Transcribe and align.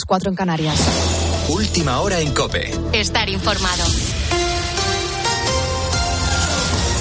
las 0.00 0.06
4 0.06 0.30
en 0.30 0.36
Canarias. 0.36 0.78
Última 1.48 2.00
hora 2.00 2.20
en 2.20 2.32
Cope. 2.32 2.70
Estar 2.92 3.28
informado. 3.28 3.84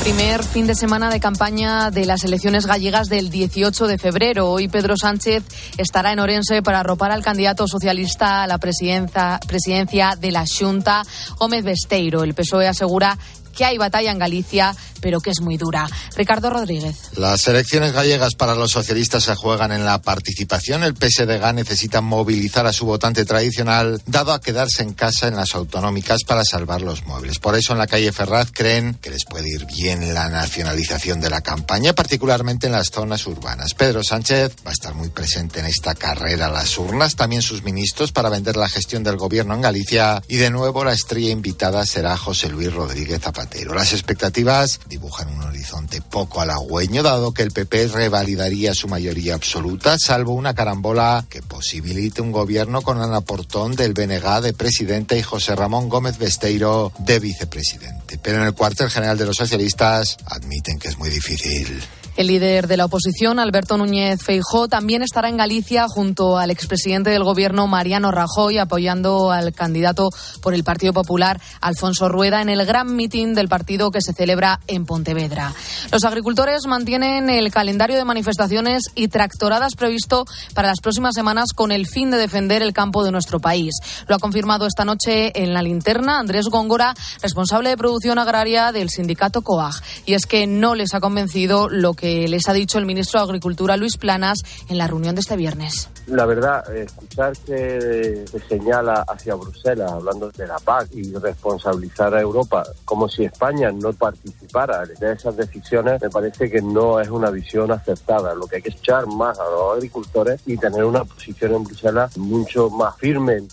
Primer 0.03 0.43
fin 0.43 0.65
de 0.65 0.75
semana 0.75 1.09
de 1.09 1.19
campaña 1.19 1.91
de 1.91 2.05
las 2.05 2.23
elecciones 2.23 2.65
gallegas 2.65 3.09
del 3.09 3.29
18 3.29 3.87
de 3.87 3.97
febrero. 3.97 4.49
Hoy 4.49 4.67
Pedro 4.67 4.95
Sánchez 4.97 5.43
estará 5.77 6.11
en 6.11 6.19
Orense 6.19 6.61
para 6.61 6.79
arropar 6.79 7.11
al 7.11 7.21
candidato 7.21 7.67
socialista 7.67 8.43
a 8.43 8.47
la 8.47 8.57
presidencia 8.57 10.15
de 10.19 10.31
la 10.31 10.45
Junta, 10.45 11.03
Gómez 11.37 11.63
Besteiro. 11.63 12.23
El 12.23 12.33
PSOE 12.33 12.67
asegura 12.67 13.17
que 13.55 13.65
hay 13.65 13.77
batalla 13.77 14.11
en 14.11 14.19
Galicia, 14.19 14.75
pero 15.01 15.21
que 15.21 15.29
es 15.31 15.41
muy 15.41 15.57
dura. 15.57 15.87
Ricardo 16.15 16.49
Rodríguez. 16.49 16.95
Las 17.15 17.47
elecciones 17.47 17.93
gallegas 17.93 18.35
para 18.35 18.55
los 18.55 18.71
socialistas 18.71 19.23
se 19.23 19.35
juegan 19.35 19.71
en 19.71 19.85
la 19.85 20.01
participación. 20.01 20.83
El 20.83 20.95
PSDG 20.95 21.53
necesita 21.53 22.01
movilizar 22.01 22.65
a 22.67 22.73
su 22.73 22.85
votante 22.85 23.25
tradicional, 23.25 24.01
dado 24.05 24.33
a 24.33 24.41
quedarse 24.41 24.83
en 24.83 24.93
casa 24.93 25.27
en 25.27 25.35
las 25.35 25.55
autonómicas 25.55 26.23
para 26.25 26.43
salvar 26.43 26.81
los 26.81 27.05
muebles. 27.05 27.39
Por 27.39 27.55
eso 27.55 27.73
en 27.73 27.79
la 27.79 27.87
calle 27.87 28.11
Ferraz 28.11 28.49
creen 28.51 28.95
que 28.95 29.09
les 29.09 29.25
puede 29.25 29.49
ir 29.49 29.65
bien 29.65 30.13
la 30.13 30.29
nacionalización 30.29 31.21
de 31.21 31.29
la 31.29 31.41
campaña, 31.41 31.93
particularmente 31.93 32.67
en 32.67 32.73
las 32.73 32.89
zonas 32.89 33.25
urbanas. 33.27 33.73
Pedro 33.73 34.03
Sánchez 34.03 34.55
va 34.65 34.71
a 34.71 34.73
estar 34.73 34.93
muy 34.93 35.09
presente 35.09 35.59
en 35.59 35.65
esta 35.65 35.95
carrera 35.95 36.47
a 36.47 36.51
las 36.51 36.77
urnas, 36.77 37.15
también 37.15 37.41
sus 37.41 37.63
ministros 37.63 38.11
para 38.11 38.29
vender 38.29 38.57
la 38.57 38.69
gestión 38.69 39.03
del 39.03 39.17
gobierno 39.17 39.53
en 39.53 39.61
Galicia 39.61 40.21
y 40.27 40.37
de 40.37 40.49
nuevo 40.49 40.83
la 40.83 40.93
estrella 40.93 41.29
invitada 41.29 41.85
será 41.85 42.17
José 42.17 42.49
Luis 42.49 42.73
Rodríguez 42.73 43.19
Zapatero. 43.39 43.73
Las 43.73 43.93
expectativas 43.93 44.81
dibujan 44.87 45.29
un 45.29 45.43
horizonte 45.43 46.01
poco 46.01 46.41
halagüeño, 46.41 47.03
dado 47.03 47.33
que 47.33 47.43
el 47.43 47.51
PP 47.51 47.87
revalidaría 47.87 48.73
su 48.73 48.87
mayoría 48.87 49.35
absoluta, 49.35 49.97
salvo 49.97 50.33
una 50.33 50.53
carambola 50.53 51.25
que 51.29 51.41
posibilite 51.41 52.21
un 52.21 52.31
gobierno 52.31 52.81
con 52.81 53.01
Ana 53.01 53.21
Portón 53.21 53.75
del 53.75 53.93
BNG 53.93 54.41
de 54.41 54.53
presidente 54.53 55.17
y 55.17 55.23
José 55.23 55.55
Ramón 55.55 55.87
Gómez 55.87 56.17
Besteiro 56.17 56.91
de 56.99 57.19
vicepresidente. 57.19 58.17
Pero 58.21 58.39
en 58.39 58.43
el 58.43 58.53
cuartel 58.53 58.89
general 58.89 59.17
de 59.17 59.25
los 59.25 59.37
socialistas 59.37 60.17
admiten 60.25 60.77
que 60.77 60.89
es 60.89 60.97
muy 60.97 61.09
difícil. 61.09 61.81
El 62.17 62.27
líder 62.27 62.67
de 62.67 62.77
la 62.77 62.85
oposición, 62.85 63.39
Alberto 63.39 63.77
Núñez 63.77 64.21
Feijó, 64.21 64.67
también 64.67 65.01
estará 65.01 65.29
en 65.29 65.37
Galicia 65.37 65.85
junto 65.87 66.37
al 66.37 66.51
expresidente 66.51 67.09
del 67.09 67.23
gobierno, 67.23 67.67
Mariano 67.67 68.11
Rajoy, 68.11 68.57
apoyando 68.57 69.31
al 69.31 69.53
candidato 69.53 70.09
por 70.41 70.53
el 70.53 70.63
Partido 70.63 70.91
Popular, 70.91 71.39
Alfonso 71.61 72.09
Rueda, 72.09 72.41
en 72.41 72.49
el 72.49 72.65
gran 72.65 72.95
mitin 72.95 73.35
del 73.35 73.47
partido 73.47 73.91
que 73.91 74.01
se 74.01 74.13
celebra 74.13 74.59
en 74.67 74.85
Pontevedra. 74.85 75.53
Los 75.91 76.03
agricultores 76.03 76.65
mantienen 76.67 77.29
el 77.29 77.51
calendario 77.51 77.95
de 77.95 78.05
manifestaciones 78.05 78.83
y 78.95 79.07
tractoradas 79.07 79.75
previsto 79.75 80.25
para 80.53 80.67
las 80.67 80.81
próximas 80.81 81.15
semanas 81.15 81.53
con 81.55 81.71
el 81.71 81.87
fin 81.87 82.11
de 82.11 82.17
defender 82.17 82.61
el 82.61 82.73
campo 82.73 83.03
de 83.03 83.11
nuestro 83.11 83.39
país. 83.39 83.75
Lo 84.07 84.15
ha 84.15 84.19
confirmado 84.19 84.65
esta 84.65 84.83
noche 84.83 85.31
en 85.41 85.53
la 85.53 85.61
linterna 85.61 86.19
Andrés 86.19 86.47
Góngora, 86.47 86.93
responsable 87.21 87.69
de 87.69 87.77
producción 87.77 88.19
agraria 88.19 88.71
del 88.71 88.89
sindicato 88.89 89.41
COAG. 89.41 89.75
Y 90.05 90.13
es 90.13 90.25
que 90.25 90.47
no 90.47 90.75
les 90.75 90.93
ha 90.93 90.99
convencido 90.99 91.69
lo 91.69 91.93
que 91.93 92.08
les 92.27 92.47
ha 92.47 92.53
dicho 92.53 92.77
el 92.77 92.85
ministro 92.85 93.19
de 93.19 93.25
Agricultura, 93.25 93.77
Luis 93.77 93.97
Planas, 93.97 94.39
en 94.67 94.77
la 94.77 94.87
reunión 94.87 95.15
de 95.15 95.21
este 95.21 95.35
viernes. 95.35 95.89
La 96.07 96.25
verdad, 96.25 96.63
escuchar 96.75 97.33
que 97.45 98.25
se 98.29 98.39
señala 98.47 99.05
hacia 99.07 99.35
Bruselas, 99.35 99.91
hablando 99.91 100.29
de 100.31 100.47
la 100.47 100.57
PAC, 100.57 100.89
y 100.93 101.13
responsabilizar 101.13 102.15
a 102.15 102.21
Europa 102.21 102.63
como 102.85 103.07
si 103.07 103.25
España 103.25 103.71
no 103.71 103.93
participara 103.93 104.85
de 104.85 105.11
esas 105.11 105.35
decisiones, 105.37 106.01
me 106.01 106.09
parece 106.09 106.49
que 106.49 106.61
no 106.61 106.99
es 106.99 107.09
una 107.09 107.29
visión 107.29 107.71
aceptada. 107.71 108.33
Lo 108.33 108.47
que 108.47 108.57
hay 108.57 108.61
que 108.61 108.69
echar 108.69 109.05
más 109.07 109.39
a 109.39 109.43
los 109.43 109.75
agricultores 109.75 110.41
y 110.45 110.57
tener 110.57 110.83
una 110.83 111.03
posición 111.03 111.55
en 111.55 111.63
Bruselas 111.63 112.17
mucho 112.17 112.69
más 112.69 112.95
firme. 112.97 113.43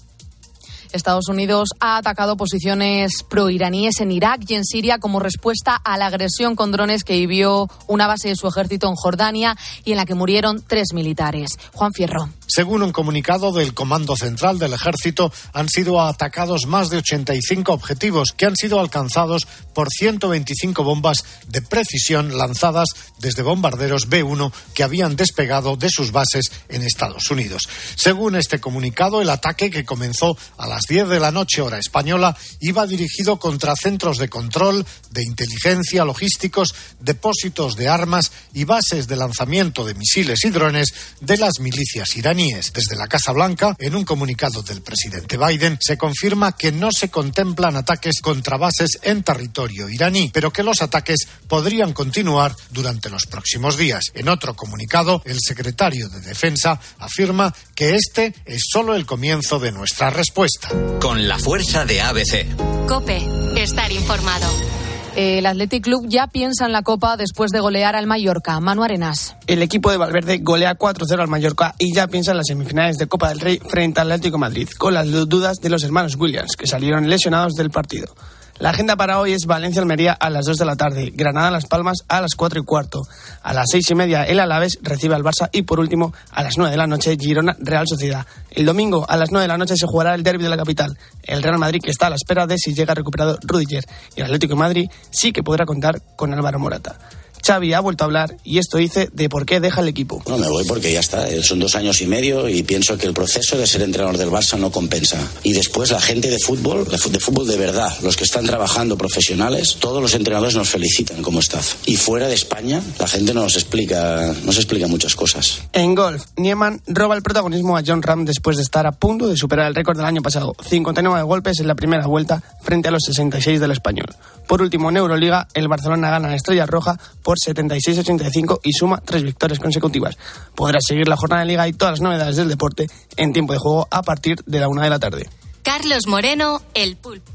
Estados 0.93 1.29
Unidos 1.29 1.71
ha 1.81 1.97
atacado 1.97 2.37
posiciones 2.37 3.23
proiraníes 3.29 4.01
en 4.01 4.13
Irak 4.13 4.43
y 4.49 4.55
en 4.55 4.65
Siria 4.65 4.99
como 4.99 5.21
respuesta 5.21 5.75
a 5.75 5.97
la 5.99 6.07
agresión 6.07 6.57
con 6.57 6.73
drones 6.73 7.05
que 7.05 7.15
vivió 7.15 7.69
una 7.87 8.07
base 8.07 8.29
de 8.29 8.37
su 8.37 8.49
ejército 8.49 8.89
en 8.89 8.95
Jordania 8.95 9.57
y 9.85 9.93
en 9.93 9.99
la 9.99 10.07
que 10.07 10.15
murieron 10.15 10.63
tres 10.67 10.89
militares. 10.93 11.51
Juan 11.73 11.93
Fierro. 11.93 12.29
Según 12.47 12.83
un 12.83 12.93
comunicado 12.93 13.53
del 13.53 13.75
Comando 13.75 14.17
Central 14.17 14.59
del 14.59 14.73
Ejército, 14.73 15.33
han 15.53 15.69
sido 15.69 16.01
atacados 16.01 16.67
más 16.67 16.91
de 16.91 16.99
85 16.99 17.73
objetivos 17.73 18.33
que 18.37 18.47
han 18.47 18.57
sido 18.57 18.79
alcanzados 18.79 19.47
por 19.75 19.89
125 19.91 20.85
bombas 20.85 21.25
de 21.49 21.61
precisión 21.61 22.39
lanzadas 22.39 22.89
desde 23.19 23.43
bombarderos 23.43 24.09
B-1 24.09 24.53
que 24.75 24.85
habían 24.85 25.17
despegado 25.17 25.77
de 25.77 25.91
sus 25.91 26.13
bases 26.13 26.53
en 26.69 26.83
Estados 26.83 27.31
Unidos. 27.31 27.69
Según 27.97 28.37
este 28.37 28.61
comunicado, 28.61 29.21
el 29.21 29.31
ataque 29.31 29.71
que 29.71 29.85
comenzó 29.85 30.39
a 30.57 30.69
las 30.69 30.83
10 30.89 31.09
de 31.09 31.21
la 31.21 31.33
noche 31.33 31.63
hora 31.63 31.79
española 31.79 32.37
iba 32.61 32.87
dirigido 32.87 33.39
contra 33.39 33.75
centros 33.75 34.19
de 34.19 34.29
control, 34.29 34.87
de 35.11 35.25
inteligencia, 35.25 36.05
logísticos, 36.05 36.75
depósitos 37.01 37.75
de 37.75 37.89
armas 37.89 38.31
y 38.55 38.65
bases 38.65 39.09
de 39.09 39.17
lanzamiento 39.17 39.85
de 39.85 39.95
misiles 39.95 40.45
y 40.45 40.51
drones 40.51 40.95
de 41.21 41.39
las 41.39 41.59
milicias 41.61 42.17
iraníes. 42.17 42.36
Desde 42.37 42.97
la 42.97 43.09
Casa 43.09 43.33
Blanca, 43.33 43.75
en 43.79 43.95
un 43.95 44.05
comunicado 44.05 44.63
del 44.63 44.83
presidente 44.83 45.39
Biden, 45.39 45.79
se 45.81 45.97
confirma 45.97 46.55
que 46.55 46.71
no 46.71 46.91
se 46.93 47.09
contemplan 47.09 47.77
ataques 47.77 48.21
contra 48.21 48.59
bases 48.59 48.99
en 49.01 49.23
territorio 49.23 49.89
iraní, 49.89 50.31
pero 50.35 50.53
que 50.53 50.63
los 50.63 50.83
ataques 50.83 51.27
podrían 51.49 51.95
continuar 51.95 52.55
durante 52.71 53.09
los 53.09 53.25
próximos 53.25 53.79
días. 53.79 54.11
En 54.13 54.29
otro 54.29 54.55
comunicado, 54.55 55.23
el 55.25 55.39
secretario 55.41 56.11
de 56.11 56.21
Defensa 56.21 56.79
afirma 56.99 57.55
que 57.75 57.95
este 57.95 58.35
es 58.45 58.65
solo 58.71 58.95
el 58.95 59.07
comienzo 59.07 59.59
de 59.59 59.73
nuestra 59.73 60.11
respuesta. 60.11 60.69
Con 61.01 61.27
la 61.27 61.39
fuerza 61.39 61.87
de 61.87 62.03
ABC. 62.03 62.87
Cope, 62.87 63.27
estar 63.57 63.91
informado. 63.91 64.76
El 65.17 65.47
Athletic 65.47 65.83
Club 65.83 66.05
ya 66.09 66.27
piensa 66.27 66.67
en 66.67 66.73
la 66.73 66.83
Copa 66.83 67.17
después 67.17 67.51
de 67.51 67.61
golear 67.61 67.97
al 67.97 68.07
Mallorca. 68.07 68.61
Manu 68.61 68.85
Arenas. 68.85 69.35
El 69.47 69.63
equipo 69.63 69.91
de 69.91 69.97
Valverde 69.97 70.41
golea 70.43 70.77
4-0 70.77 71.19
al 71.19 71.29
Mallorca 71.29 71.75
y 71.79 71.95
ya 71.95 72.07
piensa 72.07 72.33
en 72.33 72.37
las 72.37 72.49
semifinales 72.49 72.99
de 72.99 73.07
Copa 73.07 73.31
del 73.31 73.41
Rey 73.41 73.59
frente 73.67 73.99
al 73.99 74.13
Atlético 74.13 74.37
Madrid, 74.37 74.69
con 74.77 74.93
las 74.93 75.11
dudas 75.11 75.57
de 75.57 75.71
los 75.71 75.85
hermanos 75.85 76.17
Williams, 76.17 76.55
que 76.55 76.67
salieron 76.67 77.09
lesionados 77.09 77.55
del 77.55 77.71
partido. 77.71 78.15
La 78.59 78.71
agenda 78.71 78.97
para 78.97 79.21
hoy 79.21 79.33
es 79.33 79.45
Valencia-Almería 79.45 80.15
a 80.15 80.31
las 80.31 80.47
2 80.47 80.57
de 80.57 80.65
la 80.65 80.77
tarde, 80.77 81.13
Granada-Las 81.15 81.67
Palmas 81.67 81.99
a 82.09 82.23
las 82.23 82.35
4 82.35 82.61
y 82.61 82.65
cuarto, 82.65 83.03
a 83.43 83.53
las 83.53 83.67
6 83.71 83.91
y 83.91 83.95
media 83.95 84.25
el 84.25 84.41
Alaves 84.41 84.79
recibe 84.81 85.15
al 85.15 85.23
Barça 85.23 85.51
y 85.53 85.61
por 85.63 85.79
último 85.79 86.15
a 86.31 86.43
las 86.43 86.57
9 86.57 86.71
de 86.71 86.79
la 86.79 86.87
noche 86.87 87.19
Girona-Real 87.19 87.85
Sociedad. 87.87 88.27
El 88.51 88.65
domingo 88.65 89.05
a 89.11 89.19
las 89.19 89.31
9 89.31 89.43
de 89.43 89.49
la 89.49 89.59
noche 89.59 89.77
se 89.77 89.87
jugará 89.87 90.15
el 90.15 90.23
derby 90.23 90.45
de 90.45 90.49
la 90.49 90.57
capital. 90.57 90.97
El 91.23 91.43
Real 91.43 91.59
Madrid 91.59 91.81
que 91.85 91.91
está 91.91 92.07
a 92.07 92.11
la 92.11 92.17
espera 92.17 92.47
de 92.47 92.57
si 92.57 92.73
llega 92.73 92.95
recuperado 92.95 93.39
Rudiger 93.43 93.85
y 94.17 94.21
el 94.21 94.25
Atlético 94.25 94.55
de 94.55 94.61
Madrid 94.61 94.91
sí 95.11 95.33
que 95.33 95.43
podrá 95.43 95.67
contar 95.67 96.01
con 96.17 96.33
Álvaro 96.33 96.59
Morata. 96.59 96.99
Xavi 97.47 97.75
ha 97.75 97.81
vuelto 97.81 98.03
a 98.03 98.07
hablar 98.07 98.37
y 98.43 98.59
esto 98.59 98.79
dice 98.79 99.09
de 99.13 99.29
por 99.29 99.47
qué 99.47 99.61
deja 99.61 99.81
el 99.81 99.87
equipo. 99.87 100.21
No 100.27 100.37
me 100.37 100.49
voy 100.49 100.65
porque 100.65 100.93
ya 100.93 100.99
está, 100.99 101.29
son 101.45 101.61
dos 101.61 101.77
años 101.77 102.01
y 102.01 102.07
medio 102.09 102.49
y 102.49 102.65
pienso 102.65 102.99
que 102.99 103.07
el 103.07 103.15
proceso 103.15 103.57
de 103.57 103.69
ser 103.69 103.83
entrenador 103.83 104.19
del 104.19 104.31
Barça 104.31 104.59
no 104.59 104.73
compensa. 104.73 105.17
Y 105.45 105.53
después 105.53 105.93
la 105.93 106.01
gente 106.01 106.29
de 106.29 106.41
fútbol, 106.41 106.89
de 106.89 107.21
fútbol 107.21 107.47
de 107.47 107.57
verdad, 107.57 107.97
los 108.03 108.17
que 108.17 108.25
están 108.25 108.47
trabajando 108.47 108.99
profesionales, 108.99 109.77
todos 109.79 110.03
los 110.03 110.15
entrenadores 110.15 110.57
nos 110.57 110.69
felicitan 110.69 111.23
como 111.23 111.39
staff. 111.39 111.77
Y 111.87 111.95
fuera 111.95 112.27
de 112.27 112.35
España, 112.35 112.83
la 112.99 113.07
gente 113.07 113.33
nos 113.33 113.55
explica, 113.55 114.35
nos 114.43 114.57
explica 114.57 114.89
muchas 114.89 115.15
cosas. 115.15 115.61
En 115.73 115.95
golf, 115.95 116.25
Nieman 116.37 116.83
roba 116.89 117.15
el 117.15 117.23
protagonismo 117.23 117.77
a 117.77 117.83
John 117.87 118.03
Ram 118.03 118.25
después 118.25 118.57
de 118.57 118.65
estar 118.65 118.89
a 118.89 118.93
punto 118.93 119.29
de 119.29 119.37
superar 119.37 119.69
el 119.69 119.77
récord 119.77 119.97
del 119.97 120.07
año 120.07 120.21
pasado, 120.21 120.57
59 120.69 121.23
golpes 121.23 121.61
en 121.61 121.69
la 121.69 121.77
primera 121.77 122.09
vuelta 122.09 122.43
frente 122.63 122.89
a 122.89 122.91
los 122.91 123.05
66 123.05 123.61
del 123.61 123.71
español. 123.71 124.09
Por 124.49 124.63
último, 124.63 124.91
en 124.91 124.97
Euroliga, 124.97 125.49
el 125.55 125.69
Barcelona 125.69 126.11
gana 126.11 126.29
a 126.29 126.35
Estrella 126.35 126.67
Roja 126.67 126.99
por 127.23 127.36
76-85 127.37 128.61
y 128.63 128.73
suma 128.73 129.01
tres 129.05 129.23
victorias 129.23 129.59
consecutivas. 129.59 130.17
Podrás 130.55 130.85
seguir 130.87 131.09
la 131.09 131.17
jornada 131.17 131.43
de 131.43 131.49
liga 131.49 131.69
y 131.69 131.73
todas 131.73 131.93
las 131.93 132.01
novedades 132.01 132.37
del 132.37 132.49
deporte 132.49 132.89
en 133.17 133.33
tiempo 133.33 133.53
de 133.53 133.59
juego 133.59 133.89
a 133.91 134.03
partir 134.03 134.43
de 134.47 134.61
la 134.61 134.69
una 134.69 134.85
de 134.85 134.91
la 134.91 134.99
tarde. 134.99 135.29
Carlos 135.63 136.07
Moreno, 136.07 136.63
el 136.75 136.97
pulpo. 136.97 137.33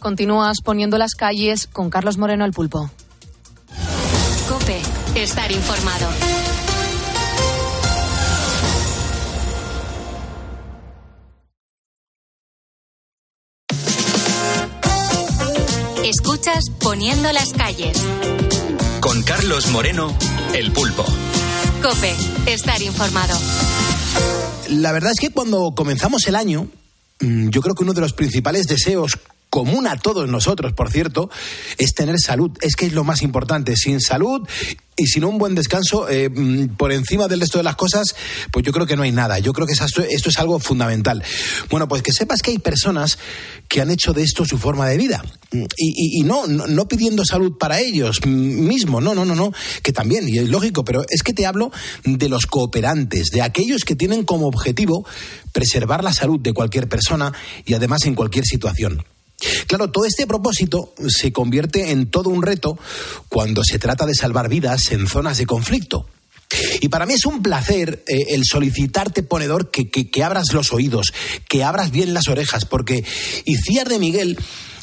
Continúas 0.00 0.58
poniendo 0.62 0.98
las 0.98 1.14
calles 1.14 1.66
con 1.66 1.90
Carlos 1.90 2.18
Moreno, 2.18 2.44
el 2.44 2.52
pulpo. 2.52 2.90
Cope, 4.48 4.80
estar 5.14 5.50
informado. 5.50 6.08
Escuchas 16.04 16.70
Poniendo 16.78 17.32
las 17.32 17.52
calles. 17.52 18.00
Con 19.06 19.22
Carlos 19.22 19.68
Moreno, 19.68 20.18
el 20.52 20.72
pulpo. 20.72 21.04
Cope, 21.80 22.12
estar 22.52 22.82
informado. 22.82 23.38
La 24.70 24.90
verdad 24.90 25.12
es 25.12 25.20
que 25.20 25.30
cuando 25.30 25.74
comenzamos 25.76 26.26
el 26.26 26.34
año, 26.34 26.66
mm, 27.20 27.50
yo 27.50 27.60
creo 27.60 27.76
que 27.76 27.84
uno 27.84 27.92
de 27.92 28.00
los 28.00 28.14
principales 28.14 28.66
deseos 28.66 29.16
común 29.56 29.86
a 29.86 29.96
todos 29.96 30.28
nosotros, 30.28 30.74
por 30.74 30.90
cierto, 30.90 31.30
es 31.78 31.94
tener 31.94 32.20
salud. 32.20 32.50
Es 32.60 32.76
que 32.76 32.84
es 32.84 32.92
lo 32.92 33.04
más 33.04 33.22
importante. 33.22 33.74
Sin 33.74 34.02
salud 34.02 34.46
y 34.98 35.06
sin 35.06 35.24
un 35.24 35.38
buen 35.38 35.54
descanso 35.54 36.10
eh, 36.10 36.28
mm, 36.28 36.76
por 36.76 36.92
encima 36.92 37.26
del 37.26 37.40
resto 37.40 37.56
de 37.56 37.64
las 37.64 37.74
cosas, 37.74 38.14
pues 38.52 38.66
yo 38.66 38.72
creo 38.72 38.86
que 38.86 38.96
no 38.96 39.02
hay 39.02 39.12
nada. 39.12 39.38
Yo 39.38 39.54
creo 39.54 39.66
que 39.66 39.72
esto, 39.72 40.02
es 40.02 40.38
algo 40.38 40.58
fundamental. 40.58 41.24
Bueno, 41.70 41.88
pues 41.88 42.02
que 42.02 42.12
sepas 42.12 42.42
que 42.42 42.50
hay 42.50 42.58
personas 42.58 43.18
que 43.66 43.80
han 43.80 43.90
hecho 43.90 44.12
de 44.12 44.24
esto 44.24 44.44
su 44.44 44.58
forma 44.58 44.86
de 44.90 44.98
vida. 44.98 45.24
Y, 45.78 46.22
no, 46.24 46.46
no, 46.46 46.86
pidiendo 46.86 47.24
salud 47.24 47.56
para 47.56 47.80
ellos 47.80 48.26
mismos, 48.26 49.02
no, 49.02 49.14
no, 49.14 49.24
no, 49.24 49.34
no, 49.34 49.54
que 49.82 49.92
también, 49.92 50.28
y 50.28 50.36
es 50.36 50.50
lógico, 50.50 50.84
pero 50.84 51.02
es 51.08 51.22
que 51.22 51.32
te 51.32 51.46
hablo 51.46 51.72
de 52.04 52.28
los 52.28 52.44
cooperantes, 52.44 53.30
de 53.30 53.40
aquellos 53.40 53.84
que 53.84 53.96
tienen 53.96 54.24
como 54.24 54.48
objetivo 54.48 55.06
preservar 55.52 56.04
la 56.04 56.12
salud 56.12 56.40
de 56.40 56.52
cualquier 56.52 56.90
persona 56.90 57.32
y 57.64 57.72
además 57.72 58.04
en 58.04 58.14
cualquier 58.14 58.44
situación. 58.44 59.02
Claro, 59.66 59.90
todo 59.90 60.04
este 60.04 60.26
propósito 60.26 60.94
se 61.08 61.32
convierte 61.32 61.90
en 61.90 62.10
todo 62.10 62.30
un 62.30 62.42
reto 62.42 62.78
cuando 63.28 63.62
se 63.64 63.78
trata 63.78 64.06
de 64.06 64.14
salvar 64.14 64.48
vidas 64.48 64.92
en 64.92 65.06
zonas 65.06 65.38
de 65.38 65.46
conflicto. 65.46 66.06
Y 66.80 66.88
para 66.88 67.06
mí 67.06 67.14
es 67.14 67.26
un 67.26 67.42
placer 67.42 68.04
eh, 68.06 68.26
el 68.30 68.42
solicitarte, 68.44 69.22
ponedor, 69.22 69.70
que, 69.70 69.90
que, 69.90 70.24
abras 70.24 70.52
los 70.52 70.72
oídos, 70.72 71.12
que 71.48 71.64
abras 71.64 71.90
bien 71.90 72.14
las 72.14 72.28
orejas, 72.28 72.64
porque 72.64 73.04
Iciar 73.44 73.88
de 73.88 73.98
Miguel 73.98 74.38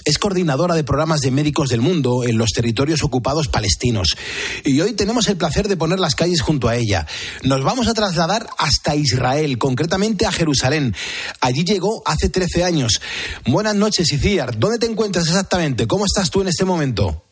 es 0.06 0.18
coordinadora 0.18 0.76
de 0.76 0.84
programas 0.84 1.22
de 1.22 1.32
médicos 1.32 1.70
del 1.70 1.82
mundo 1.82 2.24
en 2.24 2.38
los 2.38 2.52
territorios 2.52 3.04
ocupados 3.04 3.48
palestinos. 3.48 4.16
Y 4.64 4.80
hoy 4.82 4.94
tenemos 4.94 5.28
el 5.28 5.38
placer 5.38 5.68
de 5.68 5.78
poner 5.78 6.00
las 6.00 6.16
calles 6.16 6.42
junto 6.42 6.68
a 6.68 6.76
ella. 6.76 7.08
Nos 7.44 7.64
vamos 7.64 7.88
a 7.88 7.94
trasladar 7.94 8.48
hasta 8.58 8.96
Israel, 8.96 9.58
concretamente 9.58 10.26
a 10.26 10.32
Jerusalén. 10.32 10.96
Allí 11.40 11.64
llegó 11.64 12.02
hace 12.06 12.30
13 12.30 12.64
años. 12.64 13.02
Buenas 13.46 13.76
noches, 13.76 14.12
Iciar. 14.12 14.58
¿Dónde 14.58 14.80
te 14.80 14.86
encuentras 14.86 15.28
exactamente? 15.28 15.88
¿Cómo 15.88 16.06
estás 16.06 16.30
tú 16.30 16.42
en 16.42 16.48
este 16.48 16.66
momento? 16.66 17.24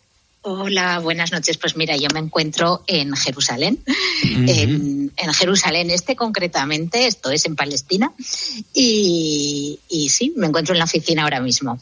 Hola, 0.44 0.98
buenas 1.00 1.32
noches. 1.32 1.58
Pues 1.58 1.76
mira, 1.76 1.96
yo 1.98 2.08
me 2.12 2.20
encuentro 2.20 2.84
en 2.88 3.16
Jerusalén, 3.16 3.78
en, 4.24 5.12
Jerusalén 5.34 5.92
este 5.92 6.16
concretamente, 6.16 7.06
esto 7.06 7.30
es 7.30 7.46
en 7.46 7.56
Palestina, 7.56 8.12
y, 8.74 9.80
y 9.88 10.10
sí, 10.10 10.34
me 10.36 10.48
encuentro 10.48 10.74
en 10.74 10.80
la 10.80 10.86
oficina 10.86 11.24
ahora 11.24 11.42
mismo. 11.42 11.80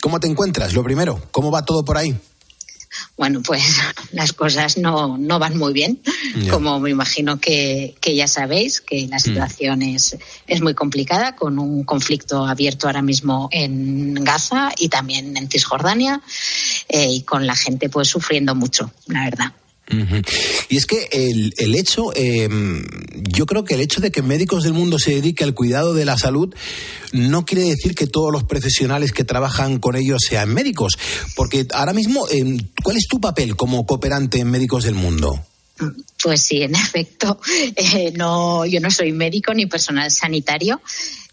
¿Cómo 0.00 0.20
te 0.20 0.28
encuentras? 0.28 0.74
Lo 0.74 0.82
primero, 0.82 1.20
¿cómo 1.30 1.50
va 1.50 1.64
todo 1.64 1.84
por 1.84 1.96
ahí? 1.96 2.16
Bueno, 3.16 3.42
pues 3.42 3.62
las 4.12 4.32
cosas 4.32 4.78
no, 4.78 5.16
no 5.18 5.38
van 5.38 5.56
muy 5.56 5.72
bien, 5.72 6.00
como 6.50 6.80
me 6.80 6.90
imagino 6.90 7.38
que, 7.38 7.94
ya 8.02 8.28
sabéis, 8.28 8.80
que 8.80 9.06
la 9.08 9.16
mm. 9.16 9.20
situación 9.20 9.82
es, 9.82 10.16
es 10.46 10.60
muy 10.60 10.74
complicada, 10.74 11.36
con 11.36 11.58
un 11.58 11.84
conflicto 11.84 12.46
abierto 12.46 12.86
ahora 12.86 13.02
mismo 13.02 13.48
en 13.52 14.14
Gaza 14.14 14.72
y 14.78 14.88
también 14.88 15.36
en 15.36 15.48
Cisjordania, 15.48 16.20
eh, 16.88 17.08
y 17.10 17.22
con 17.22 17.46
la 17.46 17.56
gente 17.56 17.88
pues 17.88 18.08
sufriendo 18.08 18.54
mucho, 18.54 18.90
la 19.06 19.24
verdad. 19.24 19.52
Y 20.68 20.76
es 20.76 20.86
que 20.86 21.08
el, 21.12 21.52
el 21.58 21.74
hecho, 21.74 22.14
em, 22.14 22.84
yo 23.28 23.46
creo 23.46 23.64
que 23.64 23.74
el 23.74 23.80
hecho 23.80 24.00
de 24.00 24.10
que 24.10 24.22
médicos 24.22 24.64
del 24.64 24.72
mundo 24.72 24.98
se 24.98 25.10
dediquen 25.10 25.48
al 25.48 25.54
cuidado 25.54 25.94
de 25.94 26.04
la 26.04 26.16
salud 26.16 26.54
no 27.12 27.44
quiere 27.44 27.64
decir 27.64 27.94
que 27.94 28.06
todos 28.06 28.32
los 28.32 28.44
profesionales 28.44 29.12
que 29.12 29.24
trabajan 29.24 29.78
con 29.78 29.94
ellos 29.94 30.22
sean 30.26 30.52
médicos. 30.52 30.98
Porque 31.36 31.66
ahora 31.72 31.92
mismo, 31.92 32.26
em, 32.30 32.58
¿cuál 32.82 32.96
es 32.96 33.06
tu 33.08 33.20
papel 33.20 33.56
como 33.56 33.84
cooperante 33.86 34.38
en 34.38 34.50
Médicos 34.50 34.84
del 34.84 34.94
Mundo? 34.94 35.44
Pues 36.22 36.42
sí, 36.42 36.62
en 36.62 36.74
efecto, 36.74 37.38
eh, 37.76 38.12
no, 38.16 38.64
yo 38.64 38.80
no 38.80 38.90
soy 38.90 39.12
médico 39.12 39.52
ni 39.52 39.66
personal 39.66 40.10
sanitario. 40.10 40.80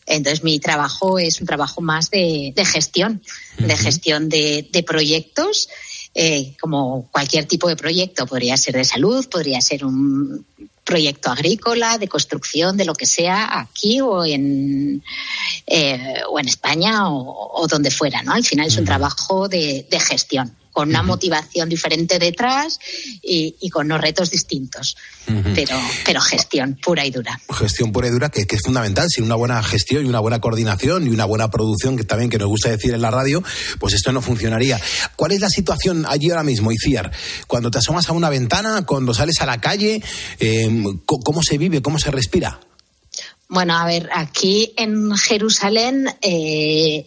Entonces, 0.06 0.44
mi 0.44 0.60
trabajo 0.60 1.20
es 1.20 1.40
un 1.40 1.48
trabajo 1.48 1.80
más 1.80 2.10
de, 2.10 2.54
gestión, 2.66 3.22
de 3.60 3.78
gestión 3.78 4.28
de, 4.28 4.68
de 4.70 4.84
proyectos 4.84 5.70
eh, 6.14 6.56
como 6.60 7.08
cualquier 7.12 7.46
tipo 7.46 7.68
de 7.68 7.76
proyecto. 7.76 8.26
Podría 8.26 8.58
ser 8.58 8.76
de 8.76 8.84
salud, 8.84 9.28
podría 9.30 9.62
ser 9.62 9.86
un 9.86 10.46
proyecto 10.84 11.32
agrícola, 11.32 11.98
de 11.98 12.08
construcción, 12.08 12.76
de 12.76 12.86
lo 12.86 12.94
que 12.94 13.06
sea, 13.06 13.60
aquí 13.60 14.02
o 14.02 14.26
en, 14.26 15.04
eh, 15.68 16.22
o 16.30 16.40
en 16.40 16.48
España 16.48 17.10
o, 17.10 17.66
donde 17.70 17.92
fuera. 17.92 18.24
¿no? 18.24 18.34
Al 18.34 18.44
final 18.44 18.68
es 18.68 18.78
un 18.78 18.86
trabajo 18.86 19.48
de 19.48 19.86
gestión 20.00 20.56
con 20.72 20.90
una 20.90 21.04
motivación 21.04 21.70
diferente 21.70 22.20
detrás 22.20 22.80
y, 23.22 23.70
con 23.70 23.88
unos 23.88 24.02
retos 24.02 24.32
distintos. 24.32 24.96
pero, 25.56 25.76
pero 26.06 26.22
gestión 26.22 26.78
pura 26.82 27.06
y 27.06 27.12
dura. 27.12 27.40
Gestión 27.54 27.92
pura 27.92 28.08
y 28.08 28.12
dura 28.12 28.30
que, 28.30 28.46
es 28.50 28.62
fundamental. 28.62 29.08
Sin 29.10 29.24
una 29.24 29.36
buena 29.36 29.62
gestión 29.64 30.06
y 30.06 30.10
una 30.10 30.20
buena 30.20 30.40
coordinación 30.40 31.08
y 31.08 31.10
una 31.10 31.26
buena 31.26 31.50
producción, 31.50 31.98
que 31.98 32.04
también 32.04 32.30
que 32.30 32.38
nos 32.38 32.48
gusta 32.48 32.70
decir 32.70 32.94
en 32.94 33.02
la 33.02 33.12
radio, 33.12 33.44
pues 33.80 33.94
esto 33.94 34.12
no 34.12 34.22
funcionaría. 34.22 34.80
¿Cuál 35.16 35.34
es 35.34 35.42
la 35.42 35.50
situación 35.50 36.06
allí 36.08 36.30
ahora 36.30 36.44
mismo, 36.44 36.72
Iciar? 36.72 37.12
Cuando 37.48 37.72
te 37.72 37.78
asomas 37.78 38.10
a 38.10 38.14
una 38.14 38.30
ventana, 38.30 38.86
cuando 38.86 39.14
sales 39.14 39.42
a 39.42 39.46
la 39.46 39.60
calle, 39.60 40.02
em, 40.40 41.00
¿cómo 41.06 41.44
se 41.44 41.58
vive, 41.58 41.82
cómo 41.82 42.00
se 42.00 42.12
respira? 42.12 42.60
Bueno, 43.52 43.78
a 43.78 43.86
ver, 43.86 44.10
aquí 44.14 44.74
en 44.78 45.14
Jerusalén 45.18 46.08
eh, 46.22 47.06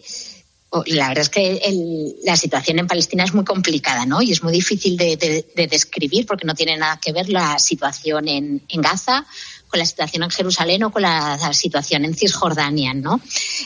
la 0.87 1.09
verdad 1.09 1.23
es 1.23 1.29
que 1.29 2.15
la 2.23 2.35
situación 2.35 2.79
en 2.79 2.87
Palestina 2.87 3.23
es 3.23 3.33
muy 3.33 3.45
complicada, 3.45 4.05
¿no? 4.05 4.21
Y 4.21 4.31
es 4.31 4.43
muy 4.43 4.53
difícil 4.53 4.97
de, 4.97 5.45
describir 5.69 6.25
porque 6.25 6.45
no 6.45 6.55
tiene 6.55 6.77
nada 6.77 6.99
que 6.99 7.11
ver 7.11 7.29
la 7.29 7.59
situación 7.59 8.27
en, 8.27 8.61
Gaza 8.69 9.25
con 9.67 9.79
la 9.79 9.85
situación 9.85 10.23
en 10.23 10.29
Jerusalén 10.29 10.83
o 10.83 10.91
con 10.91 11.01
la, 11.01 11.53
situación 11.53 12.05
en 12.05 12.13
Cisjordania, 12.13 12.93
¿no? 12.93 13.19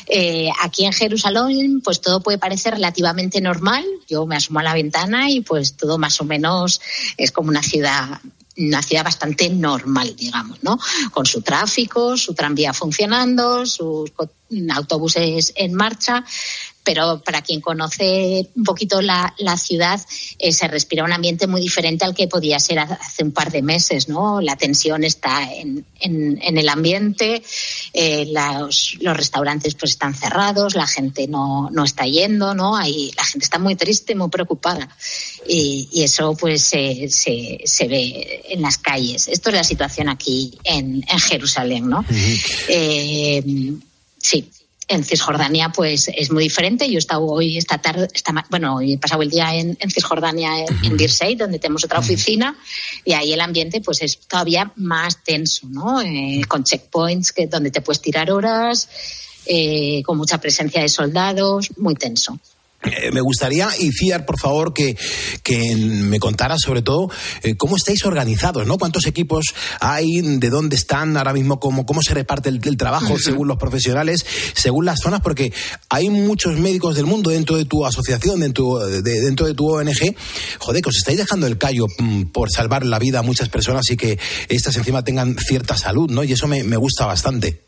Eh, 0.07 0.49
aquí 0.61 0.85
en 0.85 0.93
Jerusalén, 0.93 1.81
pues 1.81 2.01
todo 2.01 2.21
puede 2.21 2.37
parecer 2.37 2.73
relativamente 2.73 3.41
normal. 3.41 3.85
Yo 4.07 4.25
me 4.25 4.35
asomo 4.35 4.59
a 4.59 4.63
la 4.63 4.73
ventana 4.73 5.29
y 5.29 5.41
pues 5.41 5.75
todo 5.75 5.97
más 5.97 6.19
o 6.21 6.25
menos 6.25 6.81
es 7.17 7.31
como 7.31 7.49
una 7.49 7.63
ciudad 7.63 8.19
una 8.59 8.81
ciudad 8.81 9.05
bastante 9.05 9.49
normal, 9.49 10.15
digamos, 10.15 10.61
¿no? 10.63 10.77
Con 11.11 11.25
su 11.25 11.41
tráfico, 11.41 12.17
su 12.17 12.33
tranvía 12.33 12.73
funcionando, 12.73 13.65
sus 13.65 14.11
autobuses 14.73 15.53
en 15.55 15.73
marcha, 15.73 16.25
pero 16.83 17.21
para 17.21 17.41
quien 17.41 17.61
conoce 17.61 18.49
un 18.55 18.63
poquito 18.63 19.01
la, 19.01 19.33
ciudad, 19.57 19.99
eh, 20.37 20.51
se 20.51 20.67
respira 20.67 21.03
un 21.03 21.11
ambiente 21.11 21.47
muy 21.47 21.61
diferente 21.61 22.05
al 22.05 22.15
que 22.15 22.27
podía 22.27 22.59
ser 22.59 22.79
hace 22.79 23.23
un 23.23 23.31
par 23.31 23.51
de 23.51 23.61
meses, 23.61 24.07
¿no? 24.07 24.41
La 24.41 24.55
tensión 24.55 25.03
está 25.03 25.47
en, 25.51 25.85
el 25.99 26.69
ambiente, 26.69 27.43
eh, 27.93 28.31
los, 28.31 28.97
restaurantes 29.01 29.75
pues 29.75 29.91
están 29.91 30.15
cerrados, 30.15 30.75
la 30.75 30.87
gente 30.87 31.27
no, 31.27 31.69
está 31.83 32.05
yendo, 32.05 32.55
¿no? 32.55 32.75
Ahí, 32.75 33.11
la 33.15 33.25
gente 33.25 33.43
está 33.43 33.59
muy 33.59 33.75
triste, 33.75 34.15
muy 34.15 34.29
preocupada 34.29 34.89
y, 35.47 35.87
eso 36.01 36.35
pues 36.35 36.63
se, 36.63 37.87
ve 37.87 38.41
en 38.49 38.61
las 38.61 38.77
calles. 38.77 39.27
Esto 39.27 39.49
es 39.49 39.55
la 39.55 39.63
situación 39.63 40.09
aquí 40.09 40.57
en, 40.63 41.03
Jerusalén, 41.03 41.89
¿no? 41.89 42.05
Eh, 42.69 43.43
sí 44.17 44.49
en 44.89 45.03
Cisjordania 45.03 45.69
pues 45.69 46.09
es 46.13 46.31
muy 46.31 46.43
diferente. 46.43 46.87
Yo 46.89 46.95
he 46.95 46.97
estado 46.97 47.25
hoy, 47.25 47.57
esta 47.57 47.77
tarde, 47.77 48.09
esta, 48.13 48.33
bueno, 48.49 48.81
he 48.81 48.97
pasado 48.97 49.21
el 49.21 49.29
día 49.29 49.55
en, 49.55 49.77
Cisjordania, 49.89 50.65
en, 50.65 50.97
Birsey, 50.97 51.35
donde 51.35 51.59
tenemos 51.59 51.85
otra 51.85 51.99
oficina, 51.99 52.57
y 53.05 53.13
ahí 53.13 53.31
el 53.31 53.39
ambiente 53.39 53.81
pues 53.81 54.01
es 54.01 54.19
todavía 54.19 54.71
más 54.75 55.23
tenso, 55.23 55.67
¿no? 55.67 56.01
Eh, 56.01 56.41
con 56.47 56.63
checkpoints 56.63 57.31
que, 57.31 57.47
donde 57.47 57.71
te 57.71 57.81
puedes 57.81 58.01
tirar 58.01 58.31
horas, 58.31 58.89
eh, 59.45 60.01
con 60.03 60.17
mucha 60.17 60.39
presencia 60.39 60.81
de 60.81 60.89
soldados, 60.89 61.69
muy 61.77 61.95
tenso. 61.95 62.39
Eh, 62.83 63.11
me 63.11 63.19
gustaría, 63.19 63.67
Iciar, 63.77 64.25
por 64.25 64.39
favor, 64.39 64.73
que, 64.73 64.95
me 65.75 66.19
contara 66.19 66.55
sobre 66.57 66.81
todo 66.81 67.09
eh, 67.43 67.55
cómo 67.55 67.75
estáis 67.75 68.05
organizados, 68.05 68.65
¿no? 68.65 68.77
¿Cuántos 68.77 69.05
equipos 69.05 69.47
hay? 69.81 70.21
¿De 70.21 70.49
dónde 70.49 70.77
están 70.77 71.17
ahora 71.17 71.33
mismo? 71.33 71.59
¿Cómo, 71.59 71.85
cómo 71.85 72.01
se 72.01 72.13
reparte 72.13 72.47
el, 72.47 72.77
trabajo 72.77 73.17
según 73.19 73.49
los 73.49 73.57
profesionales, 73.57 74.25
según 74.53 74.85
las 74.85 74.99
zonas? 75.01 75.19
Porque 75.21 75.51
hay 75.89 76.09
muchos 76.09 76.57
médicos 76.57 76.95
del 76.95 77.05
mundo 77.05 77.31
dentro 77.31 77.57
de 77.57 77.65
tu 77.65 77.85
asociación, 77.85 78.39
dentro 78.39 78.79
de, 78.79 79.01
dentro 79.01 79.45
de 79.45 79.53
tu 79.53 79.69
ONG. 79.69 80.15
Joder, 80.59 80.81
que 80.81 80.89
os 80.89 80.97
estáis 80.97 81.17
dejando 81.17 81.47
el 81.47 81.57
callo 81.57 81.85
mm, 81.97 82.25
por 82.25 82.49
salvar 82.49 82.85
la 82.85 82.99
vida 82.99 83.19
a 83.19 83.23
muchas 83.23 83.49
personas 83.49 83.89
y 83.89 83.97
que 83.97 84.17
estas 84.47 84.77
encima 84.77 85.03
tengan 85.03 85.35
cierta 85.37 85.77
salud, 85.77 86.09
¿no? 86.09 86.23
Y 86.23 86.31
eso 86.31 86.47
me, 86.47 86.63
me 86.63 86.77
gusta 86.77 87.05
bastante. 87.05 87.61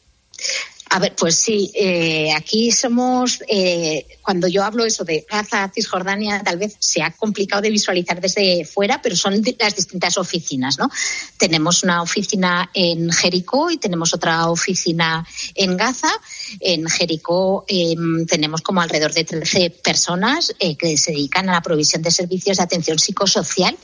A 0.94 1.00
ver, 1.00 1.16
pues 1.16 1.38
sí, 1.38 1.72
eh, 1.74 2.34
aquí 2.36 2.70
somos, 2.70 3.42
eh, 3.48 4.06
cuando 4.22 4.50
yo 4.50 4.62
hablo 4.62 4.84
eso 4.84 5.06
de 5.06 5.26
Gaza, 5.30 5.72
Cisjordania, 5.74 6.44
tal 6.44 6.58
vez 6.58 6.76
se 6.80 7.02
ha 7.02 7.12
complicado 7.12 7.62
de 7.62 7.70
visualizar 7.70 8.20
desde 8.20 8.66
fuera, 8.66 9.02
pero 9.02 9.16
son 9.16 9.42
las 9.58 9.74
distintas 9.74 10.18
oficinas, 10.18 10.78
¿no? 10.78 10.90
Tenemos 11.38 11.84
una 11.84 12.02
oficina 12.02 12.70
en 12.74 13.10
Jericó 13.10 13.72
y 13.72 13.78
tenemos 13.78 14.14
otra 14.14 14.50
oficina 14.50 15.26
en 15.56 15.78
Gaza. 15.78 16.12
En 16.60 16.86
Jericó 16.90 17.64
em, 17.70 18.26
tenemos 18.26 18.62
como 18.62 18.82
alrededor 18.82 19.14
de 19.14 19.24
13 19.24 19.70
personas 19.70 20.54
eh, 20.60 20.76
que 20.76 20.98
se 20.98 21.12
dedican 21.12 21.48
a 21.48 21.54
la 21.54 21.62
provisión 21.62 22.02
de 22.02 22.12
servicios 22.12 22.58
de 22.58 22.64
atención 22.64 23.00
psicosocial 23.00 23.78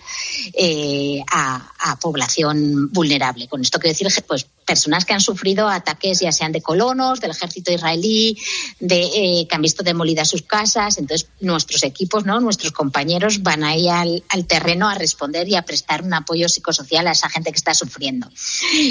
a, 1.32 1.72
a 1.80 2.00
población 2.02 2.92
vulnerable. 2.92 3.48
Con 3.48 3.62
esto 3.62 3.80
quiero 3.80 3.94
decir, 3.94 4.26
pues 4.28 4.46
personas 4.68 5.06
que 5.06 5.14
han 5.14 5.22
sufrido 5.22 5.70
ataques 5.70 6.20
ya 6.20 6.32
sean 6.32 6.52
de 6.52 6.62
colonos, 6.62 7.22
del 7.22 7.32
ejército 7.32 7.72
israelí, 7.72 8.38
de 8.80 9.02
eh, 9.02 9.48
que 9.48 9.56
han 9.56 9.62
visto 9.62 9.82
demolidas 9.82 10.28
sus 10.28 10.44
casas. 10.44 10.98
Entonces, 11.00 11.30
nuestros 11.40 11.82
equipos, 11.84 12.26
¿no? 12.26 12.40
nuestros 12.40 12.74
compañeros 12.74 13.42
van 13.42 13.64
ahí 13.64 13.88
al, 13.88 14.22
terreno 14.46 14.90
a 14.90 14.96
responder 14.96 15.48
y 15.48 15.56
a 15.56 15.64
prestar 15.64 16.04
un 16.04 16.14
apoyo 16.14 16.48
psicosocial 16.50 17.08
a 17.08 17.12
esa 17.12 17.30
gente 17.30 17.52
que 17.52 17.58
está 17.58 17.74
sufriendo. 17.74 18.30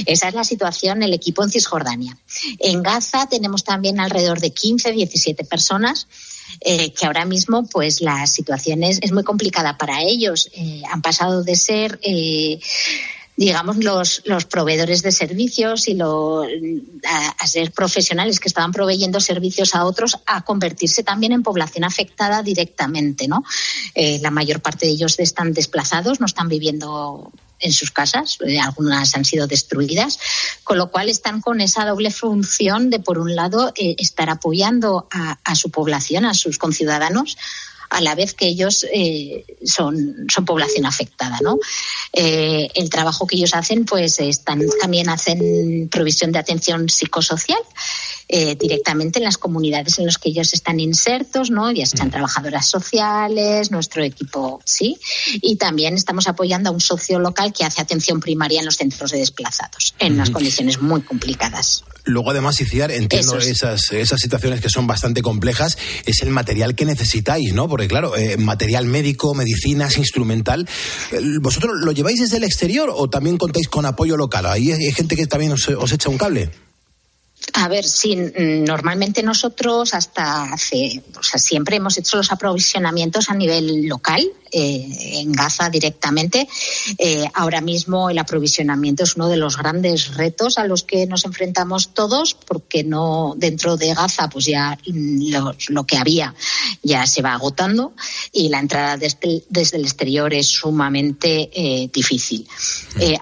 Esa 0.07 0.29
es 0.29 0.35
la 0.35 0.45
situación 0.45 1.03
el 1.03 1.13
equipo 1.13 1.45
en 1.45 1.51
Cisjordania. 1.51 2.17
En 2.59 2.83
Gaza 2.83 3.29
tenemos 3.29 3.63
también 3.63 4.01
alrededor 4.01 4.41
de 4.41 4.51
15, 4.51 4.93
17 4.93 5.45
personas. 5.45 6.09
Eh, 6.61 6.95
que 6.95 7.05
ahora 7.05 7.27
mismo 7.27 7.67
pues 7.67 8.01
la 8.01 8.27
situación 8.27 8.83
es, 8.83 8.99
es 9.03 9.13
muy 9.13 9.25
complicada 9.25 9.77
para 9.77 10.01
ellos. 10.03 10.49
Eh, 10.55 10.81
han 10.91 11.03
pasado 11.03 11.43
de 11.43 11.55
ser 11.55 11.99
digamos, 13.37 13.77
los, 13.77 14.23
los 14.25 14.47
proveedores 14.47 15.03
de 15.03 15.13
servicios 15.13 15.89
y 15.89 15.95
lo, 15.95 16.43
a, 16.43 17.47
ser 17.47 17.71
profesionales 17.71 18.41
que 18.41 18.49
estaban 18.49 18.73
proveyendo 18.73 19.21
servicios 19.21 19.75
a 19.75 19.85
otros 19.85 20.19
a 20.27 20.43
convertirse 20.43 21.03
también 21.03 21.33
en 21.33 21.43
población 21.43 21.85
afectada 21.85 22.43
directamente, 22.43 23.29
¿no? 23.29 23.45
Eh, 23.95 24.19
la 24.23 24.31
mayor 24.31 24.61
parte 24.61 24.87
de 24.87 24.93
ellos 24.93 25.19
están 25.19 25.53
desplazados, 25.53 26.19
no 26.19 26.27
están 26.27 26.49
viviendo 26.49 27.31
en 27.59 27.73
sus 27.73 27.91
casas, 27.91 28.39
eh, 28.47 28.59
algunas 28.59 29.15
han 29.15 29.25
sido 29.25 29.47
destruidas, 29.47 30.19
con 30.65 30.79
lo 30.79 30.91
cual 30.91 31.09
están 31.09 31.41
con 31.41 31.61
esa 31.61 31.85
doble 31.85 32.11
función 32.11 32.91
de, 32.91 33.01
por 33.01 33.19
un 33.19 33.35
lado, 33.35 33.73
eh, 33.77 33.97
estar 33.99 34.31
apoyando 34.31 35.09
a, 35.11 35.39
a 35.45 35.55
su 35.55 35.71
población, 35.71 36.25
a 36.25 36.35
sus 36.35 36.59
conciudadanos, 36.59 37.37
a 37.91 38.01
la 38.01 38.15
vez 38.15 38.35
que 38.35 38.47
ellos 38.47 38.87
eh, 38.93 39.45
son, 39.65 40.27
son 40.33 40.45
población 40.45 40.87
afectada, 40.87 41.39
¿no? 41.43 41.59
Eh, 42.13 42.69
el 42.75 42.91
trabajo 42.91 43.27
que 43.27 43.37
ellos 43.37 43.55
hacen, 43.55 43.85
pues 43.85 44.19
están, 44.21 44.63
también 44.81 45.09
hacen 45.09 45.89
provisión 45.91 46.33
de 46.33 46.39
atención 46.39 46.89
psicosocial 46.89 47.61
eh, 48.29 48.57
directamente 48.57 49.19
en 49.19 49.25
las 49.25 49.39
comunidades 49.39 49.99
en 49.99 50.07
las 50.07 50.19
que 50.19 50.31
ellos 50.31 50.53
están 50.53 50.81
insertos, 50.81 51.51
¿no? 51.51 51.71
Ya 51.71 51.87
sean 51.87 52.11
trabajadoras 52.11 52.69
sociales, 52.69 53.71
nuestro 53.71 54.03
equipo, 54.03 54.61
sí. 54.65 54.99
Y 55.41 55.57
también 55.57 55.95
estamos 55.95 56.27
apoyando 56.27 56.71
a 56.71 56.73
un 56.73 56.81
socio 56.81 57.19
local 57.19 57.53
que 57.53 57.65
hace 57.65 57.81
atención 57.81 58.21
primaria 58.21 58.61
en 58.61 58.67
los 58.67 58.77
centros 58.77 59.13
de 59.13 59.19
desplazados, 59.19 59.95
en 59.99 60.15
unas 60.15 60.31
condiciones 60.31 60.81
muy 60.81 61.03
complicadas. 61.03 61.85
Luego, 62.05 62.31
además, 62.31 62.61
Iciar, 62.61 62.93
entiendo 62.93 63.37
es. 63.39 63.47
esas, 63.49 63.91
esas 63.91 64.21
situaciones 64.21 64.61
que 64.61 64.71
son 64.71 64.87
bastante 64.87 65.23
complejas, 65.23 65.77
es 66.05 66.23
el 66.23 66.31
material 66.31 66.77
que 66.77 66.85
necesitáis, 66.85 67.53
¿no? 67.53 67.69
Porque, 67.69 67.89
claro, 67.89 68.17
eh, 68.17 68.37
material 68.37 68.87
médico, 68.87 69.35
medicinas, 69.35 69.99
instrumental. 69.99 70.69
¿Vosotros 71.41 71.73
lo 71.85 71.93
lleváis 71.93 72.21
desde 72.21 72.37
el 72.37 72.45
exterior 72.45 72.93
o 72.95 73.11
también 73.11 73.39
contáis 73.39 73.69
con 73.69 73.87
apoyo 73.87 74.17
local? 74.17 74.47
Ahí 74.47 74.71
hay, 74.71 74.85
hay 74.85 74.93
gente 74.93 75.17
que 75.17 75.27
también 75.27 75.53
os, 75.53 75.69
os 75.69 75.93
echa 75.93 76.09
un 76.09 76.19
cable. 76.19 76.51
A 77.53 77.69
ver, 77.69 77.85
sí, 77.85 78.17
normalmente 78.17 79.23
nosotros 79.23 79.95
hasta 79.95 80.53
hace, 80.53 81.03
o 81.19 81.23
sea, 81.23 81.39
siempre 81.39 81.77
hemos 81.77 81.97
hecho 81.97 82.17
los 82.17 82.33
aprovisionamientos 82.33 83.31
a 83.31 83.35
nivel 83.35 83.87
local, 83.87 84.27
eh, 84.53 84.89
en 85.21 85.33
Gaza 85.33 85.69
directamente. 85.71 86.49
Eh, 86.99 87.25
ahora 87.35 87.61
mismo 87.61 88.11
el 88.11 88.19
aprovisionamiento 88.19 89.05
es 89.05 89.17
uno 89.17 89.29
de 89.29 89.37
los 89.37 89.57
grandes 89.57 90.15
retos 90.15 90.59
a 90.59 90.67
los 90.67 90.83
que 90.83 91.07
nos 91.07 91.25
enfrentamos 91.25 91.95
todos, 91.95 92.35
porque 92.35 92.85
no 92.85 93.35
dentro 93.37 93.77
de 93.77 93.95
Gaza, 93.95 94.29
pues 94.29 94.47
ya 94.47 94.79
lo, 94.87 95.55
lo 95.69 95.85
que 95.85 95.97
había 95.97 96.35
ya 96.83 97.07
se 97.07 97.23
va 97.23 97.35
agotando 97.35 97.93
y 98.33 98.49
la 98.49 98.61
entrada 98.61 98.97
desde, 98.97 99.43
desde 99.49 99.77
el 99.79 99.85
exterior 99.85 100.33
es 100.35 100.47
sumamente 100.49 101.51
eh, 101.53 101.89
difícil. 101.93 102.47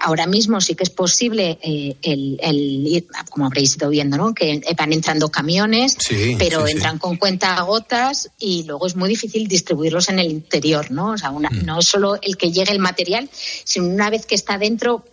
Ahora 0.01 0.25
mismo 0.27 0.61
sí 0.61 0.75
que 0.75 0.83
es 0.83 0.89
posible 0.89 1.59
el, 1.61 2.39
el 2.41 2.87
ir, 2.87 3.07
como 3.29 3.45
habréis 3.45 3.75
ido 3.75 3.89
viendo, 3.89 4.17
¿no? 4.17 4.33
que 4.33 4.61
van 4.77 4.93
entrando 4.93 5.29
camiones, 5.29 5.95
Sí, 5.99 6.35
pero 6.37 6.61
sí, 6.61 6.67
sí. 6.67 6.71
entran 6.73 6.97
con 6.99 7.17
cuentagotas 7.17 8.29
y 8.39 8.63
luego 8.63 8.87
es 8.87 8.95
muy 8.95 9.09
difícil 9.09 9.47
distribuirlos 9.47 10.09
en 10.09 10.19
el 10.19 10.31
interior, 10.31 10.91
¿no? 10.91 11.14
O 11.15 11.17
sea, 11.17 11.31
una- 11.31 11.49
no 11.49 11.79
es 11.79 11.87
solo 11.87 12.17
el 12.21 12.37
que 12.37 12.51
llegue 12.51 12.71
el 12.71 12.79
material, 12.79 13.29
sino 13.63 13.87
una 13.87 14.09
vez 14.09 14.25
que 14.25 14.35
está 14.35 14.57
dentro 14.57 15.03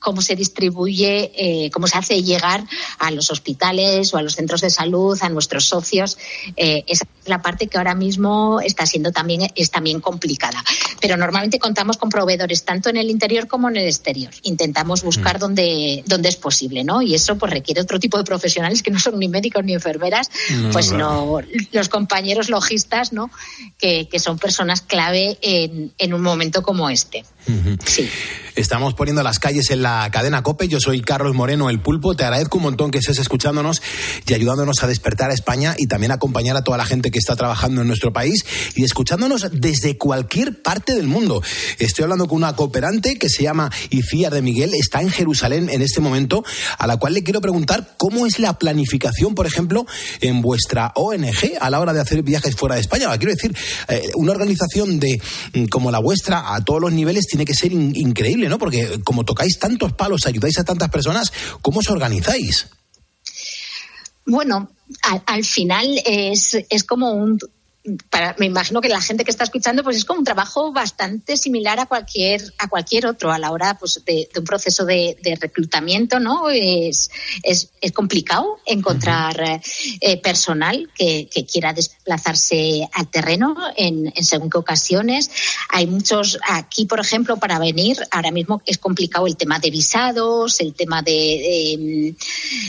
cómo 0.00 0.22
se 0.22 0.34
distribuye, 0.34 1.30
eh, 1.36 1.70
cómo 1.70 1.86
se 1.86 1.98
hace 1.98 2.22
llegar 2.22 2.64
a 2.98 3.10
los 3.10 3.30
hospitales 3.30 4.12
o 4.12 4.16
a 4.16 4.22
los 4.22 4.34
centros 4.34 4.62
de 4.62 4.70
salud, 4.70 5.16
a 5.20 5.28
nuestros 5.28 5.66
socios. 5.66 6.18
Eh, 6.56 6.84
esa 6.88 7.04
es 7.04 7.28
la 7.28 7.42
parte 7.42 7.68
que 7.68 7.78
ahora 7.78 7.94
mismo 7.94 8.60
está 8.60 8.86
siendo 8.86 9.12
también, 9.12 9.42
es 9.54 9.70
también 9.70 10.00
complicada. 10.00 10.64
Pero 11.00 11.16
normalmente 11.16 11.58
contamos 11.58 11.98
con 11.98 12.08
proveedores 12.08 12.64
tanto 12.64 12.88
en 12.88 12.96
el 12.96 13.10
interior 13.10 13.46
como 13.46 13.68
en 13.68 13.76
el 13.76 13.86
exterior. 13.86 14.32
Intentamos 14.42 15.02
buscar 15.02 15.38
donde, 15.38 16.02
donde 16.06 16.30
es 16.30 16.36
posible, 16.36 16.82
¿no? 16.82 17.02
Y 17.02 17.14
eso 17.14 17.36
pues 17.36 17.52
requiere 17.52 17.80
otro 17.82 18.00
tipo 18.00 18.16
de 18.16 18.24
profesionales 18.24 18.82
que 18.82 18.90
no 18.90 18.98
son 18.98 19.18
ni 19.18 19.28
médicos 19.28 19.64
ni 19.64 19.74
enfermeras, 19.74 20.30
No, 20.50 20.70
pues 20.70 20.88
claro. 20.88 21.40
no, 21.42 21.48
los 21.72 21.88
compañeros 21.88 22.48
logistas, 22.48 23.12
¿no? 23.12 23.30
Que, 23.78 24.08
que 24.08 24.18
son 24.18 24.38
personas 24.38 24.80
clave 24.80 25.38
en, 25.42 25.92
en 25.98 26.14
un 26.14 26.22
momento 26.22 26.62
como 26.62 26.88
este. 26.88 27.24
Sí. 27.84 28.08
Estamos 28.56 28.94
poniendo 28.94 29.22
las 29.22 29.38
calles 29.38 29.70
en 29.70 29.82
la 29.82 30.10
cadena 30.12 30.42
Cope. 30.42 30.68
Yo 30.68 30.80
soy 30.80 31.00
Carlos 31.00 31.34
Moreno, 31.34 31.70
el 31.70 31.80
pulpo. 31.80 32.14
Te 32.14 32.24
agradezco 32.24 32.58
un 32.58 32.64
montón 32.64 32.90
que 32.90 32.98
estés 32.98 33.18
escuchándonos 33.18 33.80
y 34.26 34.34
ayudándonos 34.34 34.82
a 34.82 34.86
despertar 34.86 35.30
a 35.30 35.34
España 35.34 35.74
y 35.78 35.86
también 35.86 36.12
acompañar 36.12 36.56
a 36.56 36.64
toda 36.64 36.76
la 36.76 36.84
gente 36.84 37.10
que 37.10 37.18
está 37.18 37.36
trabajando 37.36 37.80
en 37.80 37.86
nuestro 37.86 38.12
país 38.12 38.44
y 38.74 38.84
escuchándonos 38.84 39.48
desde 39.52 39.96
cualquier 39.96 40.60
parte 40.62 40.94
del 40.94 41.06
mundo. 41.06 41.42
Estoy 41.78 42.02
hablando 42.02 42.26
con 42.26 42.38
una 42.38 42.54
cooperante 42.54 43.18
que 43.18 43.28
se 43.28 43.44
llama 43.44 43.70
Iciar 43.90 44.34
de 44.34 44.42
Miguel. 44.42 44.74
Está 44.74 45.00
en 45.00 45.10
Jerusalén 45.10 45.68
en 45.70 45.80
este 45.80 46.00
momento, 46.00 46.44
a 46.76 46.86
la 46.86 46.96
cual 46.96 47.14
le 47.14 47.22
quiero 47.22 47.40
preguntar 47.40 47.94
cómo 47.96 48.26
es 48.26 48.38
la 48.40 48.58
planificación, 48.58 49.34
por 49.34 49.46
ejemplo, 49.46 49.86
en 50.20 50.42
vuestra 50.42 50.92
ONG 50.96 51.56
a 51.60 51.70
la 51.70 51.80
hora 51.80 51.92
de 51.92 52.00
hacer 52.00 52.22
viajes 52.22 52.56
fuera 52.56 52.74
de 52.74 52.80
España. 52.82 53.16
Quiero 53.16 53.32
decir, 53.32 53.56
eh, 53.88 54.10
una 54.16 54.32
organización 54.32 54.98
de 54.98 55.20
mm, 55.54 55.64
como 55.66 55.90
la 55.90 56.00
vuestra 56.00 56.54
a 56.54 56.64
todos 56.64 56.80
los 56.80 56.92
niveles 56.92 57.26
tiene 57.30 57.44
que 57.44 57.54
ser 57.54 57.72
in- 57.72 57.94
increíble, 57.96 58.48
¿no? 58.48 58.58
Porque 58.58 59.00
como 59.04 59.24
tocáis 59.24 59.58
tantos 59.58 59.92
palos, 59.94 60.26
ayudáis 60.26 60.58
a 60.58 60.64
tantas 60.64 60.90
personas, 60.90 61.32
¿cómo 61.62 61.78
os 61.80 61.88
organizáis? 61.88 62.66
Bueno, 64.26 64.70
al, 65.02 65.22
al 65.26 65.44
final 65.44 66.00
es, 66.04 66.58
es 66.68 66.84
como 66.84 67.12
un. 67.12 67.38
Para, 68.10 68.34
me 68.38 68.46
imagino 68.46 68.80
que 68.80 68.88
la 68.88 69.00
gente 69.00 69.24
que 69.24 69.30
está 69.30 69.44
escuchando 69.44 69.82
pues 69.82 69.96
es 69.96 70.04
como 70.04 70.20
un 70.20 70.24
trabajo 70.24 70.72
bastante 70.72 71.36
similar 71.36 71.80
a 71.80 71.86
cualquier 71.86 72.42
a 72.58 72.68
cualquier 72.68 73.06
otro 73.06 73.32
a 73.32 73.38
la 73.38 73.50
hora 73.50 73.76
pues 73.78 74.02
de, 74.04 74.28
de 74.32 74.40
un 74.40 74.44
proceso 74.44 74.84
de, 74.84 75.16
de 75.22 75.36
reclutamiento 75.36 76.20
no 76.20 76.50
es, 76.50 77.10
es, 77.42 77.70
es 77.80 77.92
complicado 77.92 78.58
encontrar 78.66 79.60
eh, 80.00 80.16
personal 80.20 80.90
que, 80.94 81.28
que 81.32 81.46
quiera 81.46 81.72
desplazarse 81.72 82.88
al 82.92 83.08
terreno 83.08 83.56
en, 83.76 84.12
en 84.14 84.24
según 84.24 84.50
qué 84.50 84.58
ocasiones. 84.58 85.30
Hay 85.70 85.86
muchos 85.86 86.38
aquí 86.46 86.86
por 86.86 87.00
ejemplo 87.00 87.38
para 87.38 87.58
venir 87.58 87.98
ahora 88.10 88.30
mismo 88.30 88.62
es 88.66 88.78
complicado 88.78 89.26
el 89.26 89.36
tema 89.36 89.58
de 89.58 89.70
visados 89.70 90.60
el 90.60 90.74
tema 90.74 91.02
de, 91.02 91.12
de, 91.12 92.14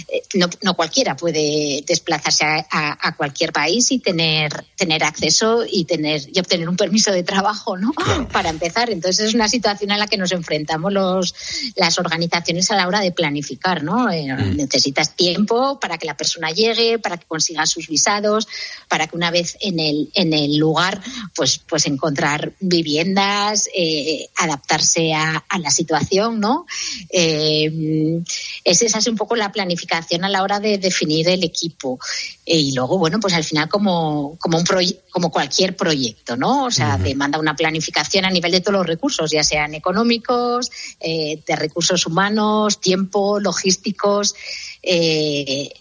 eh, 0.07 0.23
no, 0.35 0.47
no 0.61 0.75
cualquiera 0.75 1.15
puede 1.15 1.83
desplazarse 1.85 2.45
a, 2.45 2.65
a, 2.69 3.07
a 3.07 3.15
cualquier 3.15 3.51
país 3.51 3.91
y 3.91 3.99
tener 3.99 4.65
tener 4.75 5.03
acceso 5.11 5.63
y 5.69 5.85
tener 5.85 6.21
y 6.33 6.39
obtener 6.39 6.67
un 6.67 6.75
permiso 6.77 7.11
de 7.11 7.23
trabajo, 7.23 7.77
¿no? 7.77 7.91
Para 8.31 8.49
empezar. 8.49 8.89
Entonces 8.89 9.27
es 9.27 9.33
una 9.35 9.47
situación 9.47 9.91
a 9.91 9.97
la 9.97 10.07
que 10.07 10.17
nos 10.17 10.31
enfrentamos 10.31 10.91
los 10.91 11.35
las 11.75 11.99
organizaciones 11.99 12.71
a 12.71 12.75
la 12.75 12.87
hora 12.87 13.01
de 13.01 13.11
planificar, 13.11 13.83
¿no? 13.83 14.09
Eh, 14.11 14.27
Necesitas 14.55 15.15
tiempo 15.15 15.79
para 15.79 15.97
que 15.97 16.07
la 16.07 16.15
persona 16.17 16.49
llegue, 16.51 16.97
para 16.99 17.17
que 17.17 17.25
consiga 17.27 17.65
sus 17.65 17.87
visados, 17.87 18.47
para 18.87 19.07
que 19.07 19.15
una 19.15 19.31
vez 19.31 19.57
en 19.61 19.79
el 19.79 20.09
en 20.15 20.33
el 20.33 20.57
lugar, 20.57 21.01
pues 21.35 21.59
pues 21.67 21.85
encontrar 21.85 22.53
viviendas, 22.59 23.69
eh, 23.75 24.27
adaptarse 24.37 25.13
a, 25.13 25.43
a 25.47 25.59
la 25.59 25.69
situación, 25.71 26.39
¿no? 26.39 26.65
Eh, 27.09 28.21
es 28.63 28.81
esa 28.81 28.99
es 28.99 29.07
un 29.07 29.15
poco 29.15 29.35
la 29.35 29.51
planificación 29.51 30.23
a 30.23 30.29
la 30.29 30.43
hora 30.43 30.59
de 30.59 30.77
definir 30.77 31.27
el 31.29 31.43
equipo. 31.43 31.99
Y 32.45 32.73
luego, 32.73 32.97
bueno, 32.97 33.19
pues 33.19 33.33
al 33.33 33.43
final 33.43 33.69
como, 33.69 34.37
como, 34.39 34.57
un 34.57 34.63
proye- 34.65 34.90
como 35.09 35.31
cualquier 35.31 35.75
proyecto, 35.75 36.37
¿no? 36.37 36.65
O 36.65 36.71
sea, 36.71 36.97
demanda 36.97 37.39
una 37.39 37.55
planificación 37.55 38.25
a 38.25 38.29
nivel 38.29 38.51
de 38.51 38.61
todos 38.61 38.77
los 38.77 38.87
recursos, 38.87 39.31
ya 39.31 39.43
sean 39.43 39.73
económicos, 39.73 40.69
eh, 40.99 41.41
de 41.45 41.55
recursos 41.55 42.05
humanos, 42.05 42.79
tiempo, 42.79 43.39
logísticos. 43.39 44.35
Eh, 44.81 45.71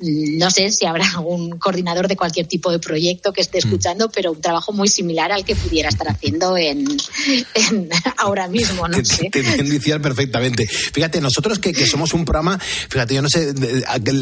no 0.00 0.50
sé 0.50 0.70
si 0.70 0.86
habrá 0.86 1.04
algún 1.16 1.58
coordinador 1.58 2.06
de 2.06 2.16
cualquier 2.16 2.46
tipo 2.46 2.70
de 2.70 2.78
proyecto 2.78 3.32
que 3.32 3.40
esté 3.40 3.58
escuchando, 3.58 4.08
pero 4.10 4.32
un 4.32 4.40
trabajo 4.40 4.72
muy 4.72 4.88
similar 4.88 5.32
al 5.32 5.44
que 5.44 5.56
pudiera 5.56 5.88
estar 5.88 6.08
haciendo 6.08 6.56
en, 6.56 6.86
ahora 8.18 8.46
mismo, 8.46 8.86
no 8.86 9.04
sé. 9.04 9.30
Te 9.30 9.40
entiendo 9.40 10.00
perfectamente. 10.00 10.66
Fíjate, 10.66 11.20
nosotros 11.20 11.58
que, 11.58 11.74
somos 11.86 12.14
un 12.14 12.24
programa, 12.24 12.58
fíjate, 12.58 13.14
yo 13.14 13.22
no 13.22 13.28
sé, 13.28 13.52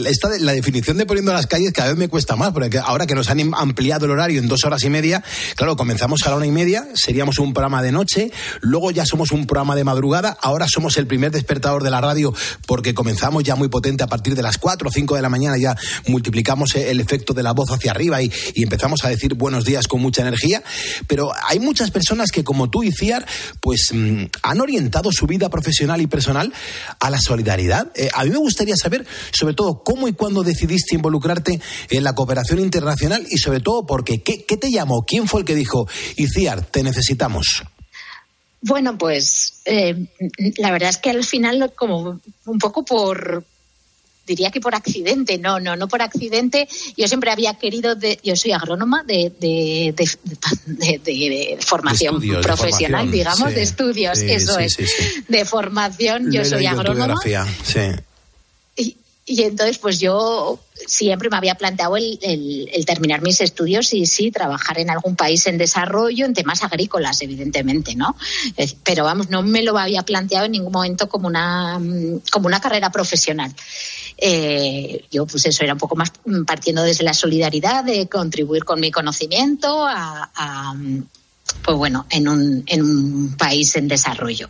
esta, 0.09 0.31
la 0.41 0.53
definición 0.53 0.97
de 0.97 1.05
poniendo 1.05 1.33
las 1.33 1.47
calles 1.47 1.73
cada 1.73 1.91
vez 1.91 1.99
me 1.99 2.09
cuesta 2.09 2.37
más, 2.37 2.53
porque 2.53 2.79
ahora 2.79 3.07
que 3.07 3.15
nos 3.15 3.29
han 3.29 3.53
ampliado 3.55 4.07
el 4.07 4.13
horario 4.13 4.41
en 4.41 4.49
dos 4.49 4.65
horas 4.65 4.83
y 4.85 4.91
media, 4.91 5.23
claro, 5.57 5.77
comenzamos 5.77 6.23
a 6.25 6.31
la 6.31 6.37
una 6.37 6.47
y 6.47 6.53
media, 6.53 6.89
seríamos 6.95 7.39
un 7.39 7.53
programa 7.53 7.83
de 7.83 7.93
noche, 7.93 8.31
luego 8.61 8.91
ya 8.93 9.05
somos 9.05 9.31
un 9.31 9.47
programa 9.47 9.77
de 9.77 9.85
madrugada, 9.85 10.39
ahora 10.41 10.67
somos 10.69 10.97
el 10.97 11.07
primer 11.07 11.33
despertador 11.33 11.83
de 11.83 11.91
la 11.91 12.01
radio 12.01 12.33
porque 12.67 12.95
comenzamos 12.95 13.45
ya 13.45 13.57
muy 13.57 13.69
potente 13.69 14.05
a 14.05 14.07
partir 14.07 14.35
de 14.35 14.43
las 14.43 14.57
cuatro 14.57 14.89
o 14.89 14.93
cinco 14.93 15.17
de 15.17 15.23
la 15.23 15.26
mañana 15.29 15.57
ya 15.59 15.77
multiplicamos 16.07 16.75
el 16.75 17.01
efecto 17.01 17.35
de 17.35 17.43
la 17.43 17.53
voz 17.53 17.71
hacia 17.71 17.91
arriba 17.91 18.23
y, 18.23 18.31
empezamos 18.57 19.05
a 19.05 19.09
decir 19.09 19.35
buenos 19.35 19.65
días 19.65 19.87
con 19.87 20.01
mucha 20.01 20.23
energía. 20.23 20.63
Pero 21.07 21.33
hay 21.49 21.59
muchas 21.59 21.91
personas 21.91 22.31
que, 22.31 22.45
como 22.45 22.69
tú 22.69 22.83
y 22.83 22.93
Ciar, 22.93 23.27
pues 23.61 23.91
mm, 23.93 24.25
han 24.43 24.61
orientado 24.61 25.13
su 25.13 25.27
vida 25.27 25.49
profesional 25.49 26.01
y 26.01 26.07
personal 26.07 26.53
a 26.99 27.11
la 27.11 27.19
solidaridad. 27.21 27.93
Eh, 27.95 28.09
a 28.13 28.25
mí 28.25 28.31
me 28.31 28.39
gustaría 28.39 28.77
saber, 28.77 29.07
sobre 29.33 29.55
todo, 29.55 29.83
cómo 29.85 30.09
y 30.09 30.13
cuándo 30.13 30.43
decidiste 30.43 30.95
involucrarte 30.95 31.61
en 31.91 32.05
la 32.05 32.15
cooperación 32.15 32.61
internacional 32.61 33.27
y, 33.29 33.39
sobre 33.39 33.61
todo, 33.61 33.87
por 33.87 34.05
qué. 34.05 34.23
¿Qué, 34.23 34.57
te 34.57 34.71
llamó? 34.71 35.05
¿Quién 35.07 35.29
fue 35.29 35.41
el 35.41 35.47
que 35.47 35.55
dijo, 35.55 35.89
Iciar, 36.17 36.65
te 36.67 36.83
necesitamos? 36.83 37.63
Bueno, 38.63 38.99
pues 38.99 39.61
eh, 39.65 40.07
la 40.57 40.71
verdad 40.73 40.91
es 40.91 40.97
que 40.97 41.11
al 41.11 41.25
final, 41.25 41.73
como 41.77 42.21
un 42.47 42.59
poco 42.59 42.85
por, 42.85 43.45
diría 44.27 44.51
que 44.51 44.61
por 44.61 44.75
accidente, 44.75 45.39
no, 45.39 45.61
no, 45.61 45.77
no 45.77 45.89
por 45.89 46.03
accidente. 46.03 46.69
Yo 46.97 47.09
siempre 47.09 47.31
había 47.31 47.55
querido, 47.55 47.95
de, 47.95 48.19
yo 48.23 48.37
soy 48.37 48.53
agrónoma 48.53 49.03
de, 49.05 49.33
de, 49.39 49.95
de, 51.05 51.59
formación 51.61 52.21
profesional, 52.43 53.11
digamos, 53.11 53.55
de 53.55 53.63
estudios, 53.63 54.19
eso 54.19 54.59
es, 54.59 54.77
de 55.29 55.45
formación, 55.45 56.31
yo 56.33 56.45
soy 56.45 56.67
agrónoma. 56.67 57.15
Y 59.29 59.43
entonces, 59.43 59.79
pues 59.79 59.99
yo 59.99 60.61
siempre 60.87 61.29
me 61.29 61.37
había 61.37 61.57
planteado 61.57 61.97
el, 61.97 62.17
el, 62.23 62.87
terminar 62.87 63.23
mis 63.23 63.41
estudios 63.41 63.93
y 63.93 64.07
sí, 64.07 64.31
trabajar 64.31 64.79
en 64.79 64.89
algún 64.89 65.17
país 65.17 65.49
en 65.49 65.59
desarrollo, 65.59 66.25
en 66.25 66.33
temas 66.33 66.63
agrícolas, 66.63 67.21
evidentemente, 67.23 67.97
¿no? 67.97 68.17
Pero 68.85 69.03
vamos, 69.03 69.29
no 69.29 69.43
me 69.43 69.65
lo 69.65 69.77
había 69.79 70.05
planteado 70.05 70.47
en 70.47 70.53
ningún 70.53 70.71
momento 70.71 71.09
como 71.09 71.27
una, 71.27 71.81
como 72.31 72.47
una 72.47 72.61
carrera 72.61 72.91
profesional. 72.91 73.53
Eh, 74.17 75.05
yo, 75.11 75.27
pues 75.27 75.45
eso, 75.45 75.65
era 75.65 75.73
un 75.73 75.81
poco 75.81 75.97
más 75.97 76.13
partiendo 76.47 76.85
desde 76.85 77.03
la 77.03 77.13
solidaridad, 77.13 77.83
de 77.83 78.09
contribuir 78.09 78.65
con 78.65 78.79
mi 78.79 78.93
conocimiento 78.93 79.85
a, 79.85 80.73
pues 81.65 81.77
bueno, 81.77 82.07
en 82.11 82.29
un, 82.29 82.63
en 82.65 82.83
un 82.83 83.37
país 83.37 83.75
en 83.75 83.89
desarrollo. 83.89 84.49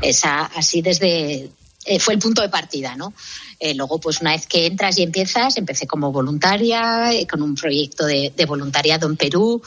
Esa, 0.00 0.46
así 0.46 0.80
desde, 0.80 1.50
eh, 1.84 1.98
fue 1.98 2.14
el 2.14 2.20
punto 2.20 2.40
de 2.40 2.48
partida, 2.48 2.96
¿no? 2.96 3.12
Eh, 3.60 3.74
luego, 3.74 4.00
pues 4.00 4.20
una 4.20 4.32
vez 4.32 4.46
que 4.46 4.66
entras 4.66 4.98
y 4.98 5.02
empiezas, 5.02 5.56
empecé 5.56 5.86
como 5.86 6.12
voluntaria, 6.12 7.12
eh, 7.12 7.26
con 7.26 7.42
un 7.42 7.54
proyecto 7.54 8.06
de, 8.06 8.32
voluntariado 8.46 9.06
en 9.06 9.16
Perú. 9.16 9.62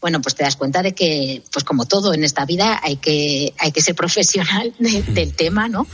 Bueno, 0.00 0.20
pues 0.20 0.34
te 0.34 0.44
das 0.44 0.56
cuenta 0.56 0.82
de 0.82 0.94
que, 0.94 1.42
pues 1.52 1.64
como 1.64 1.86
todo 1.86 2.14
en 2.14 2.24
esta 2.24 2.44
vida, 2.44 2.80
hay 2.82 2.96
que, 2.96 3.54
hay 3.58 3.72
que 3.72 3.82
ser 3.82 3.94
profesional 4.02 4.74
del 4.78 5.34
tema, 5.34 5.68
¿no? 5.68 5.86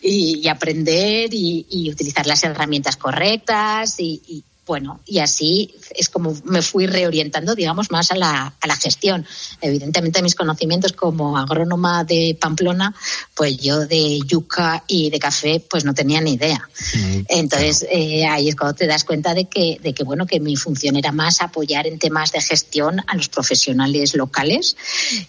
Y, 0.00 0.46
aprender 0.48 1.30
y, 1.32 1.90
utilizar 1.90 2.26
las 2.26 2.44
herramientas 2.44 2.96
correctas 2.96 3.96
y 3.98 4.44
bueno, 4.66 5.00
y 5.04 5.18
así 5.18 5.74
es 5.94 6.08
como 6.08 6.34
me 6.44 6.62
fui 6.62 6.86
reorientando, 6.86 7.54
digamos, 7.54 7.90
más 7.90 8.10
a 8.10 8.16
la, 8.16 8.54
a 8.60 8.66
la 8.66 8.76
gestión. 8.76 9.26
Evidentemente, 9.60 10.22
mis 10.22 10.34
conocimientos 10.34 10.92
como 10.92 11.36
agrónoma 11.36 12.04
de 12.04 12.36
Pamplona, 12.40 12.94
pues 13.34 13.58
yo 13.58 13.86
de 13.86 14.20
yuca 14.26 14.82
y 14.86 15.10
de 15.10 15.18
café, 15.18 15.62
pues 15.68 15.84
no 15.84 15.92
tenía 15.92 16.20
ni 16.20 16.34
idea. 16.34 16.66
Mm, 16.94 17.20
Entonces, 17.28 17.86
eh, 17.90 18.24
ahí 18.26 18.48
es 18.48 18.56
cuando 18.56 18.74
te 18.74 18.86
das 18.86 19.04
cuenta 19.04 19.34
de 19.34 19.46
que, 19.46 19.78
de 19.82 19.92
que, 19.92 20.04
bueno, 20.04 20.26
que 20.26 20.40
mi 20.40 20.56
función 20.56 20.96
era 20.96 21.12
más 21.12 21.42
apoyar 21.42 21.86
en 21.86 21.98
temas 21.98 22.32
de 22.32 22.40
gestión 22.40 23.00
a 23.06 23.16
los 23.16 23.28
profesionales 23.28 24.14
locales, 24.14 24.76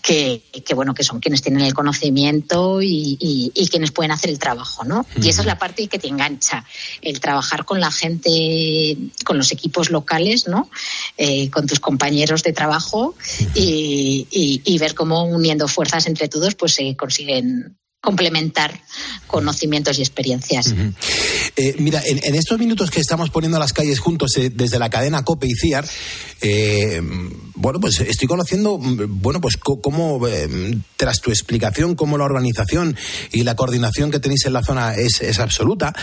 que, 0.02 0.44
que 0.66 0.74
bueno, 0.74 0.94
que 0.94 1.04
son 1.04 1.20
quienes 1.20 1.42
tienen 1.42 1.62
el 1.62 1.74
conocimiento 1.74 2.82
y, 2.82 3.18
y, 3.20 3.68
quienes 3.68 3.92
pueden 3.92 4.12
hacer 4.12 4.30
el 4.30 4.40
trabajo, 4.40 4.86
¿no? 4.86 5.06
Y 5.22 5.28
esa 5.28 5.42
es 5.42 5.48
la 5.48 5.58
parte 5.58 5.88
que 5.88 6.00
te 6.00 6.08
engancha, 6.08 6.64
el 7.02 7.20
trabajar 7.20 7.66
con 7.66 7.80
la 7.82 7.92
gente 7.92 8.30
con 9.26 9.38
los 9.38 9.52
equipos 9.52 9.90
locales, 9.90 10.48
¿no? 10.48 10.70
Eh, 11.18 11.50
con 11.50 11.68
tus 11.68 11.82
compañeros 11.82 12.44
de 12.44 12.54
trabajo 12.54 13.16
y, 13.54 14.78
ver 14.80 14.94
cómo 14.94 15.24
uniendo 15.24 15.68
fuerzas 15.68 16.06
entre 16.06 16.28
todos 16.28 16.54
pues 16.54 16.74
se 16.76 16.96
consiguen 16.96 17.78
complementar 18.06 18.80
conocimientos 19.28 20.00
y 20.00 20.02
experiencias. 20.02 20.74
Eh, 21.58 21.76
mira, 21.80 22.02
en, 22.06 22.36
estos 22.36 22.58
minutos 22.60 22.92
que 22.92 23.02
estamos 23.02 23.30
poniendo 23.32 23.60
las 23.60 23.74
calles 23.74 24.00
juntos 24.00 24.38
eh, 24.38 24.52
desde 24.54 24.80
la 24.80 24.90
cadena 24.90 25.26
COPE 25.26 25.48
y 25.48 25.56
CIAR, 25.56 25.86
bueno, 27.56 27.80
pues 27.80 28.00
estoy 28.02 28.28
conociendo, 28.28 28.78
bueno, 28.78 29.42
pues 29.42 29.58
cómo, 29.58 30.22
tras 30.96 31.20
tu 31.20 31.32
explicación, 31.32 31.96
cómo 31.96 32.18
la 32.18 32.26
organización 32.26 32.96
y 33.32 33.44
la 33.44 33.56
coordinación 33.56 34.12
que 34.12 34.20
tenéis 34.20 34.46
en 34.46 34.54
la 34.54 34.62
zona 34.62 34.94
es, 34.94 35.22
es, 35.22 35.40
absoluta. 35.40 35.94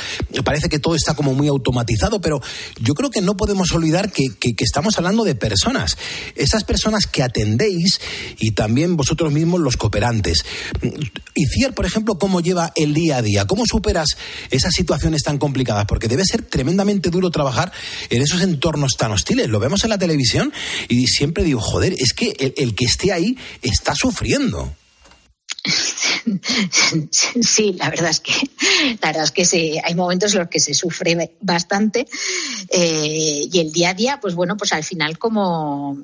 Parece 0.44 0.68
que 0.68 0.80
todo 0.80 0.96
está 0.96 1.14
como 1.14 1.34
muy 1.34 1.46
automatizado, 1.46 2.20
pero 2.20 2.40
yo 2.80 2.94
creo 2.94 3.10
que 3.10 3.20
no 3.20 3.36
podemos 3.36 3.70
olvidar 3.72 4.10
que, 4.10 4.24
que, 4.40 4.54
que 4.54 4.64
estamos 4.64 4.98
hablando 4.98 5.22
de 5.22 5.36
personas. 5.36 5.96
Esas 6.34 6.64
personas 6.64 7.06
que 7.06 7.22
atendéis 7.22 8.00
y 8.40 8.52
también 8.52 8.96
vosotros 8.96 9.32
mismos 9.32 9.60
los 9.60 9.76
cooperantes. 9.76 10.44
Y 11.34 11.46
CIAR, 11.46 11.74
por 11.74 11.86
ejemplo, 11.86 11.91
¿cómo 12.18 12.40
lleva 12.40 12.72
el 12.74 12.94
día 12.94 13.18
a 13.18 13.22
día? 13.22 13.46
¿Cómo 13.46 13.64
superas 13.66 14.16
esas 14.50 14.72
situaciones 14.74 15.22
tan 15.22 15.38
complicadas? 15.38 15.86
Porque 15.86 16.08
debe 16.08 16.24
ser 16.24 16.42
tremendamente 16.42 17.10
duro 17.10 17.30
trabajar 17.30 17.72
en 18.10 18.22
esos 18.22 18.42
entornos 18.42 18.96
tan 18.96 19.12
hostiles. 19.12 19.48
Lo 19.48 19.60
vemos 19.60 19.84
en 19.84 19.90
la 19.90 19.98
televisión 19.98 20.52
y 20.88 21.06
siempre 21.06 21.44
digo, 21.44 21.60
joder, 21.60 21.94
es 21.94 22.12
que 22.12 22.54
el, 22.56 22.74
que 22.74 22.84
esté 22.84 23.12
ahí 23.12 23.36
está 23.62 23.94
sufriendo. 23.94 24.74
Sí, 27.40 27.74
la 27.78 27.90
verdad 27.90 28.10
es 28.10 28.20
que 28.20 28.32
la 29.00 29.08
verdad 29.08 29.24
es 29.24 29.30
que 29.32 29.44
sí, 29.44 29.78
hay 29.82 29.94
momentos 29.94 30.32
en 30.32 30.40
los 30.40 30.48
que 30.48 30.60
se 30.60 30.72
sufre 30.72 31.36
bastante 31.40 32.06
eh, 32.68 33.48
y 33.52 33.58
el 33.58 33.72
día 33.72 33.90
a 33.90 33.94
día, 33.94 34.20
pues 34.20 34.34
bueno, 34.34 34.56
pues 34.56 34.72
al 34.72 34.84
final 34.84 35.18
como 35.18 35.98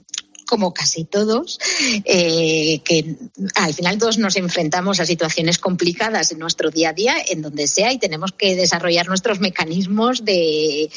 como 0.48 0.72
casi 0.72 1.04
todos, 1.04 1.58
eh, 2.04 2.80
que 2.84 3.16
al 3.54 3.74
final 3.74 3.98
todos 3.98 4.16
nos 4.18 4.36
enfrentamos 4.36 4.98
a 4.98 5.06
situaciones 5.06 5.58
complicadas 5.58 6.32
en 6.32 6.38
nuestro 6.38 6.70
día 6.70 6.90
a 6.90 6.92
día, 6.94 7.16
en 7.28 7.42
donde 7.42 7.66
sea, 7.66 7.92
y 7.92 7.98
tenemos 7.98 8.32
que 8.32 8.56
desarrollar 8.56 9.08
nuestros 9.08 9.40
mecanismos 9.40 10.24
de, 10.24 10.90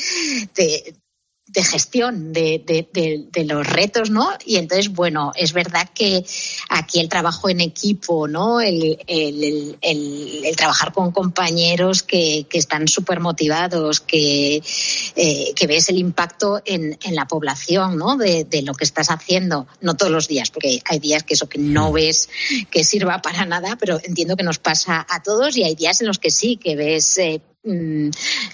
de 0.55 0.95
gestión 1.55 2.31
de, 2.33 2.63
de, 2.65 3.45
los 3.45 3.67
retos, 3.67 4.09
¿no? 4.09 4.29
Y 4.45 4.57
entonces, 4.57 4.89
bueno, 4.89 5.31
es 5.35 5.53
verdad 5.53 5.89
que 5.93 6.23
aquí 6.69 6.99
el 6.99 7.09
trabajo 7.09 7.49
en 7.49 7.59
equipo, 7.59 8.27
¿no? 8.27 8.61
El, 8.61 8.99
el, 9.07 9.77
el, 9.81 10.55
trabajar 10.55 10.93
con 10.93 11.11
compañeros 11.11 12.03
que, 12.03 12.45
que 12.49 12.57
están 12.57 12.87
súper 12.87 13.19
motivados, 13.19 13.99
que, 13.99 14.61
eh, 15.15 15.53
que 15.55 15.67
ves 15.67 15.89
el 15.89 15.97
impacto 15.97 16.61
en, 16.65 16.97
en 17.03 17.15
la 17.15 17.27
población, 17.27 17.97
¿no? 17.97 18.15
De, 18.15 18.45
de, 18.45 18.61
lo 18.61 18.73
que 18.73 18.83
estás 18.83 19.09
haciendo, 19.09 19.67
no 19.81 19.95
todos 19.95 20.11
los 20.11 20.27
días, 20.27 20.51
porque 20.51 20.81
hay 20.85 20.99
días 20.99 21.23
que 21.23 21.33
eso 21.33 21.49
que 21.49 21.59
no 21.59 21.91
ves 21.91 22.29
que 22.69 22.83
sirva 22.83 23.21
para 23.21 23.45
nada, 23.45 23.77
pero 23.79 23.99
entiendo 24.03 24.35
que 24.35 24.43
nos 24.43 24.59
pasa 24.59 25.05
a 25.09 25.21
todos 25.23 25.57
y 25.57 25.63
hay 25.63 25.75
días 25.75 26.01
en 26.01 26.07
los 26.07 26.19
que 26.19 26.31
sí, 26.31 26.57
que 26.57 26.75
ves 26.75 27.17
eh, 27.17 27.41
Mm, 27.63 28.09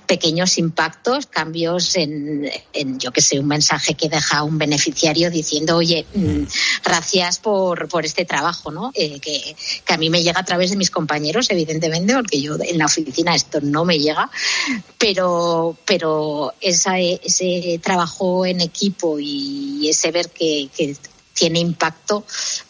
pequeños 0.06 0.58
impactos, 0.58 1.28
cambios 1.28 1.96
en, 1.96 2.52
yo 3.00 3.13
que 3.13 3.22
sé, 3.22 3.39
un 3.39 3.48
mensaje 3.48 3.93
que 3.93 4.10
deja 4.10 4.43
un 4.43 4.58
beneficiario 4.58 5.32
diciendo, 5.32 5.78
oye, 5.78 6.06
mm, 6.13 6.43
gracias 6.84 7.38
por, 7.38 7.88
por 7.88 8.06
este 8.06 8.26
trabajo, 8.26 8.70
¿no? 8.70 8.91
Eh, 8.93 9.22
que, 9.22 9.56
que, 9.86 9.93
a 9.93 9.98
mí 9.98 10.10
me 10.10 10.24
llega 10.24 10.41
a 10.41 10.43
través 10.43 10.72
de 10.72 10.76
mis 10.76 10.91
compañeros, 10.91 11.50
evidentemente, 11.50 12.13
porque 12.15 12.41
yo 12.41 12.58
en 12.62 12.78
la 12.78 12.88
oficina 12.88 13.34
esto 13.34 13.62
no 13.62 13.86
me 13.86 13.98
llega, 13.98 14.30
pero, 14.98 15.78
pero 15.86 16.54
esa, 16.60 17.00
ese 17.00 17.80
trabajo 17.82 18.46
en 18.46 18.60
equipo 18.60 19.20
y 19.22 19.88
ese 19.88 20.12
ver 20.12 20.30
que, 20.32 20.67
que 20.76 20.98
tiene 21.34 21.60
impacto, 21.60 22.26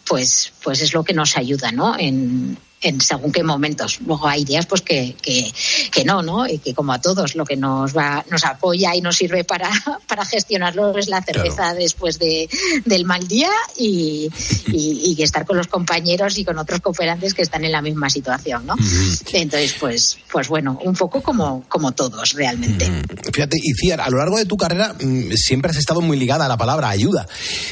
pues, 0.07 0.53
pues 0.63 0.81
es 0.81 0.93
lo 0.93 1.03
que 1.03 1.15
nos 1.15 1.35
ayuda, 1.35 1.71
¿no? 1.71 1.97
En, 1.97 2.59
en 2.81 3.01
según 3.01 3.31
qué 3.31 3.43
momentos. 3.43 3.99
Luego 4.05 4.27
hay 4.27 4.45
días 4.45 4.65
pues 4.65 4.81
que, 4.81 5.15
que, 5.21 5.51
que, 5.91 6.05
no, 6.05 6.21
¿no? 6.21 6.47
Y 6.47 6.59
que 6.59 6.73
como 6.73 6.93
a 6.93 7.01
todos 7.01 7.35
lo 7.35 7.45
que 7.45 7.55
nos 7.55 7.95
va, 7.95 8.23
nos 8.29 8.45
apoya 8.45 8.95
y 8.95 9.01
nos 9.01 9.17
sirve 9.17 9.43
para, 9.43 9.69
para 10.07 10.25
gestionarlo 10.25 10.95
es 10.97 11.07
la 11.07 11.21
cerveza 11.21 11.55
claro. 11.55 11.79
después 11.79 12.19
de, 12.19 12.49
del 12.85 13.05
mal 13.05 13.27
día 13.27 13.49
y, 13.77 14.29
y, 14.67 15.15
y, 15.17 15.23
estar 15.23 15.45
con 15.45 15.57
los 15.57 15.67
compañeros 15.67 16.37
y 16.37 16.45
con 16.45 16.57
otros 16.57 16.79
cooperantes 16.81 17.33
que 17.33 17.41
están 17.41 17.65
en 17.65 17.71
la 17.71 17.81
misma 17.81 18.09
situación, 18.09 18.65
¿no? 18.65 18.75
Mm. 18.75 19.13
Entonces, 19.33 19.75
pues, 19.79 20.17
pues 20.31 20.47
bueno, 20.47 20.79
un 20.83 20.95
poco 20.95 21.21
como, 21.21 21.63
como 21.67 21.91
todos 21.93 22.33
realmente. 22.33 22.89
Mm. 22.89 23.03
Fíjate, 23.33 23.57
Iciar, 23.61 24.01
a 24.01 24.09
lo 24.09 24.17
largo 24.17 24.37
de 24.37 24.45
tu 24.45 24.55
carrera 24.55 24.93
mm, 24.93 25.31
siempre 25.35 25.71
has 25.71 25.77
estado 25.77 26.01
muy 26.01 26.17
ligada 26.17 26.45
a 26.45 26.47
la 26.47 26.57
palabra 26.57 26.89
ayuda. 26.89 27.27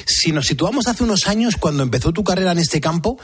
Si 0.06 0.32
nos 0.32 0.48
situamos 0.48 0.88
hace 0.88 1.04
unos 1.04 1.28
años, 1.28 1.56
cuando 1.58 1.84
empezó 1.84 2.12
tu 2.12 2.24
carrera 2.24 2.52
en 2.52 2.60
este 2.60 2.82
campo, 2.82 3.18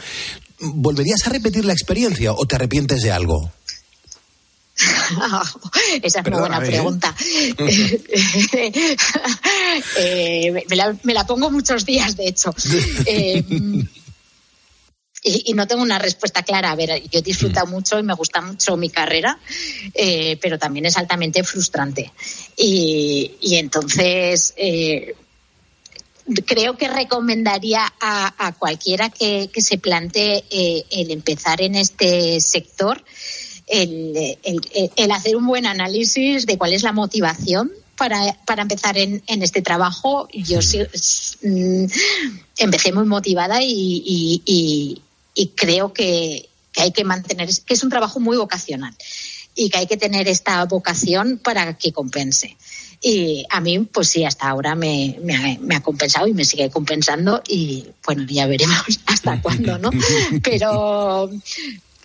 ¿volverías 0.62 1.26
a 1.26 1.30
repetir 1.30 1.66
la 1.66 1.74
experiencia 1.74 2.34
o 2.34 2.46
te 2.46 2.56
arrepientes 2.56 3.02
de 3.02 3.12
algo? 3.12 3.52
Esa 6.02 6.20
es 6.20 6.24
Perdona, 6.24 6.46
una 6.46 6.58
buena 6.58 6.72
pregunta. 6.72 7.16
eh, 9.98 10.52
me, 10.68 10.76
la, 10.76 10.96
me, 11.04 11.14
la, 11.14 11.26
pongo 11.26 11.52
muchos 11.52 11.86
días, 11.86 12.16
de 12.16 12.28
hecho. 12.28 12.54
Eh, 13.06 13.44
y, 15.24 15.52
y, 15.52 15.54
no 15.54 15.68
tengo 15.68 15.84
una 15.84 16.00
respuesta 16.00 16.42
clara. 16.42 16.72
A 16.72 16.76
ver, 16.76 17.04
yo 17.12 17.20
he 17.20 17.22
disfrutado 17.22 17.68
mm. 17.68 17.70
mucho 17.70 18.00
y 18.00 18.04
me 18.04 18.16
gusta 18.16 18.42
mucho 18.42 18.76
mi 18.76 18.90
carrera, 18.90 19.38
eh, 19.94 20.38
pero 20.42 20.58
también 20.58 20.88
es 20.88 20.98
altamente 20.98 21.44
frustrante. 21.44 22.12
Y, 22.58 23.34
y 23.40 23.58
entonces, 23.58 24.54
eh, 24.58 25.16
creo 26.46 26.78
que 26.78 26.88
recomendaría 26.88 27.92
a, 28.00 28.48
a 28.48 28.54
cualquiera 28.54 29.10
que, 29.10 29.50
que, 29.52 29.62
se 29.62 29.78
plantee 29.78 30.44
eh, 30.50 30.86
el 30.92 31.12
empezar 31.12 31.62
en 31.62 31.76
este 31.76 32.40
sector, 32.40 33.04
el, 33.68 34.38
el, 34.44 34.92
el, 34.96 35.12
hacer 35.12 35.36
un 35.36 35.48
buen 35.48 35.66
análisis 35.66 36.46
de 36.46 36.58
cuál 36.58 36.74
es 36.74 36.84
la 36.84 36.92
motivación 36.92 37.72
para, 37.96 38.38
para 38.46 38.64
empezar 38.64 38.98
en, 38.98 39.24
en, 39.28 39.44
este 39.44 39.62
trabajo. 39.62 40.28
Yo 40.34 40.62
sí, 40.62 40.80
mm, 41.44 41.86
empecé 42.58 42.92
muy 42.92 43.06
motivada 43.06 43.62
y, 43.64 43.72
y, 44.06 44.42
y, 44.46 45.02
y 45.34 45.48
creo 45.50 45.94
que, 45.94 46.50
que 46.72 46.82
hay 46.82 46.92
que 46.92 47.04
mantener, 47.04 47.50
que 47.66 47.74
es 47.74 47.84
un 47.84 47.90
trabajo 47.90 48.20
muy 48.20 48.38
vocacional 48.38 48.96
y 49.56 49.70
que 49.70 49.80
hay 49.80 49.88
que 49.88 49.98
tener 49.98 50.28
esta 50.28 50.64
vocación 50.66 51.40
para 51.44 51.78
que 51.78 51.92
compense. 51.92 52.58
Y 53.04 53.46
a 53.50 53.60
mí, 53.60 53.80
pues 53.80 54.10
sí, 54.10 54.24
hasta 54.24 54.48
ahora 54.48 54.76
me, 54.76 55.18
me, 55.24 55.36
ha, 55.36 55.58
me, 55.60 55.76
ha, 55.76 55.82
compensado 55.82 56.28
y 56.28 56.34
me 56.34 56.46
sigue 56.46 56.70
compensando 56.70 57.42
y 57.48 57.88
bueno, 58.06 58.26
ya 58.28 58.46
veremos 58.46 58.84
hasta 59.08 59.42
cuándo, 59.42 59.80
¿no? 59.80 59.90
Pero, 60.44 61.30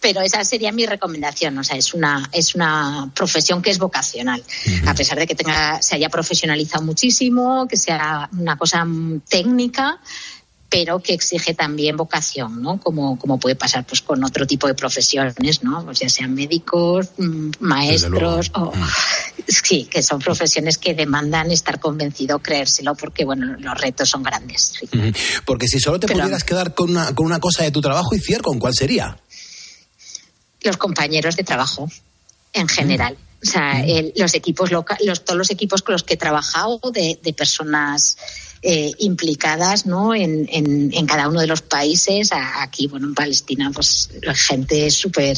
pero 0.00 0.20
esa 0.20 0.44
sería 0.44 0.72
mi 0.72 0.86
recomendación. 0.86 1.58
O 1.58 1.64
sea, 1.64 1.76
es 1.76 1.92
una, 1.92 2.28
es 2.32 2.54
una 2.54 3.10
profesión 3.14 3.60
que 3.60 3.70
es 3.70 3.78
vocacional. 3.78 4.40
Uh 4.40 4.70
-huh. 4.70 4.88
A 4.88 4.94
pesar 4.94 5.18
de 5.18 5.26
que 5.26 5.34
tenga, 5.34 5.82
se 5.82 5.96
haya 5.96 6.08
profesionalizado 6.08 6.84
muchísimo, 6.84 7.66
que 7.66 7.76
sea 7.76 8.28
una 8.32 8.56
cosa 8.56 8.86
técnica, 9.28 9.98
pero 10.68 10.98
que 11.00 11.14
exige 11.14 11.54
también 11.54 11.96
vocación, 11.96 12.60
¿no? 12.60 12.80
Como, 12.80 13.18
como 13.18 13.38
puede 13.38 13.54
pasar 13.54 13.86
pues 13.86 14.00
con 14.00 14.22
otro 14.24 14.46
tipo 14.46 14.66
de 14.66 14.74
profesiones, 14.74 15.62
¿no? 15.62 15.84
Pues 15.84 16.00
ya 16.00 16.08
sean 16.08 16.34
médicos, 16.34 17.10
mm, 17.18 17.50
maestros, 17.60 18.50
o, 18.54 18.72
sí, 19.48 19.84
que 19.84 20.02
son 20.02 20.18
profesiones 20.18 20.78
que 20.78 20.94
demandan 20.94 21.52
estar 21.52 21.78
convencido, 21.78 22.40
creérselo, 22.40 22.94
porque 22.94 23.24
bueno, 23.24 23.56
los 23.58 23.80
retos 23.80 24.08
son 24.08 24.22
grandes. 24.22 24.72
Sí. 24.80 24.88
Porque 25.44 25.68
si 25.68 25.78
solo 25.78 26.00
te 26.00 26.06
pero, 26.06 26.20
pudieras 26.20 26.44
quedar 26.44 26.74
con 26.74 26.90
una, 26.90 27.14
con 27.14 27.26
una 27.26 27.38
cosa 27.38 27.62
de 27.62 27.70
tu 27.70 27.80
trabajo, 27.80 28.14
y 28.14 28.34
¿con 28.38 28.58
cuál 28.58 28.74
sería? 28.74 29.16
Los 30.62 30.76
compañeros 30.76 31.36
de 31.36 31.44
trabajo, 31.44 31.88
en 32.52 32.68
general. 32.68 33.16
O 33.48 33.52
sea, 33.52 33.84
el, 33.84 34.12
los 34.16 34.34
equipos 34.34 34.70
loca, 34.70 34.98
los, 35.04 35.24
todos 35.24 35.38
los 35.38 35.50
equipos 35.50 35.82
con 35.82 35.92
los 35.92 36.02
que 36.02 36.14
he 36.14 36.16
trabajado 36.16 36.80
de, 36.92 37.18
de 37.22 37.32
personas 37.32 38.16
eh, 38.62 38.92
implicadas 38.98 39.86
¿no? 39.86 40.14
en, 40.14 40.48
en, 40.50 40.92
en, 40.92 41.06
cada 41.06 41.28
uno 41.28 41.40
de 41.40 41.46
los 41.46 41.62
países. 41.62 42.30
Aquí, 42.32 42.88
bueno, 42.88 43.06
en 43.06 43.14
Palestina, 43.14 43.70
pues 43.72 44.10
la 44.22 44.34
gente 44.34 44.86
es 44.86 44.94
súper 44.94 45.36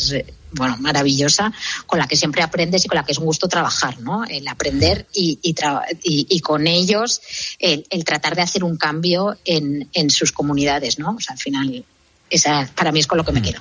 bueno, 0.52 0.76
maravillosa, 0.78 1.52
con 1.86 1.98
la 1.98 2.06
que 2.06 2.16
siempre 2.16 2.42
aprendes 2.42 2.84
y 2.84 2.88
con 2.88 2.96
la 2.96 3.04
que 3.04 3.12
es 3.12 3.18
un 3.18 3.26
gusto 3.26 3.48
trabajar, 3.48 4.00
¿no? 4.00 4.24
El 4.24 4.48
aprender 4.48 5.06
y, 5.12 5.38
y, 5.42 5.54
y, 6.02 6.26
y 6.30 6.40
con 6.40 6.66
ellos 6.66 7.20
el, 7.58 7.86
el, 7.90 8.04
tratar 8.04 8.34
de 8.34 8.42
hacer 8.42 8.64
un 8.64 8.76
cambio 8.76 9.36
en, 9.44 9.88
en 9.92 10.10
sus 10.10 10.32
comunidades, 10.32 10.98
¿no? 10.98 11.16
O 11.16 11.20
sea, 11.20 11.34
al 11.34 11.38
final, 11.38 11.84
esa 12.30 12.70
para 12.74 12.92
mí 12.92 13.00
es 13.00 13.06
con 13.06 13.18
lo 13.18 13.24
que 13.24 13.32
me 13.32 13.42
quedo. 13.42 13.60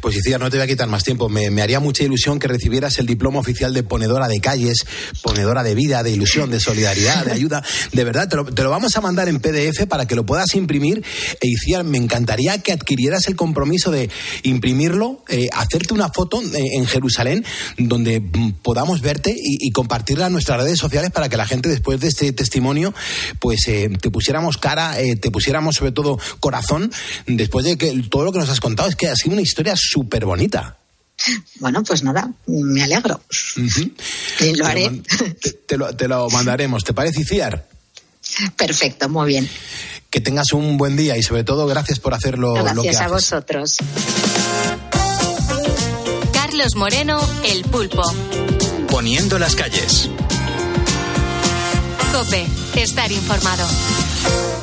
Pues 0.00 0.16
Iciar, 0.16 0.40
no 0.40 0.50
te 0.50 0.56
voy 0.56 0.64
a 0.64 0.66
quitar 0.66 0.88
más 0.88 1.04
tiempo. 1.04 1.28
Me, 1.28 1.46
haría 1.62 1.78
mucha 1.78 2.02
ilusión 2.02 2.40
que 2.40 2.48
recibieras 2.48 2.98
el 2.98 3.06
diploma 3.06 3.38
oficial 3.38 3.72
de 3.72 3.84
ponedora 3.84 4.26
de 4.26 4.40
calles, 4.40 4.84
ponedora 5.22 5.62
de 5.62 5.76
vida, 5.76 6.02
de 6.02 6.10
ilusión, 6.10 6.50
de 6.50 6.58
solidaridad, 6.58 7.24
de 7.24 7.32
ayuda. 7.32 7.62
De 7.92 8.02
verdad, 8.02 8.28
te 8.28 8.62
lo, 8.62 8.70
vamos 8.70 8.96
a 8.96 9.00
mandar 9.00 9.28
en 9.28 9.38
PDF 9.38 9.86
para 9.88 10.06
que 10.06 10.16
lo 10.16 10.26
puedas 10.26 10.54
imprimir. 10.54 11.04
E 11.40 11.82
me 11.84 11.98
encantaría 11.98 12.58
que 12.58 12.72
adquirieras 12.72 13.28
el 13.28 13.36
compromiso 13.36 13.90
de 13.92 14.10
imprimirlo, 14.42 15.22
eh, 15.28 15.48
hacerte 15.52 15.94
una 15.94 16.08
foto 16.08 16.42
eh, 16.42 16.70
en 16.74 16.86
Jerusalén 16.86 17.44
donde 17.78 18.20
podamos 18.62 19.00
verte 19.00 19.34
y, 19.36 19.70
compartirla 19.72 20.26
en 20.26 20.32
nuestras 20.32 20.60
redes 20.60 20.78
sociales 20.78 21.10
para 21.10 21.28
que 21.28 21.36
la 21.36 21.46
gente 21.46 21.68
después 21.68 21.98
de 22.00 22.08
este 22.08 22.32
testimonio 22.32 22.92
pues 23.38 23.66
eh, 23.68 23.90
te 24.00 24.10
pusiéramos 24.10 24.58
cara, 24.58 24.96
te 25.20 25.30
pusiéramos 25.30 25.76
sobre 25.76 25.92
todo 25.92 26.18
corazón 26.40 26.92
después 27.26 27.64
de 27.64 27.78
que 27.78 27.90
todo 28.10 28.24
lo 28.24 28.32
que 28.32 28.38
nos 28.38 28.50
has 28.50 28.60
contado 28.60 28.88
es 28.88 28.96
que 28.96 29.11
ha 29.12 29.16
sido 29.16 29.32
una 29.32 29.42
historia 29.42 29.74
súper 29.76 30.24
bonita. 30.24 30.76
Bueno, 31.60 31.82
pues 31.84 32.02
nada, 32.02 32.30
me 32.46 32.82
alegro. 32.82 33.20
Uh 33.56 33.60
-huh. 33.60 34.56
lo 34.56 34.66
haré. 34.66 34.90
Te, 35.40 35.52
te, 35.52 35.76
lo, 35.76 35.94
te, 35.94 36.08
lo, 36.08 36.28
mandaremos. 36.30 36.82
¿Te 36.84 36.92
parece, 36.92 37.20
Iciar? 37.20 37.68
Perfecto, 38.56 39.08
muy 39.08 39.28
bien. 39.28 39.48
Que 40.10 40.20
tengas 40.20 40.52
un 40.52 40.76
buen 40.76 40.96
día 40.96 41.16
y 41.16 41.22
sobre 41.22 41.44
todo 41.44 41.66
gracias 41.66 41.98
por 42.00 42.14
hacerlo 42.14 42.54
gracias 42.54 42.74
lo 42.76 42.82
que 42.82 42.88
a 42.88 43.00
haces. 43.00 43.10
vosotros. 43.12 43.76
Carlos 46.32 46.74
Moreno, 46.76 47.20
El 47.44 47.62
Pulpo. 47.64 48.02
Poniendo 48.88 49.38
las 49.38 49.54
calles. 49.54 50.08
Cope, 52.12 52.46
estar 52.76 53.10
informado. 53.10 53.66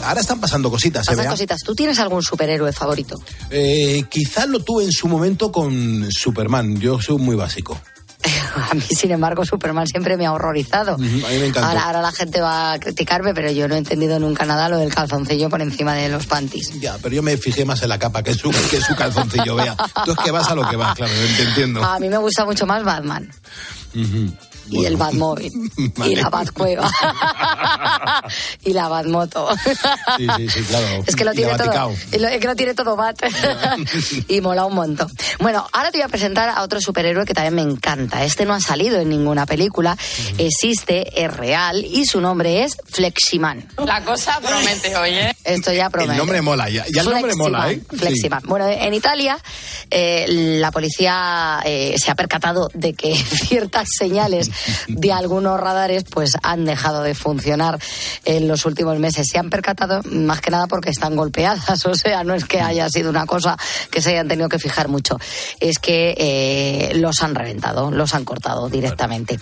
Ahora 0.10 0.22
están 0.22 0.40
pasando 0.40 0.72
cositas. 0.72 1.06
Pasan 1.06 1.26
¿eh, 1.28 1.30
cositas. 1.30 1.60
¿Tú 1.64 1.76
tienes 1.76 2.00
algún 2.00 2.24
superhéroe 2.24 2.74
favorito? 2.74 3.22
Eh, 3.52 4.04
quizás 4.10 4.48
lo 4.50 4.60
tuve 4.60 4.86
en 4.86 4.92
su 4.92 5.08
momento 5.08 5.52
con 5.52 6.12
Superman. 6.12 6.80
Yo 6.80 7.00
soy 7.00 7.20
muy 7.20 7.36
básico. 7.36 7.80
A 8.72 8.74
mí, 8.74 8.82
sin 8.82 9.12
embargo, 9.12 9.46
Superman 9.46 9.86
siempre 9.86 10.18
me 10.18 10.26
ha 10.26 10.34
horrorizado. 10.34 10.96
A 10.96 10.98
mí 10.98 11.22
me 11.22 11.46
encantó. 11.46 11.70
Ahora, 11.70 11.86
ahora, 11.86 12.02
la 12.02 12.12
gente 12.12 12.42
va 12.42 12.74
a 12.74 12.80
criticarme, 12.80 13.36
pero 13.36 13.52
yo 13.52 13.68
no 13.68 13.76
he 13.76 13.78
entendido 13.78 14.20
nunca 14.20 14.46
nada 14.46 14.68
lo 14.68 14.78
del 14.78 14.92
calzoncillo 14.92 15.48
por 15.48 15.62
encima 15.62 15.94
de 15.94 16.10
los 16.10 16.26
panties. 16.26 16.80
Ya, 16.80 16.98
pero 16.98 17.14
yo 17.14 17.22
me 17.22 17.38
fijé 17.38 17.64
más 17.64 17.84
en 17.84 17.90
la 17.90 18.00
capa 18.00 18.24
que 18.24 18.34
su, 18.34 18.50
que 18.50 18.82
su 18.82 18.96
calzoncillo, 18.96 19.54
vea. 19.56 19.78
Tú 20.06 20.14
es 20.14 20.18
que 20.18 20.32
vas 20.32 20.50
a 20.50 20.56
lo 20.56 20.68
que 20.68 20.76
vas, 20.76 20.96
claro, 20.96 21.14
te 21.38 21.44
entiendo. 21.44 21.84
A 21.84 22.00
mí 22.00 22.10
me 22.10 22.18
gusta 22.18 22.46
mucho 22.46 22.66
más 22.66 22.84
Batman. 22.84 23.30
Uh 23.94 24.00
-huh. 24.00 24.34
Y 24.70 24.86
el 24.86 24.98
Batmóvil. 24.98 25.52
Vale. 25.96 26.12
Y 26.12 26.16
la 26.16 26.30
Batcueva. 26.30 26.90
y 28.66 28.74
la 28.74 28.88
Batmoto. 28.88 29.50
sí, 30.18 30.28
sí, 30.38 30.50
sí, 30.50 30.62
claro. 30.64 31.04
Es 31.08 31.16
que 31.16 31.26
lo 31.26 31.34
tiene 31.34 31.56
todo. 31.56 31.92
Es 32.12 32.40
que 32.40 32.48
lo 32.48 32.56
tiene 32.56 32.74
todo 32.74 32.96
Bat. 32.96 33.24
y 34.28 34.42
mola 34.42 34.66
un 34.66 34.76
montón. 34.76 35.12
Bueno, 35.40 35.68
ahora 35.72 35.92
te 35.92 35.98
voy 35.98 36.06
a 36.06 36.08
presentar 36.08 36.50
a 36.50 36.62
otro 36.64 36.80
superhéroe 36.82 37.26
que 37.26 37.34
también 37.34 37.56
me 37.56 37.62
encanta. 37.62 38.24
Este 38.24 38.46
no 38.46 38.54
ha 38.54 38.60
salido 38.60 39.00
en 39.00 39.10
ninguna 39.10 39.46
película. 39.46 39.94
Uh 39.94 39.96
-huh. 39.96 40.46
Existe, 40.48 41.24
es 41.24 41.32
real 41.36 41.84
y 41.86 42.06
su 42.06 42.22
nombre 42.22 42.64
es 42.64 42.78
Fleximan. 42.86 43.68
La 43.78 44.04
cosa 44.04 44.40
promete 44.40 44.96
hoy, 44.96 45.12
¿eh? 45.12 45.36
Esto 45.44 45.74
ya 45.74 45.90
promete. 45.90 46.14
El 46.14 46.18
nombre 46.20 46.42
mola, 46.42 46.70
ya, 46.70 46.86
ya 46.94 47.02
el 47.02 47.10
nombre 47.10 47.36
mola, 47.36 47.72
¿eh? 47.72 47.82
Fleximan. 47.90 48.42
Sí. 48.42 48.48
Bueno, 48.48 48.68
en 48.68 48.94
Italia 48.94 49.38
eh, 49.90 50.26
la 50.28 50.72
policía 50.72 51.62
eh, 51.66 51.96
se 51.98 52.12
ha 52.12 52.16
percatado 52.16 52.70
de 52.74 52.94
que 52.94 53.16
ciertas 53.16 53.88
señales 53.98 54.50
de 54.88 55.12
algunos 55.12 55.60
radares 55.60 56.04
pues 56.10 56.34
han 56.44 56.66
dejado 56.66 57.04
de 57.04 57.16
funcionar 57.16 57.80
en 58.26 58.48
los 58.48 58.66
últimos 58.66 59.00
meses. 59.00 59.28
Se 59.32 59.40
han 59.40 59.50
percatado 59.50 60.02
más 60.04 60.42
que 60.42 60.52
nada 60.52 60.68
porque 60.68 60.90
están 60.90 61.16
golpeadas, 61.16 61.86
o 61.86 61.96
sea, 61.96 62.24
no 62.24 62.34
es 62.36 62.46
que 62.46 62.62
haya 62.62 62.90
sido 62.90 63.10
una 63.10 63.26
cosa 63.26 63.58
que 63.92 64.02
se 64.02 64.12
hayan 64.12 64.28
tenido 64.28 64.50
que 64.50 64.60
fijar 64.60 64.88
mucho, 64.88 65.20
es 65.60 65.80
que 65.80 66.16
eh, 66.18 66.92
los 66.96 67.22
han 67.22 67.36
reventado, 67.36 67.92
los 67.92 68.14
han 68.14 68.26
cortado 68.26 68.70
directamente. 68.70 69.40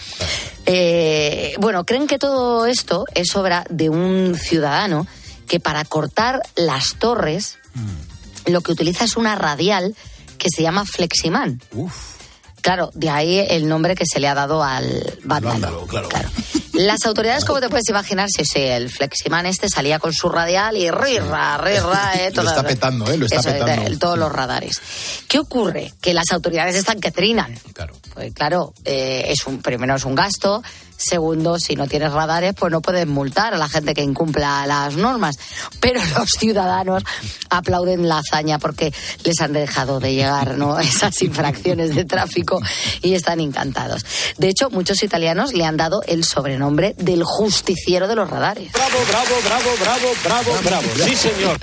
Eh, 0.66 1.56
bueno, 1.60 1.86
creen 1.86 2.08
que 2.08 2.20
todo 2.20 2.66
esto 2.66 3.06
es 3.14 3.36
obra 3.36 3.66
de 3.70 3.90
un 3.90 4.36
ciudadano 4.36 5.08
que 5.48 5.60
para 5.60 5.86
cortar 5.86 6.42
las 6.56 6.96
torres 6.96 7.58
mm. 7.74 8.52
lo 8.52 8.62
que 8.62 8.72
utiliza 8.72 9.06
es 9.06 9.16
una 9.16 9.36
radial 9.36 9.96
que 10.38 10.50
se 10.54 10.62
llama 10.62 10.86
Fleximan. 10.86 11.62
Uf. 11.72 12.17
Claro, 12.62 12.92
de 12.94 13.10
ahí 13.10 13.40
el 13.50 13.68
nombre 13.68 13.96
que 13.96 14.04
se 14.06 14.20
le 14.20 14.28
ha 14.28 14.34
dado 14.34 14.64
al 14.64 15.18
Batman. 15.24 15.54
Vándalo, 15.54 15.86
claro. 15.88 16.10
claro. 16.10 16.30
Las 16.74 17.06
autoridades, 17.06 17.44
como 17.46 17.60
te 17.60 17.70
puedes 17.70 17.90
imaginar, 17.90 18.28
si 18.30 18.46
sí, 18.46 18.60
el 18.60 18.90
Fleximan 18.92 19.46
este 19.48 19.68
salía 19.68 19.98
con 19.98 20.14
su 20.14 20.30
radial 20.30 20.78
y 20.78 20.92
rirra, 20.92 21.58
rirra, 21.58 22.12
eh, 22.16 22.30
Lo 22.36 22.42
todo- 22.44 22.50
está 22.50 22.64
petando, 22.64 23.10
¿eh? 23.12 23.18
Lo 23.18 23.26
está 23.26 23.40
Eso, 23.40 23.50
petando. 23.52 23.90
de- 23.90 23.98
todos 23.98 24.18
los 24.20 24.32
radares. 24.32 24.80
¿Qué 25.28 25.40
ocurre? 25.40 25.94
Que 26.02 26.14
las 26.14 26.32
autoridades 26.32 26.76
están 26.76 27.00
que 27.00 27.12
trinan. 27.12 27.58
Claro. 27.74 27.96
Pues 28.14 28.32
claro, 28.34 28.74
eh, 28.86 29.26
es 29.30 29.48
un, 29.48 29.60
primero 29.62 29.96
es 29.96 30.06
un 30.06 30.14
gasto, 30.14 30.62
segundo, 30.98 31.58
si 31.60 31.76
no 31.76 31.88
tienes 31.88 32.12
radares, 32.12 32.54
pues 32.54 32.72
no 32.72 32.82
puedes 32.82 33.08
multar 33.08 33.54
a 33.54 33.58
la 33.58 33.70
gente 33.70 33.94
que 33.94 34.02
incumpla 34.02 34.66
las 34.66 34.96
normas. 34.96 35.38
Pero 35.80 36.02
los 36.18 36.30
ciudadanos 36.32 37.04
aplauden 37.50 38.10
la 38.10 38.20
hazaña 38.20 38.60
porque 38.60 38.94
les 39.24 39.40
han 39.42 39.54
dejado 39.54 40.00
de 40.00 40.14
llegar 40.14 40.58
¿no? 40.58 40.80
esas 40.80 41.22
infracciones 41.22 41.96
de 41.96 42.06
tráfico 42.06 42.62
y 43.02 43.14
están 43.14 43.40
encantados. 43.40 44.06
De 44.38 44.50
hecho, 44.50 44.70
muchos 44.70 45.04
italianos 45.04 45.54
le 45.54 45.66
han 45.66 45.78
dado 45.78 46.02
el 46.08 46.24
sobrenombre 46.24 46.96
del 46.98 47.24
justiciero 47.24 48.08
de 48.08 48.16
los 48.16 48.30
radares. 48.30 48.72
Bravo, 48.72 48.98
bravo, 49.08 49.36
bravo, 49.44 49.70
bravo, 49.80 50.08
bravo, 50.24 50.52
bravo. 50.64 50.88
Sí, 51.06 51.16
señor. 51.16 51.58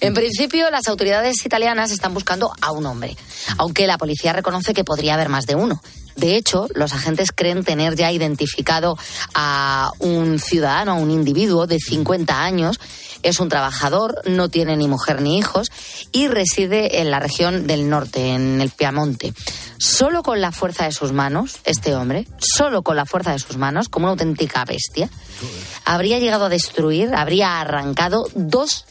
En 0.00 0.14
principio, 0.14 0.70
las 0.70 0.88
autoridades 0.88 1.44
italianas 1.44 1.90
están 1.90 2.14
buscando 2.14 2.52
a 2.60 2.72
un 2.72 2.86
hombre, 2.86 3.16
aunque 3.58 3.86
la 3.86 3.98
policía 3.98 4.32
reconoce 4.32 4.74
que 4.74 4.84
podría 4.84 5.14
haber 5.14 5.28
más 5.28 5.46
de 5.46 5.54
uno. 5.54 5.80
De 6.16 6.36
hecho, 6.36 6.68
los 6.74 6.92
agentes 6.92 7.30
creen 7.34 7.64
tener 7.64 7.96
ya 7.96 8.12
identificado 8.12 8.96
a 9.34 9.90
un 9.98 10.38
ciudadano, 10.38 10.92
a 10.92 10.94
un 10.94 11.10
individuo 11.10 11.66
de 11.66 11.78
50 11.78 12.42
años. 12.42 12.78
Es 13.22 13.40
un 13.40 13.48
trabajador, 13.48 14.20
no 14.26 14.48
tiene 14.48 14.76
ni 14.76 14.86
mujer 14.86 15.22
ni 15.22 15.38
hijos 15.38 15.70
y 16.12 16.28
reside 16.28 17.00
en 17.00 17.10
la 17.10 17.20
región 17.20 17.66
del 17.66 17.88
norte, 17.88 18.34
en 18.34 18.60
el 18.60 18.70
Piamonte. 18.70 19.32
Solo 19.78 20.22
con 20.22 20.40
la 20.40 20.52
fuerza 20.52 20.84
de 20.84 20.92
sus 20.92 21.12
manos, 21.12 21.56
este 21.64 21.94
hombre, 21.94 22.28
solo 22.38 22.82
con 22.82 22.96
la 22.96 23.06
fuerza 23.06 23.32
de 23.32 23.38
sus 23.38 23.56
manos, 23.56 23.88
como 23.88 24.04
una 24.04 24.12
auténtica 24.12 24.64
bestia, 24.64 25.10
habría 25.84 26.18
llegado 26.18 26.46
a 26.46 26.48
destruir, 26.48 27.14
habría 27.14 27.60
arrancado 27.60 28.28
dos 28.34 28.84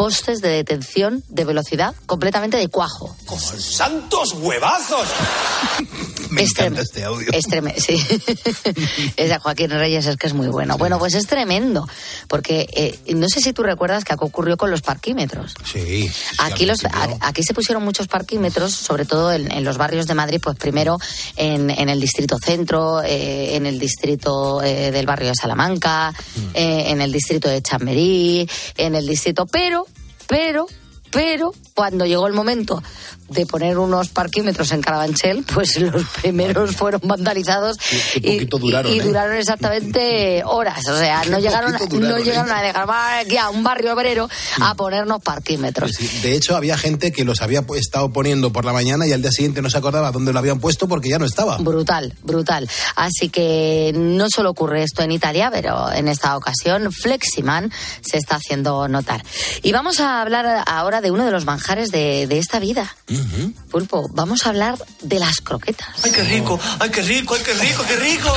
postes 0.00 0.40
de 0.40 0.48
detención 0.48 1.22
de 1.28 1.44
velocidad 1.44 1.94
completamente 2.06 2.56
de 2.56 2.68
cuajo. 2.68 3.14
¡Santos 3.58 4.32
huevazos! 4.32 5.06
Me 6.30 6.42
Es 6.44 6.50
encanta 6.52 6.82
este 6.82 7.02
audio. 7.04 7.28
Es 7.32 7.44
tremendo, 7.46 7.80
sí. 7.80 7.94
es 9.16 9.28
de 9.28 9.38
Joaquín 9.38 9.68
Reyes, 9.70 10.06
es 10.06 10.16
que 10.16 10.28
es 10.28 10.32
muy 10.32 10.46
bueno. 10.46 10.78
Bueno, 10.78 10.98
pues 11.00 11.14
es 11.14 11.26
tremendo, 11.26 11.88
porque 12.28 12.68
eh, 12.72 13.14
no 13.16 13.28
sé 13.28 13.40
si 13.40 13.52
tú 13.52 13.64
recuerdas 13.64 14.04
que 14.04 14.14
ocurrió 14.16 14.56
con 14.56 14.70
los 14.70 14.80
parquímetros. 14.80 15.54
Sí. 15.70 16.08
sí, 16.08 16.12
Aquí, 16.38 16.66
los, 16.66 16.84
a- 16.84 17.16
aquí 17.20 17.42
se 17.42 17.52
pusieron 17.52 17.82
muchos 17.84 18.06
parquímetros, 18.06 18.72
sobre 18.72 19.06
todo 19.06 19.32
en, 19.32 19.50
en 19.50 19.64
los 19.64 19.76
barrios 19.76 20.06
de 20.06 20.14
Madrid, 20.14 20.40
pues 20.40 20.56
primero 20.56 20.98
en, 21.36 21.68
en 21.68 21.88
el 21.88 22.00
distrito 22.00 22.38
centro, 22.42 23.02
eh, 23.02 23.56
en 23.56 23.66
el 23.66 23.78
distrito 23.80 24.62
eh, 24.62 24.92
del 24.92 25.06
barrio 25.06 25.28
de 25.28 25.34
Salamanca, 25.34 26.12
Mm. 26.36 26.50
eh, 26.54 26.84
en 26.90 27.00
el 27.00 27.10
distrito 27.10 27.48
de 27.48 27.60
Chamberí, 27.60 28.48
en 28.76 28.94
el 28.94 29.04
distrito, 29.06 29.46
pero, 29.46 29.84
pero, 30.30 30.66
pero, 31.10 31.54
cuando 31.74 32.06
llegó 32.06 32.26
el 32.26 32.34
momento 32.34 32.82
de 33.30 33.46
poner 33.46 33.78
unos 33.78 34.08
parquímetros 34.08 34.72
en 34.72 34.82
Carabanchel, 34.82 35.44
pues 35.54 35.80
los 35.80 36.04
primeros 36.20 36.76
fueron 36.76 37.00
vandalizados 37.04 37.78
poquito 38.14 38.58
duraron, 38.58 38.92
y 38.92 38.98
¿eh? 38.98 39.02
duraron 39.02 39.36
exactamente 39.36 40.42
horas. 40.46 40.86
O 40.88 40.98
sea, 40.98 41.24
no 41.24 41.38
llegaron, 41.40 41.72
duraron, 41.72 42.08
no 42.08 42.18
llegaron 42.18 42.50
¿eh? 42.50 42.54
a 42.54 42.62
dejar 42.62 42.90
aquí 43.20 43.36
a 43.36 43.50
un 43.50 43.62
barrio 43.62 43.94
obrero 43.94 44.28
a 44.60 44.74
ponernos 44.74 45.22
parquímetros. 45.22 45.92
Sí, 45.92 46.08
de 46.22 46.34
hecho, 46.34 46.56
había 46.56 46.76
gente 46.76 47.12
que 47.12 47.24
los 47.24 47.40
había 47.40 47.64
estado 47.76 48.12
poniendo 48.12 48.52
por 48.52 48.64
la 48.64 48.72
mañana 48.72 49.06
y 49.06 49.12
al 49.12 49.22
día 49.22 49.32
siguiente 49.32 49.62
no 49.62 49.70
se 49.70 49.78
acordaba 49.78 50.10
dónde 50.12 50.32
lo 50.32 50.38
habían 50.38 50.58
puesto 50.58 50.88
porque 50.88 51.08
ya 51.08 51.18
no 51.18 51.24
estaba. 51.24 51.58
Brutal, 51.58 52.14
brutal. 52.22 52.68
Así 52.96 53.28
que 53.28 53.92
no 53.94 54.26
solo 54.28 54.50
ocurre 54.50 54.82
esto 54.82 55.02
en 55.02 55.12
Italia, 55.12 55.50
pero 55.52 55.92
en 55.92 56.08
esta 56.08 56.36
ocasión 56.36 56.92
Fleximan 56.92 57.72
se 58.00 58.16
está 58.16 58.36
haciendo 58.36 58.88
notar. 58.88 59.22
Y 59.62 59.72
vamos 59.72 60.00
a 60.00 60.20
hablar 60.20 60.64
ahora 60.66 60.99
de 61.00 61.10
uno 61.10 61.24
de 61.24 61.30
los 61.30 61.44
manjares 61.44 61.90
de, 61.90 62.26
de 62.26 62.38
esta 62.38 62.58
vida. 62.58 62.94
Pulpo, 63.70 64.08
vamos 64.12 64.46
a 64.46 64.50
hablar 64.50 64.76
de 65.02 65.18
las 65.18 65.40
croquetas. 65.40 65.88
¡Ay, 66.04 66.10
qué 66.12 66.22
rico! 66.24 66.58
¡Ay, 66.78 66.90
qué 66.90 67.02
rico! 67.02 67.34
¡Ay, 67.34 67.40
qué 67.44 67.54
rico! 67.54 67.84
¡Qué 67.86 67.96
rico! 67.96 68.28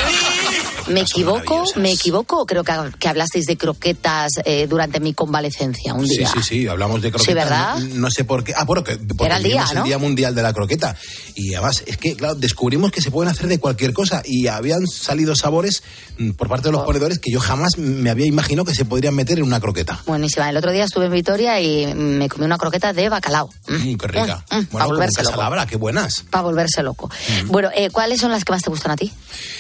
¿Me 0.87 1.01
equivoco? 1.01 1.63
¿Me 1.77 1.91
equivoco? 1.93 2.45
Creo 2.45 2.63
que, 2.63 2.73
que 2.99 3.07
hablasteis 3.07 3.45
de 3.45 3.55
croquetas 3.57 4.31
eh, 4.43 4.67
durante 4.69 4.99
mi 4.99 5.13
convalecencia 5.13 5.93
un 5.93 6.05
Sí, 6.05 6.17
día. 6.17 6.29
sí, 6.33 6.39
sí, 6.43 6.67
hablamos 6.67 7.01
de 7.01 7.09
croquetas. 7.11 7.25
Sí, 7.25 7.33
¿verdad? 7.33 7.77
No, 7.79 7.95
no 8.01 8.11
sé 8.11 8.25
por 8.25 8.43
qué. 8.43 8.53
Ah, 8.55 8.65
bueno, 8.65 8.83
que 8.83 8.97
porque 8.97 9.25
Era 9.25 9.37
el 9.37 9.43
día, 9.43 9.51
vivimos 9.63 9.73
¿no? 9.75 9.79
el 9.81 9.85
Día 9.87 9.97
Mundial 9.97 10.35
de 10.35 10.41
la 10.43 10.53
Croqueta. 10.53 10.95
Y 11.35 11.53
además, 11.53 11.83
es 11.85 11.97
que, 11.97 12.15
claro, 12.15 12.35
descubrimos 12.35 12.91
que 12.91 13.01
se 13.01 13.11
pueden 13.11 13.31
hacer 13.31 13.47
de 13.47 13.59
cualquier 13.59 13.93
cosa. 13.93 14.21
Y 14.25 14.47
habían 14.47 14.85
salido 14.87 15.35
sabores 15.35 15.83
mm, 16.17 16.31
por 16.31 16.49
parte 16.49 16.67
de 16.67 16.73
los 16.73 16.81
Oh. 16.83 16.85
ponedores 16.85 17.17
que 17.19 17.31
yo 17.31 17.39
jamás 17.39 17.77
me 17.77 18.09
había 18.09 18.25
imaginado 18.25 18.65
que 18.65 18.75
se 18.75 18.83
podrían 18.83 19.15
meter 19.15 19.37
en 19.39 19.45
una 19.45 19.61
croqueta. 19.61 20.01
Buenísima. 20.05 20.49
El 20.49 20.57
otro 20.57 20.71
día 20.73 20.83
estuve 20.83 21.05
en 21.05 21.13
Vitoria 21.13 21.61
y 21.61 21.93
me 21.95 22.27
comí 22.27 22.43
una 22.45 22.52
croqueta 22.57 22.93
de 22.93 23.09
bacalao. 23.09 23.49
Mm, 23.67 23.95
qué 23.95 24.07
rica. 24.07 24.45
Mm, 24.49 24.55
mm, 24.55 24.67
bueno, 24.71 24.85
como 24.85 24.87
volverse 24.87 25.23
loco. 25.23 25.65
Qué 25.67 25.77
buenas. 25.77 26.23
Para 26.29 26.43
volverse 26.43 26.83
loco. 26.83 27.09
Bueno, 27.45 27.69
eh, 27.75 27.89
¿cuáles 27.89 28.19
son 28.19 28.31
las 28.31 28.43
que 28.45 28.51
más 28.51 28.61
te 28.61 28.69
gustan 28.69 28.91
a 28.91 28.95
ti? 28.95 29.11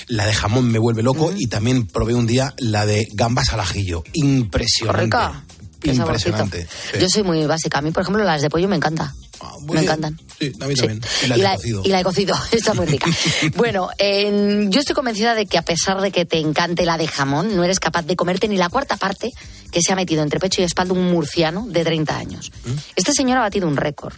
La 0.07 0.25
de 0.25 0.33
jamón 0.33 0.71
me 0.71 0.79
vuelve 0.79 1.03
loco 1.03 1.33
y 1.35 1.47
también 1.47 1.87
probé 1.87 2.13
un 2.15 2.27
día 2.27 2.53
la 2.57 2.85
de 2.85 3.07
gambas 3.13 3.53
al 3.53 3.59
ajillo. 3.59 4.03
Impresionante. 4.13 5.03
Rica. 5.03 5.43
Qué. 5.79 5.91
Impresionante. 5.93 6.67
sí. 6.91 6.99
Yo 6.99 7.09
soy 7.09 7.23
muy 7.23 7.45
básica. 7.45 7.79
A 7.79 7.81
mí, 7.81 7.91
por 7.91 8.03
ejemplo, 8.03 8.23
las 8.23 8.41
de 8.41 8.49
pollo 8.49 8.69
me 8.69 8.75
encanta. 8.75 9.13
Me 9.61 9.71
bien. 9.73 9.83
encantan. 9.83 10.19
Sí, 10.39 10.51
a 10.59 10.67
mí 10.67 10.75
Sí. 10.75 10.81
también. 10.81 11.01
Y 11.23 11.27
la 11.27 11.35
de 11.51 11.55
cocido. 11.57 11.81
y 11.85 11.89
la 11.89 11.97
de 11.99 12.03
cocido, 12.03 12.35
está 12.51 12.73
muy 12.73 12.85
rica. 12.85 13.07
bueno, 13.55 13.89
en- 13.97 14.71
yo 14.71 14.79
estoy 14.79 14.95
convencida 14.95 15.35
de 15.35 15.45
que 15.45 15.57
a 15.57 15.61
pesar 15.63 16.01
de 16.01 16.11
que 16.11 16.25
te 16.25 16.37
encante 16.39 16.85
la 16.85 16.97
de 16.97 17.07
jamón, 17.07 17.55
no 17.55 17.63
eres 17.63 17.79
capaz 17.79 18.03
de 18.03 18.15
comerte 18.15 18.47
ni 18.47 18.57
la 18.57 18.69
cuarta 18.69 18.97
parte 18.97 19.31
que 19.71 19.81
se 19.81 19.91
ha 19.91 19.95
metido 19.95 20.21
entre 20.23 20.39
pecho 20.39 20.61
y 20.61 20.65
espalda 20.65 20.93
un 20.93 21.11
murciano 21.11 21.65
de 21.67 21.83
30 21.83 22.15
años. 22.17 22.51
¿Mm? 22.65 22.71
Este 22.95 23.11
señor 23.13 23.37
ha 23.37 23.41
batido 23.41 23.67
un 23.67 23.75
récord. 23.77 24.13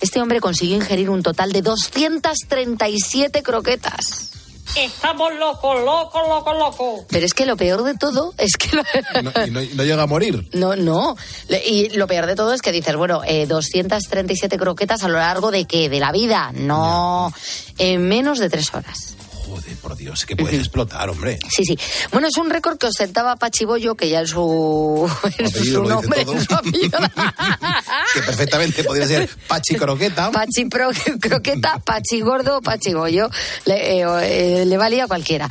Este 0.00 0.20
hombre 0.20 0.40
consiguió 0.40 0.76
ingerir 0.76 1.10
un 1.10 1.22
total 1.22 1.52
de 1.52 1.60
237 1.62 3.42
croquetas. 3.42 4.30
Estamos 4.76 5.32
locos, 5.38 5.84
locos, 5.84 6.28
locos, 6.28 6.58
locos. 6.58 7.00
Pero 7.08 7.24
es 7.24 7.32
que 7.32 7.46
lo 7.46 7.56
peor 7.56 7.84
de 7.84 7.94
todo 7.94 8.34
es 8.38 8.56
que... 8.56 8.76
No, 9.22 9.30
y 9.46 9.50
no, 9.50 9.60
no 9.74 9.84
llega 9.84 10.02
a 10.02 10.06
morir. 10.06 10.48
No, 10.52 10.74
no. 10.74 11.16
Y 11.66 11.90
lo 11.90 12.06
peor 12.06 12.26
de 12.26 12.34
todo 12.34 12.52
es 12.52 12.60
que 12.60 12.72
dices, 12.72 12.96
bueno, 12.96 13.22
eh, 13.24 13.46
237 13.46 14.58
croquetas 14.58 15.04
a 15.04 15.08
lo 15.08 15.18
largo 15.18 15.50
de 15.50 15.64
qué? 15.66 15.88
De 15.88 16.00
la 16.00 16.10
vida. 16.10 16.50
No, 16.52 17.32
en 17.78 18.08
menos 18.08 18.38
de 18.38 18.50
tres 18.50 18.74
horas. 18.74 19.14
Joder, 19.54 19.76
por 19.76 19.96
Dios, 19.96 20.26
que 20.26 20.34
puedes 20.34 20.58
explotar, 20.58 21.08
hombre. 21.08 21.38
Sí, 21.48 21.64
sí. 21.64 21.78
Bueno, 22.10 22.26
es 22.26 22.36
un 22.36 22.50
récord 22.50 22.76
que 22.76 22.86
ostentaba 22.86 23.36
Pachibollo, 23.36 23.94
que 23.94 24.08
ya 24.08 24.20
en 24.20 24.26
su, 24.26 25.08
en 25.38 25.46
apellido 25.46 25.82
su 25.82 25.88
nombre, 25.88 26.22
en 26.22 26.44
su 26.44 26.54
apellido. 26.54 26.98
que 28.14 28.20
perfectamente 28.22 28.82
podría 28.82 29.06
ser 29.06 29.28
Pachi 29.46 29.76
Croqueta. 29.76 30.30
Pachi 30.32 30.64
pro- 30.64 30.90
croqueta, 31.20 31.78
Pachi 31.84 32.20
gordo, 32.20 32.60
Pachi 32.62 32.94
bollo. 32.94 33.30
Le, 33.64 34.00
eh, 34.00 34.04
eh, 34.22 34.64
le 34.66 34.76
valía 34.76 35.04
a 35.04 35.06
cualquiera. 35.06 35.48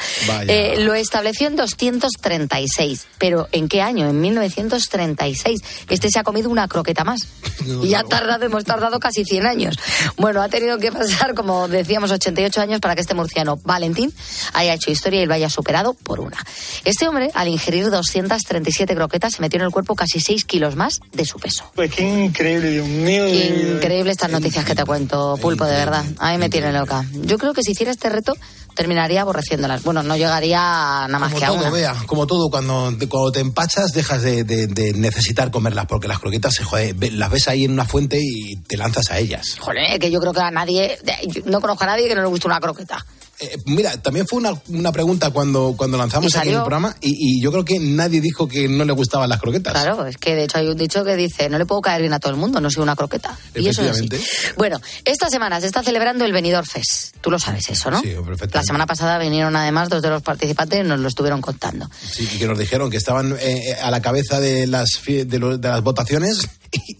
Eh, 0.47 0.75
lo 0.79 0.93
estableció 0.95 1.47
en 1.47 1.55
236. 1.55 3.07
¿Pero 3.17 3.47
en 3.53 3.69
qué 3.69 3.81
año? 3.81 4.09
En 4.09 4.19
1936. 4.19 5.61
Este 5.89 6.09
se 6.09 6.19
ha 6.19 6.23
comido 6.23 6.49
una 6.49 6.67
croqueta 6.67 7.03
más. 7.05 7.21
y 7.83 7.93
ha 7.93 8.03
tardado, 8.03 8.45
hemos 8.45 8.65
tardado 8.65 8.99
casi 8.99 9.23
100 9.23 9.45
años. 9.45 9.77
Bueno, 10.17 10.41
ha 10.41 10.49
tenido 10.49 10.77
que 10.77 10.91
pasar, 10.91 11.33
como 11.35 11.67
decíamos, 11.69 12.11
88 12.11 12.59
años 12.61 12.79
para 12.81 12.95
que 12.95 13.01
este 13.01 13.13
murciano 13.13 13.57
Valentín 13.93 14.13
haya 14.53 14.73
hecho 14.73 14.91
historia 14.91 15.21
y 15.21 15.25
lo 15.25 15.33
haya 15.33 15.49
superado 15.49 15.93
por 15.93 16.19
una. 16.19 16.37
Este 16.83 17.07
hombre, 17.07 17.29
al 17.33 17.47
ingerir 17.47 17.89
237 17.89 18.95
croquetas, 18.95 19.33
se 19.33 19.41
metió 19.41 19.59
en 19.59 19.65
el 19.65 19.71
cuerpo 19.71 19.95
casi 19.95 20.19
6 20.19 20.45
kilos 20.45 20.75
más 20.75 20.99
de 21.13 21.25
su 21.25 21.39
peso. 21.39 21.69
Pues 21.75 21.91
qué 21.93 22.03
increíble, 22.25 22.71
Dios 22.71 22.87
mío. 22.87 23.27
Increíble 23.75 24.11
estas 24.11 24.31
noticias 24.31 24.65
que 24.65 24.75
te 24.75 24.83
cuento, 24.85 25.37
Pulpo, 25.41 25.65
de 25.65 25.75
verdad. 25.75 26.05
A 26.19 26.31
mí 26.31 26.37
me 26.37 26.49
tiene 26.49 26.71
loca. 26.73 27.05
Yo 27.13 27.37
creo 27.37 27.53
que 27.53 27.61
si 27.61 27.71
hiciera 27.71 27.91
este 27.91 28.09
reto, 28.09 28.35
terminaría 28.75 29.21
aborreciéndolas. 29.21 29.83
Bueno, 29.83 30.01
no 30.01 30.15
llegaría 30.17 31.03
a 31.03 31.07
nada 31.07 31.19
más 31.19 31.29
Como 31.33 31.39
que 31.39 31.45
a 31.45 31.47
todo, 31.49 31.57
una. 31.59 31.69
vea, 31.69 31.95
como 32.07 32.25
todo, 32.27 32.49
cuando 32.49 32.95
te, 32.97 33.07
cuando 33.07 33.31
te 33.31 33.39
empachas 33.39 33.91
dejas 33.93 34.23
de, 34.23 34.43
de- 34.43 34.67
de 34.67 34.93
necesitar 34.93 35.51
comerlas, 35.51 35.85
porque 35.87 36.07
las 36.07 36.19
croquetas, 36.19 36.57
joder, 36.59 36.95
las 37.13 37.29
ves 37.29 37.47
ahí 37.47 37.65
en 37.65 37.71
una 37.73 37.85
fuente 37.85 38.17
y 38.19 38.55
te 38.67 38.77
lanzas 38.77 39.11
a 39.11 39.19
ellas. 39.19 39.57
Joder, 39.59 39.99
que 39.99 40.09
yo 40.09 40.19
creo 40.19 40.33
que 40.33 40.41
a 40.41 40.49
nadie, 40.51 40.97
yo 41.27 41.43
no 41.45 41.61
conozco 41.61 41.83
a 41.83 41.87
nadie 41.87 42.07
que 42.07 42.15
no 42.15 42.21
le 42.21 42.27
guste 42.27 42.47
una 42.47 42.59
croqueta. 42.59 43.05
Eh, 43.43 43.57
mira, 43.65 43.97
también 44.01 44.25
fue 44.27 44.39
una, 44.39 44.53
una 44.69 44.91
pregunta 44.91 45.31
cuando, 45.31 45.73
cuando 45.77 45.97
lanzamos 45.97 46.35
aquí 46.35 46.49
en 46.49 46.55
el 46.55 46.61
programa 46.61 46.95
y, 47.01 47.37
y 47.37 47.41
yo 47.41 47.51
creo 47.51 47.65
que 47.65 47.79
nadie 47.79 48.21
dijo 48.21 48.47
que 48.47 48.67
no 48.67 48.85
le 48.85 48.93
gustaban 48.93 49.29
las 49.29 49.39
croquetas. 49.39 49.73
Claro, 49.73 50.05
es 50.05 50.17
que 50.17 50.35
de 50.35 50.43
hecho 50.45 50.57
hay 50.59 50.67
un 50.67 50.77
dicho 50.77 51.03
que 51.03 51.15
dice, 51.15 51.49
no 51.49 51.57
le 51.57 51.65
puedo 51.65 51.81
caer 51.81 52.01
bien 52.01 52.13
a 52.13 52.19
todo 52.19 52.31
el 52.31 52.37
mundo, 52.39 52.61
no 52.61 52.69
soy 52.71 52.83
una 52.83 52.95
croqueta. 52.95 53.37
Y 53.55 53.67
eso 53.67 53.81
es 53.83 53.91
así. 53.91 54.09
Bueno, 54.57 54.79
esta 55.05 55.29
semana 55.29 55.59
se 55.59 55.67
está 55.67 55.83
celebrando 55.83 56.25
el 56.25 56.31
Benidorm 56.31 56.65
Fest. 56.65 57.15
Tú 57.21 57.31
lo 57.31 57.39
sabes 57.39 57.69
eso, 57.69 57.89
¿no? 57.91 58.01
Sí, 58.01 58.09
perfectamente. 58.09 58.57
La 58.57 58.63
semana 58.63 58.85
pasada 58.85 59.17
vinieron 59.19 59.55
además 59.55 59.89
dos 59.89 60.01
de 60.01 60.09
los 60.09 60.21
participantes 60.21 60.79
y 60.79 60.87
nos 60.87 60.99
lo 60.99 61.07
estuvieron 61.07 61.41
contando. 61.41 61.89
Sí, 62.09 62.27
y 62.33 62.37
que 62.37 62.47
nos 62.47 62.57
dijeron 62.57 62.89
que 62.89 62.97
estaban 62.97 63.35
eh, 63.39 63.75
a 63.81 63.89
la 63.91 64.01
cabeza 64.01 64.39
de 64.39 64.67
las, 64.67 64.89
de, 65.05 65.39
lo- 65.39 65.57
de 65.57 65.67
las 65.67 65.81
votaciones 65.81 66.47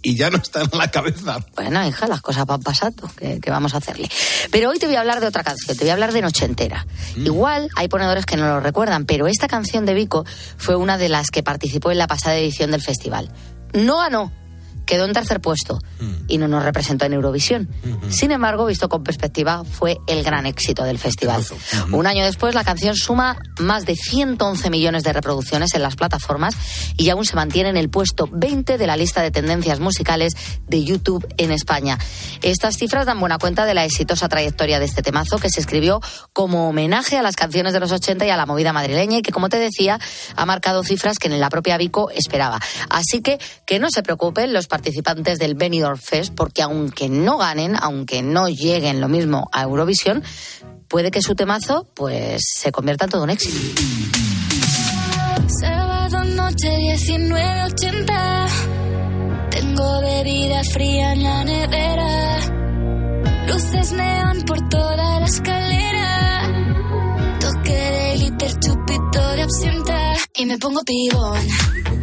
y 0.02 0.16
ya 0.16 0.30
no 0.30 0.38
están 0.38 0.70
en 0.72 0.78
la 0.78 0.90
cabeza. 0.92 1.38
Bueno, 1.56 1.86
hija, 1.86 2.08
las 2.08 2.22
cosas 2.22 2.46
van 2.46 2.62
pasando. 2.62 3.10
¿Qué, 3.18 3.40
qué 3.42 3.52
vamos 3.52 3.74
a 3.74 3.78
hacerle? 3.78 4.10
Pero 4.52 4.70
hoy 4.70 4.80
te 4.80 4.86
voy 4.86 4.96
a 4.96 5.02
hablar 5.02 5.20
de 5.20 5.28
otra 5.28 5.44
canción, 5.44 5.78
te 5.78 5.84
voy 5.84 5.90
a 5.90 5.94
hablar 5.94 6.14
de 6.14 6.22
Nochentera. 6.22 6.86
Igual 7.16 7.70
hay 7.76 7.88
ponedores 7.88 8.26
que 8.26 8.38
no 8.38 8.48
lo 8.48 8.60
recuerdan, 8.60 9.06
pero 9.06 9.28
esta 9.28 9.48
canción 9.48 9.86
de 9.86 9.94
Vico 9.94 10.26
fue 10.58 10.76
una 10.76 10.98
de 10.98 11.10
las 11.10 11.32
que 11.32 11.44
participó 11.44 11.92
en 11.92 11.98
la 11.98 12.08
pasada 12.08 12.38
edición 12.38 12.72
del 12.72 12.82
festival. 12.82 13.32
No 13.74 13.98
ganó, 13.98 14.32
quedó 14.86 15.06
en 15.06 15.14
tercer 15.14 15.42
puesto 15.42 15.80
y 16.28 16.38
no 16.38 16.48
nos 16.48 16.64
representó 16.64 17.06
en 17.06 17.14
Eurovisión. 17.14 17.70
Sin 18.10 18.32
embargo, 18.32 18.66
visto 18.66 18.90
con 18.90 19.04
perspectiva, 19.04 19.64
fue 19.64 19.98
el 20.08 20.24
gran 20.24 20.46
éxito 20.46 20.84
del 20.84 21.00
festival. 21.00 21.44
Un 21.92 22.08
año 22.08 22.26
después, 22.26 22.56
la 22.56 22.64
canción 22.64 22.96
suma 22.96 23.38
más 23.60 23.86
de 23.86 23.96
111 23.96 24.70
millones 24.70 25.04
de 25.04 25.14
reproducciones 25.14 25.74
en 25.74 25.82
las 25.82 25.96
plataformas 25.96 26.56
y 26.98 27.10
aún 27.10 27.26
se 27.26 27.36
mantiene 27.36 27.70
en 27.70 27.78
el 27.78 27.90
puesto 27.90 28.28
20 28.32 28.78
de 28.78 28.88
la 28.88 28.98
lista 28.98 29.22
de 29.22 29.32
tendencias 29.32 29.80
musicales 29.80 30.34
de 30.68 30.84
YouTube 30.84 31.26
en 31.38 31.52
España. 31.52 31.98
Estas 32.42 32.78
cifras 32.78 33.06
dan 33.06 33.20
buena 33.20 33.38
cuenta 33.38 33.66
de 33.66 33.74
la 33.74 33.86
exitosa 33.86 34.28
trayectoria 34.30 34.80
de 34.80 34.86
este 34.86 35.02
temazo 35.02 35.38
que 35.38 35.50
se 35.50 35.60
escribió 35.60 36.02
como 36.34 36.70
homenaje 36.70 37.18
a 37.18 37.22
las 37.22 37.36
canciones 37.36 37.74
de 37.74 37.80
los 37.80 37.92
80 37.92 38.26
y 38.26 38.30
a 38.30 38.38
la 38.38 38.46
movida 38.46 38.74
madrileña 38.74 39.18
y 39.18 39.22
que, 39.22 39.32
como 39.32 39.50
te 39.50 39.58
decía, 39.58 40.00
ha 40.36 40.46
marcado 40.46 40.84
cifras 40.84 41.20
que 41.20 41.28
en 41.28 41.40
la 41.40 41.50
propia 41.50 41.78
Vico 41.78 42.10
esperaba. 42.12 42.60
Así 42.90 43.22
que 43.22 43.40
que 43.66 43.80
no 43.80 43.90
se 43.90 44.04
preocupen 44.04 44.54
los 44.54 44.68
participantes 44.74 45.38
del 45.38 45.54
Benidorm 45.54 46.00
Fest, 46.00 46.34
porque 46.34 46.64
aunque 46.64 47.08
no 47.08 47.38
ganen, 47.38 47.76
aunque 47.80 48.24
no 48.24 48.50
lleguen 48.50 49.02
lo 49.02 49.08
mismo 49.08 49.48
a 49.52 49.62
Eurovisión, 49.62 50.24
puede 50.88 51.12
que 51.12 51.22
su 51.22 51.36
temazo 51.36 51.88
pues 51.94 52.42
se 52.56 52.72
convierta 52.72 53.06
en 53.06 53.12
todo 53.12 53.22
un 53.22 53.30
éxito. 53.30 53.56
Sábado 55.62 56.24
noche 56.24 56.76
1980. 56.76 58.48
Tengo 59.52 60.02
bebida 60.02 60.64
fría 60.64 61.14
en 61.14 61.22
la 61.22 61.44
nevera. 61.44 62.40
Luces 63.46 63.92
neón 63.92 64.42
por 64.42 64.70
toda 64.70 65.20
la 65.20 65.26
escalera. 65.28 66.50
Toque 67.40 67.74
de 67.74 68.18
liter, 68.18 68.60
chupito 68.60 69.32
de 69.36 69.42
absenta. 69.44 70.14
Y 70.34 70.48
me 70.48 70.58
pongo 70.58 70.82
pibón. 70.84 72.03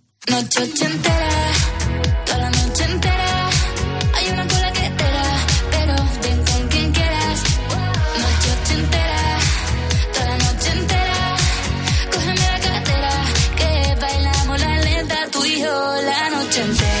Noche 0.27 0.61
ochentera, 0.61 1.29
toda 2.25 2.37
la 2.37 2.49
noche 2.51 2.83
entera. 2.83 3.49
Hay 4.13 4.29
una 4.29 4.47
cola 4.47 4.71
que 4.71 4.89
te 4.99 5.03
da, 5.03 5.29
pero 5.71 5.95
ven 6.21 6.45
con 6.45 6.67
quien 6.67 6.91
quieras. 6.91 7.39
Noche 8.21 8.47
ochentera, 8.61 9.21
toda 10.13 10.25
la 10.27 10.37
noche 10.37 10.69
entera. 10.73 11.35
Cógeme 12.13 12.45
la 12.53 12.59
cartera, 12.59 13.11
que 13.57 13.95
bailamos 13.99 14.59
la 14.59 14.77
lenta 14.77 15.27
tú 15.31 15.43
y 15.43 15.59
yo 15.59 16.01
la 16.03 16.29
noche 16.29 16.61
entera. 16.61 17.00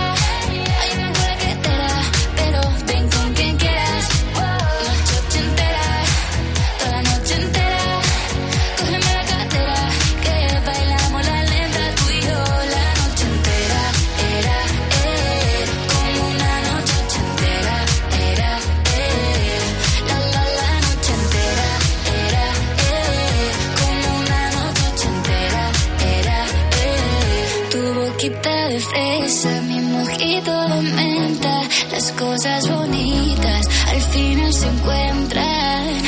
Las 32.01 32.11
cosas 32.13 32.67
bonitas 32.67 33.67
al 33.85 34.01
final 34.01 34.51
se 34.51 34.67
encuentran. 34.67 36.03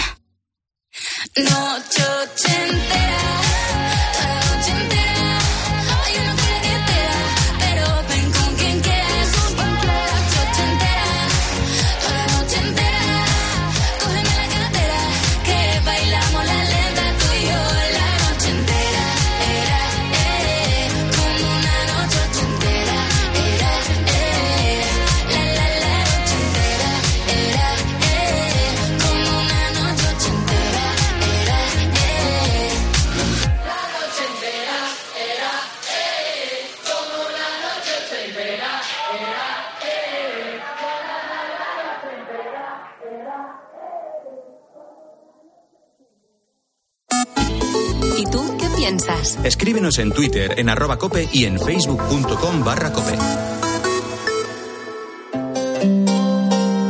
Noche 1.37 2.02
Escríbenos 49.43 49.99
en 49.99 50.11
Twitter, 50.11 50.59
en 50.59 50.69
arroba 50.69 50.97
cope 50.97 51.27
y 51.31 51.45
en 51.45 51.59
facebook.com 51.59 52.63
barra 52.63 52.91
cope. 52.91 53.17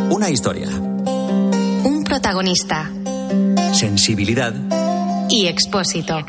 Una 0.10 0.30
historia, 0.30 0.70
Un 0.70 2.04
protagonista 2.06 2.92
sensibilidad 3.74 4.54
y 5.30 5.48
expósito. 5.48 6.24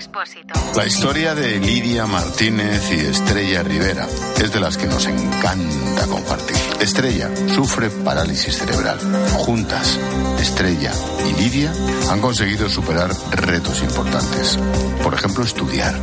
La 0.74 0.87
historia 0.87 1.34
de 1.34 1.60
Lidia 1.60 2.06
Martínez 2.06 2.90
y 2.90 3.00
Estrella 3.06 3.62
Rivera 3.62 4.08
es 4.42 4.52
de 4.52 4.60
las 4.60 4.78
que 4.78 4.87
nos 4.87 5.04
encanta 5.06 6.06
compartir. 6.08 6.53
Estrella 6.85 7.31
sufre 7.55 7.88
parálisis 7.88 8.59
cerebral. 8.59 8.99
Juntas, 9.38 9.99
Estrella 10.38 10.92
y 11.27 11.40
Lidia 11.40 11.73
han 12.11 12.20
conseguido 12.20 12.68
superar 12.68 13.11
retos 13.31 13.81
importantes. 13.81 14.59
Por 15.03 15.14
ejemplo, 15.14 15.44
estudiar. 15.44 15.99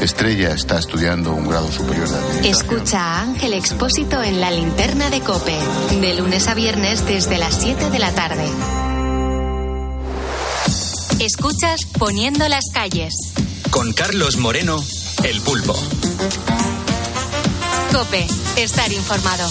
Estrella 0.00 0.50
está 0.50 0.80
estudiando 0.80 1.32
un 1.32 1.46
grado 1.46 1.70
superior 1.70 2.08
de 2.08 2.16
administración. 2.16 2.74
Escucha 2.78 2.98
a 2.98 3.22
Ángel 3.22 3.52
Expósito 3.52 4.24
en 4.24 4.40
la 4.40 4.50
linterna 4.50 5.08
de 5.08 5.20
Cope, 5.20 5.56
de 6.00 6.14
lunes 6.16 6.48
a 6.48 6.54
viernes 6.54 7.06
desde 7.06 7.38
las 7.38 7.54
7 7.54 7.90
de 7.90 7.98
la 8.00 8.10
tarde. 8.10 8.44
Escuchas 11.20 11.86
Poniendo 11.96 12.48
las 12.48 12.64
calles. 12.74 13.14
Con 13.70 13.92
Carlos 13.92 14.38
Moreno, 14.38 14.82
El 15.22 15.40
pulpo. 15.42 15.78
Cope, 17.92 18.26
estar 18.56 18.92
informado. 18.92 19.48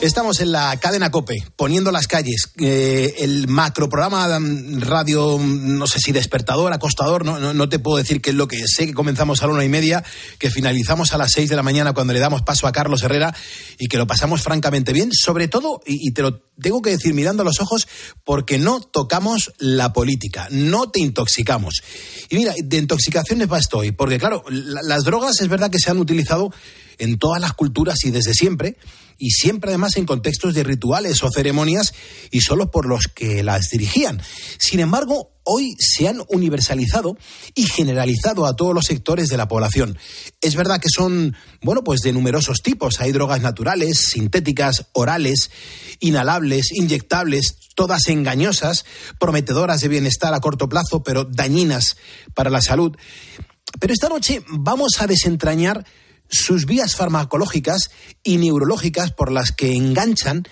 Estamos 0.00 0.38
en 0.40 0.52
la 0.52 0.76
cadena 0.78 1.10
Cope, 1.10 1.42
poniendo 1.56 1.90
las 1.90 2.06
calles. 2.06 2.52
Eh, 2.60 3.16
el 3.18 3.48
macro 3.48 3.88
programa 3.88 4.38
mm, 4.38 4.80
radio, 4.82 5.38
mm, 5.38 5.76
no 5.76 5.88
sé 5.88 5.98
si 5.98 6.12
despertador, 6.12 6.72
acostador, 6.72 7.24
no, 7.24 7.40
no, 7.40 7.52
no 7.52 7.68
te 7.68 7.80
puedo 7.80 7.96
decir 7.96 8.20
qué 8.22 8.30
es 8.30 8.36
lo 8.36 8.46
que 8.46 8.60
sé, 8.68 8.86
que 8.86 8.94
comenzamos 8.94 9.42
a 9.42 9.48
la 9.48 9.54
una 9.54 9.64
y 9.64 9.68
media, 9.68 10.04
que 10.38 10.52
finalizamos 10.52 11.12
a 11.12 11.18
las 11.18 11.32
seis 11.32 11.50
de 11.50 11.56
la 11.56 11.64
mañana 11.64 11.94
cuando 11.94 12.12
le 12.12 12.20
damos 12.20 12.42
paso 12.42 12.68
a 12.68 12.72
Carlos 12.72 13.02
Herrera 13.02 13.34
y 13.76 13.88
que 13.88 13.98
lo 13.98 14.06
pasamos 14.06 14.40
francamente 14.40 14.92
bien, 14.92 15.10
sobre 15.12 15.48
todo, 15.48 15.80
y, 15.84 16.12
te 16.12 16.22
lo 16.22 16.38
tengo 16.62 16.80
que 16.80 16.90
decir 16.90 17.12
mirando 17.12 17.42
a 17.42 17.46
los 17.46 17.58
ojos, 17.60 17.88
porque 18.22 18.56
no 18.58 18.80
tocamos 18.80 19.52
la 19.58 19.92
política, 19.92 20.46
no 20.52 20.90
te 20.90 21.00
intoxicamos. 21.00 21.82
Y 22.30 22.36
mira, 22.36 22.54
de 22.56 22.76
intoxicaciones 22.76 23.50
va 23.50 23.58
estoy, 23.58 23.90
porque 23.90 24.20
claro, 24.20 24.44
la- 24.48 24.82
las 24.82 25.02
drogas 25.02 25.40
es 25.40 25.48
verdad 25.48 25.70
que 25.72 25.80
se 25.80 25.90
han 25.90 25.98
utilizado 25.98 26.52
en 26.98 27.18
todas 27.18 27.40
las 27.40 27.52
culturas 27.52 28.04
y 28.04 28.10
desde 28.12 28.34
siempre, 28.34 28.76
y 29.18 29.30
siempre 29.30 29.70
además 29.70 29.96
en 29.96 30.06
contextos 30.06 30.54
de 30.54 30.62
rituales 30.62 31.22
o 31.22 31.30
ceremonias 31.30 31.92
y 32.30 32.40
solo 32.40 32.70
por 32.70 32.86
los 32.86 33.08
que 33.08 33.42
las 33.42 33.68
dirigían. 33.70 34.22
Sin 34.58 34.80
embargo, 34.80 35.32
hoy 35.42 35.74
se 35.78 36.08
han 36.08 36.22
universalizado 36.28 37.16
y 37.54 37.64
generalizado 37.64 38.46
a 38.46 38.54
todos 38.54 38.74
los 38.74 38.84
sectores 38.84 39.28
de 39.28 39.36
la 39.36 39.48
población. 39.48 39.98
Es 40.40 40.54
verdad 40.54 40.80
que 40.80 40.88
son, 40.88 41.34
bueno, 41.62 41.82
pues 41.82 42.00
de 42.00 42.12
numerosos 42.12 42.62
tipos. 42.62 43.00
Hay 43.00 43.12
drogas 43.12 43.42
naturales, 43.42 43.98
sintéticas, 44.10 44.86
orales, 44.92 45.50
inhalables, 46.00 46.70
inyectables, 46.72 47.56
todas 47.74 48.08
engañosas, 48.08 48.84
prometedoras 49.18 49.80
de 49.80 49.88
bienestar 49.88 50.34
a 50.34 50.40
corto 50.40 50.68
plazo, 50.68 51.02
pero 51.02 51.24
dañinas 51.24 51.96
para 52.34 52.50
la 52.50 52.60
salud. 52.60 52.96
Pero 53.80 53.92
esta 53.92 54.08
noche 54.08 54.42
vamos 54.48 55.00
a 55.00 55.06
desentrañar 55.06 55.84
sus 56.28 56.66
vías 56.66 56.94
farmacológicas 56.94 57.90
y 58.22 58.38
neurológicas 58.38 59.12
por 59.12 59.32
las 59.32 59.52
que 59.52 59.74
enganchan 59.74 60.44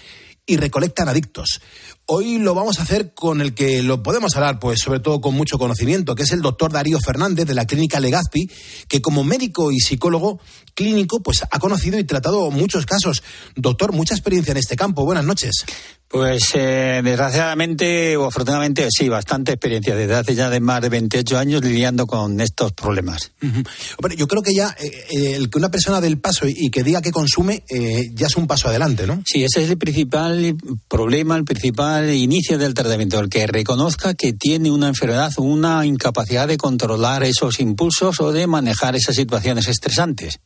y 0.47 0.57
recolectan 0.57 1.09
adictos. 1.09 1.61
Hoy 2.07 2.39
lo 2.39 2.55
vamos 2.55 2.79
a 2.79 2.83
hacer 2.83 3.15
con 3.15 3.41
el 3.41 3.53
que 3.53 3.83
lo 3.83 4.03
podemos 4.05 4.37
hablar, 4.37 4.61
pues 4.61 4.79
sobre 4.79 5.01
todo 5.01 5.21
con 5.21 5.35
mucho 5.35 5.59
conocimiento, 5.59 6.15
que 6.15 6.23
es 6.23 6.31
el 6.31 6.41
doctor 6.41 6.71
Darío 6.71 7.01
Fernández 7.01 7.47
de 7.47 7.55
la 7.55 7.67
clínica 7.67 7.99
Legazpi, 7.99 8.49
que 8.87 9.03
como 9.03 9.25
médico 9.25 9.73
y 9.73 9.81
psicólogo 9.81 10.41
clínico, 10.77 11.21
pues 11.21 11.43
ha 11.51 11.59
conocido 11.59 11.99
y 11.99 12.05
tratado 12.05 12.51
muchos 12.53 12.87
casos. 12.87 13.25
Doctor, 13.57 13.93
mucha 13.93 14.15
experiencia 14.15 14.53
en 14.53 14.59
este 14.59 14.77
campo. 14.77 15.05
Buenas 15.05 15.25
noches. 15.25 15.65
Pues 16.09 16.53
eh, 16.55 17.01
desgraciadamente 17.03 18.17
o 18.17 18.27
afortunadamente 18.27 18.87
sí, 18.91 19.09
bastante 19.09 19.53
experiencia 19.53 19.97
desde 19.97 20.15
hace 20.15 20.37
ya 20.37 20.49
de 20.49 20.61
más 20.61 20.81
de 20.81 20.89
28 20.89 21.37
años 21.37 21.65
lidiando 21.65 22.07
con 22.07 22.41
estos 22.41 22.73
problemas. 22.73 23.33
Ujú. 23.43 23.65
Hombre, 23.99 24.17
yo 24.17 24.29
creo 24.29 24.41
que 24.41 24.55
ya 24.55 24.75
eh, 24.79 25.05
eh, 25.11 25.35
el 25.35 25.51
que 25.51 25.59
una 25.59 25.69
persona 25.69 26.01
del 26.01 26.21
paso 26.21 26.47
y, 26.47 26.55
y 26.57 26.71
que 26.71 26.85
diga 26.85 27.03
que 27.03 27.11
consume 27.11 27.65
eh, 27.69 28.05
ya 28.15 28.29
es 28.29 28.37
un 28.37 28.47
paso 28.47 28.69
adelante, 28.69 29.05
¿no? 29.05 29.21
Sí, 29.27 29.43
ese 29.43 29.65
es 29.65 29.71
el 29.71 29.79
principal 29.79 30.57
problema, 30.87 31.37
el 31.37 31.45
principal 31.45 32.09
inicio 32.15 32.57
del 32.57 32.75
tratamiento, 32.75 33.19
el 33.19 33.29
que 33.29 33.49
reconozca 33.49 34.15
que 34.15 34.33
tiene 34.33 34.71
una 34.71 34.87
enfermedad 34.87 35.33
o 35.39 35.43
una 35.43 35.85
incapacidad 35.87 36.47
de 36.47 36.57
controlar 36.57 37.25
esos 37.25 37.59
impulsos 37.59 38.21
o 38.21 38.31
de 38.31 38.47
manejar 38.47 38.95
esas 38.95 39.17
situaciones 39.17 39.67
estresantes. 39.67 40.39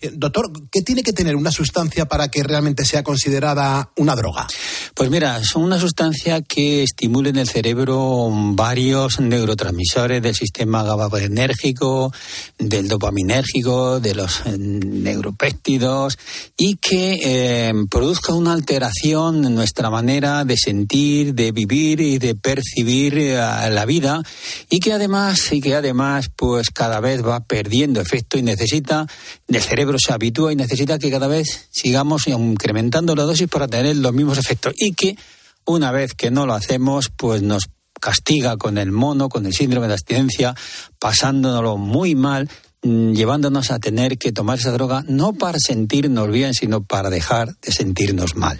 Eh, 0.00 0.10
Doctor, 0.14 0.50
¿qué 0.70 0.82
tiene 0.82 1.02
que 1.02 1.12
tener 1.12 1.36
una 1.36 1.50
sustancia 1.50 2.06
para 2.06 2.28
que 2.28 2.42
realmente 2.42 2.84
sea 2.84 3.02
considerada 3.02 3.90
una 3.96 4.14
droga? 4.14 4.46
Pues 4.94 5.10
mira, 5.10 5.42
son 5.44 5.62
una 5.62 5.78
sustancia 5.78 6.42
que 6.42 6.82
estimula 6.82 7.28
en 7.28 7.36
el 7.36 7.48
cerebro 7.48 8.28
varios 8.30 9.20
neurotransmisores 9.20 10.22
del 10.22 10.34
sistema 10.34 10.82
GABAenérgico, 10.82 12.12
del 12.58 12.88
dopaminérgico, 12.88 14.00
de 14.00 14.14
los 14.14 14.40
eh, 14.46 14.56
neuropéptidos 14.56 16.18
y 16.56 16.76
que 16.76 17.18
eh, 17.24 17.74
produzca 17.90 18.32
una 18.32 18.52
alteración 18.52 19.44
en 19.44 19.54
nuestra 19.54 19.90
manera 19.90 20.44
de 20.44 20.56
sentir, 20.56 21.34
de 21.34 21.52
vivir 21.52 22.00
y 22.00 22.18
de 22.18 22.34
percibir 22.34 23.14
la 23.16 23.84
vida 23.86 24.22
y 24.70 24.80
que 24.80 24.92
además 24.92 25.52
y 25.52 25.60
que 25.60 25.74
además 25.74 26.30
pues 26.34 26.70
cada 26.70 27.00
vez 27.00 27.24
va 27.24 27.40
perdiendo 27.40 28.00
efecto 28.00 28.38
y 28.38 28.42
necesita 28.42 29.06
el 29.48 29.62
cerebro 29.62 29.98
se 29.98 30.12
habitúa 30.12 30.52
y 30.52 30.56
necesita 30.56 30.98
que 30.98 31.10
cada 31.10 31.26
vez 31.28 31.68
sigamos 31.70 32.26
incrementando 32.26 33.14
la 33.14 33.22
dosis 33.24 33.48
para 33.48 33.68
tener 33.68 33.96
los 33.96 34.12
mismos 34.12 34.38
efectos 34.38 34.72
y 34.76 34.92
que 34.92 35.16
una 35.64 35.90
vez 35.92 36.14
que 36.14 36.30
no 36.30 36.46
lo 36.46 36.54
hacemos 36.54 37.10
pues 37.14 37.42
nos 37.42 37.64
castiga 38.00 38.56
con 38.56 38.76
el 38.78 38.92
mono, 38.92 39.28
con 39.28 39.46
el 39.46 39.54
síndrome 39.54 39.86
de 39.88 39.94
abstinencia, 39.94 40.54
pasándonoslo 41.00 41.76
muy 41.78 42.14
mal, 42.14 42.48
mm, 42.82 43.12
llevándonos 43.14 43.70
a 43.70 43.78
tener 43.78 44.18
que 44.18 44.32
tomar 44.32 44.58
esa 44.58 44.70
droga 44.72 45.02
no 45.08 45.32
para 45.32 45.58
sentirnos 45.58 46.30
bien, 46.30 46.52
sino 46.54 46.82
para 46.82 47.10
dejar 47.10 47.56
de 47.62 47.72
sentirnos 47.72 48.36
mal. 48.36 48.58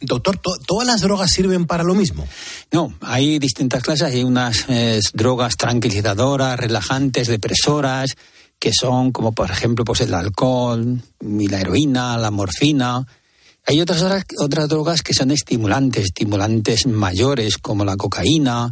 Doctor, 0.00 0.38
¿to- 0.38 0.56
¿todas 0.66 0.86
las 0.86 1.00
drogas 1.02 1.30
sirven 1.30 1.66
para 1.66 1.84
lo 1.84 1.94
mismo? 1.94 2.26
No, 2.72 2.94
hay 3.02 3.38
distintas 3.38 3.82
clases. 3.82 4.08
Hay 4.14 4.24
unas 4.24 4.64
eh, 4.68 5.00
drogas 5.12 5.56
tranquilizadoras, 5.56 6.58
relajantes, 6.58 7.28
depresoras, 7.28 8.16
que 8.58 8.72
son 8.72 9.12
como 9.12 9.32
por 9.32 9.50
ejemplo 9.50 9.84
pues 9.84 10.00
el 10.00 10.14
alcohol, 10.14 11.02
y 11.20 11.48
la 11.48 11.60
heroína, 11.60 12.16
la 12.18 12.30
morfina. 12.30 13.06
Hay 13.68 13.80
otras, 13.80 14.04
otras 14.38 14.68
drogas 14.68 15.02
que 15.02 15.12
son 15.12 15.32
estimulantes, 15.32 16.04
estimulantes 16.04 16.86
mayores 16.86 17.58
como 17.58 17.84
la 17.84 17.96
cocaína, 17.96 18.70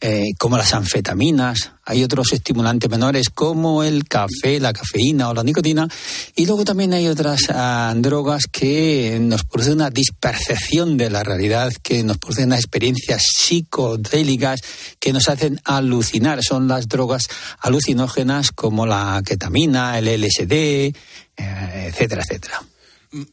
eh, 0.00 0.34
como 0.38 0.56
las 0.56 0.72
anfetaminas. 0.72 1.72
Hay 1.84 2.04
otros 2.04 2.32
estimulantes 2.32 2.88
menores 2.88 3.28
como 3.30 3.82
el 3.82 4.04
café, 4.06 4.60
la 4.60 4.72
cafeína 4.72 5.30
o 5.30 5.34
la 5.34 5.42
nicotina. 5.42 5.88
Y 6.36 6.46
luego 6.46 6.64
también 6.64 6.92
hay 6.92 7.08
otras 7.08 7.46
ah, 7.48 7.92
drogas 7.96 8.44
que 8.46 9.18
nos 9.20 9.42
producen 9.42 9.74
una 9.74 9.90
dispercepción 9.90 10.96
de 10.96 11.10
la 11.10 11.24
realidad, 11.24 11.72
que 11.82 12.04
nos 12.04 12.18
producen 12.18 12.52
experiencias 12.52 13.24
psicodélicas 13.36 14.60
que 15.00 15.12
nos 15.12 15.28
hacen 15.28 15.60
alucinar. 15.64 16.44
Son 16.44 16.68
las 16.68 16.86
drogas 16.86 17.26
alucinógenas 17.58 18.52
como 18.52 18.86
la 18.86 19.20
ketamina, 19.26 19.98
el 19.98 20.06
LSD, 20.06 20.52
eh, 20.52 20.92
etcétera, 21.36 22.22
etcétera. 22.22 22.62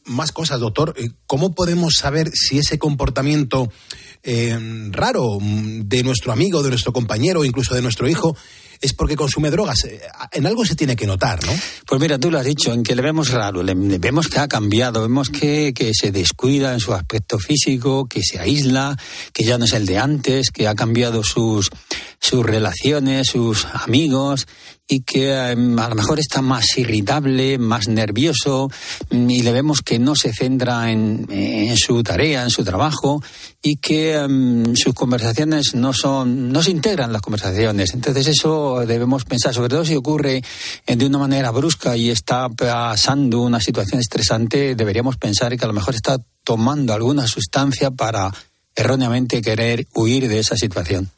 Más 0.06 0.32
cosas, 0.32 0.60
doctor. 0.60 0.94
Eh, 0.96 1.10
¿Cómo 1.26 1.54
podemos 1.54 1.94
saber 1.94 2.30
si 2.32 2.58
ese 2.58 2.78
comportamiento 2.78 3.70
eh, 4.22 4.56
raro 4.90 5.38
mm, 5.40 5.82
de 5.82 6.02
nuestro 6.02 6.32
amigo, 6.32 6.62
de 6.62 6.70
nuestro 6.70 6.92
compañero, 6.92 7.44
incluso 7.44 7.74
de 7.74 7.82
nuestro 7.82 8.08
hijo, 8.08 8.36
es 8.80 8.92
porque 8.92 9.16
consume 9.16 9.50
drogas? 9.50 9.84
Eh, 9.84 10.00
En 10.32 10.46
algo 10.46 10.64
se 10.64 10.76
tiene 10.76 10.96
que 10.96 11.06
notar, 11.06 11.44
¿no? 11.44 11.52
Pues 11.86 12.00
mira, 12.00 12.18
tú 12.18 12.30
lo 12.30 12.38
has 12.38 12.44
dicho, 12.44 12.72
en 12.72 12.82
que 12.82 12.94
le 12.94 13.02
vemos 13.02 13.30
raro, 13.30 13.62
le 13.62 13.74
vemos 13.74 14.28
que 14.28 14.38
ha 14.38 14.48
cambiado, 14.48 15.02
vemos 15.02 15.28
que, 15.28 15.72
que 15.74 15.92
se 15.94 16.12
descuida 16.12 16.72
en 16.72 16.80
su 16.80 16.94
aspecto 16.94 17.38
físico, 17.38 18.06
que 18.06 18.22
se 18.22 18.38
aísla, 18.38 18.96
que 19.32 19.44
ya 19.44 19.58
no 19.58 19.64
es 19.64 19.72
el 19.72 19.86
de 19.86 19.98
antes, 19.98 20.50
que 20.50 20.68
ha 20.68 20.74
cambiado 20.74 21.22
sus, 21.24 21.70
sus 22.20 22.44
relaciones, 22.44 23.28
sus 23.28 23.66
amigos 23.66 24.46
y 24.86 25.00
que 25.00 25.32
em, 25.32 25.78
a 25.78 25.88
lo 25.88 25.94
mejor 25.94 26.20
está 26.20 26.42
más 26.42 26.66
irritable, 26.76 27.56
más 27.58 27.88
nervioso 27.88 28.70
mm, 29.10 29.30
y 29.30 29.42
le 29.42 29.52
vemos 29.52 29.80
que 29.80 29.98
no 29.98 30.14
se 30.14 30.32
centra 30.32 30.90
en, 30.90 31.26
su 31.76 32.02
tarea, 32.02 32.42
en 32.42 32.50
su 32.50 32.64
trabajo 32.64 33.22
y 33.62 33.76
que 33.76 34.14
em, 34.14 34.76
sus 34.76 34.92
conversaciones 34.94 35.74
no 35.74 35.92
son, 35.92 36.52
no 36.52 36.62
se 36.62 36.70
integran 36.70 37.12
las 37.12 37.22
conversaciones. 37.22 37.94
Entonces 37.94 38.26
eso 38.26 38.84
debemos 38.86 39.24
pensar, 39.24 39.54
sobre 39.54 39.70
todo 39.70 39.84
si 39.84 39.96
ocurre 39.96 40.42
eh, 40.86 40.96
de 40.96 41.06
una 41.06 41.18
manera 41.18 41.50
brusca 41.50 41.96
y 41.96 42.10
está 42.10 42.48
pasando 42.50 43.40
una 43.40 43.60
situación 43.60 44.00
estresante, 44.00 44.74
deberíamos 44.74 45.16
pensar 45.16 45.56
que 45.56 45.64
a 45.64 45.68
lo 45.68 45.74
mejor 45.74 45.94
está 45.94 46.18
tomando 46.44 46.92
alguna 46.92 47.26
sustancia 47.26 47.90
para 47.90 48.30
erróneamente 48.76 49.40
querer 49.40 49.86
huir 49.94 50.28
de 50.28 50.40
esa 50.40 50.56
situación. 50.56 51.10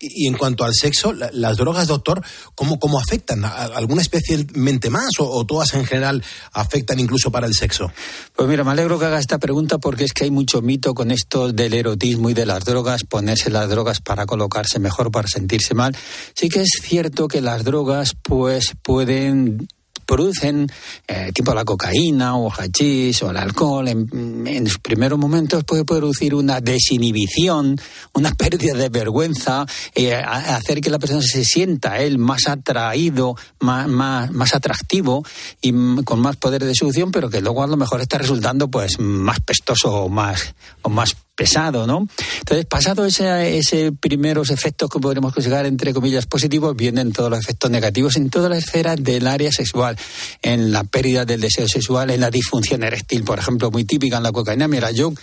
Y 0.00 0.26
en 0.26 0.34
cuanto 0.34 0.64
al 0.64 0.74
sexo, 0.74 1.12
la- 1.12 1.30
las 1.32 1.56
drogas, 1.56 1.86
doctor, 1.88 2.22
¿cómo, 2.54 2.78
cómo 2.78 2.98
afectan? 2.98 3.44
¿A- 3.44 3.50
¿Alguna 3.64 4.02
especialmente 4.02 4.90
más 4.90 5.10
o, 5.18 5.28
o 5.30 5.44
todas 5.44 5.74
en 5.74 5.84
general 5.84 6.22
afectan 6.52 6.98
incluso 6.98 7.30
para 7.30 7.46
el 7.46 7.54
sexo? 7.54 7.90
Pues 8.34 8.48
mira, 8.48 8.64
me 8.64 8.70
alegro 8.70 8.98
que 8.98 9.04
haga 9.06 9.18
esta 9.18 9.38
pregunta 9.38 9.78
porque 9.78 10.04
es 10.04 10.12
que 10.12 10.24
hay 10.24 10.30
mucho 10.30 10.62
mito 10.62 10.94
con 10.94 11.10
esto 11.10 11.52
del 11.52 11.74
erotismo 11.74 12.30
y 12.30 12.34
de 12.34 12.46
las 12.46 12.64
drogas, 12.64 13.04
ponerse 13.04 13.50
las 13.50 13.68
drogas 13.68 14.00
para 14.00 14.26
colocarse 14.26 14.78
mejor, 14.78 15.10
para 15.10 15.28
sentirse 15.28 15.74
mal. 15.74 15.96
Sí 16.34 16.48
que 16.48 16.62
es 16.62 16.70
cierto 16.82 17.28
que 17.28 17.40
las 17.40 17.64
drogas 17.64 18.16
pues 18.22 18.72
pueden 18.82 19.68
producen, 20.10 20.66
eh, 21.06 21.30
tipo 21.32 21.54
la 21.54 21.64
cocaína 21.64 22.36
o 22.36 22.50
hachís 22.50 23.22
o 23.22 23.30
el 23.30 23.36
alcohol, 23.36 23.86
en, 23.86 24.44
en 24.44 24.66
sus 24.66 24.78
primeros 24.78 25.20
momentos 25.20 25.62
puede 25.62 25.84
producir 25.84 26.34
una 26.34 26.60
desinhibición, 26.60 27.80
una 28.14 28.34
pérdida 28.34 28.74
de 28.74 28.88
vergüenza, 28.88 29.66
eh, 29.94 30.14
hacer 30.14 30.80
que 30.80 30.90
la 30.90 30.98
persona 30.98 31.22
se 31.22 31.44
sienta 31.44 32.00
él 32.00 32.18
más 32.18 32.48
atraído, 32.48 33.36
más, 33.60 33.86
más, 33.86 34.32
más 34.32 34.52
atractivo 34.52 35.24
y 35.62 35.72
con 36.02 36.18
más 36.18 36.34
poder 36.34 36.64
de 36.64 36.74
seducción, 36.74 37.12
pero 37.12 37.30
que 37.30 37.40
luego 37.40 37.62
a 37.62 37.68
lo 37.68 37.76
mejor 37.76 38.00
está 38.00 38.18
resultando 38.18 38.68
pues 38.68 38.98
más 38.98 39.38
pestoso 39.38 39.92
o 39.92 40.08
más, 40.08 40.56
o 40.82 40.88
más 40.88 41.14
pesado, 41.40 41.86
¿no? 41.86 42.06
Entonces, 42.40 42.66
pasado 42.66 43.06
ese, 43.06 43.56
ese 43.56 43.92
primeros 43.92 44.50
efectos 44.50 44.90
que 44.90 44.98
podremos 44.98 45.32
considerar, 45.32 45.64
entre 45.64 45.94
comillas, 45.94 46.26
positivos, 46.26 46.76
vienen 46.76 47.12
todos 47.12 47.30
los 47.30 47.38
efectos 47.38 47.70
negativos 47.70 48.16
en 48.16 48.28
todas 48.28 48.50
las 48.50 48.58
esferas 48.58 49.02
del 49.02 49.26
área 49.26 49.50
sexual, 49.50 49.96
en 50.42 50.70
la 50.70 50.84
pérdida 50.84 51.24
del 51.24 51.40
deseo 51.40 51.66
sexual, 51.66 52.10
en 52.10 52.20
la 52.20 52.30
disfunción 52.30 52.82
eréctil, 52.82 53.24
por 53.24 53.38
ejemplo, 53.38 53.70
muy 53.70 53.84
típica 53.84 54.18
en 54.18 54.22
la 54.22 54.32
cocaína. 54.32 54.68
Mira, 54.68 54.90
yo 54.90 55.14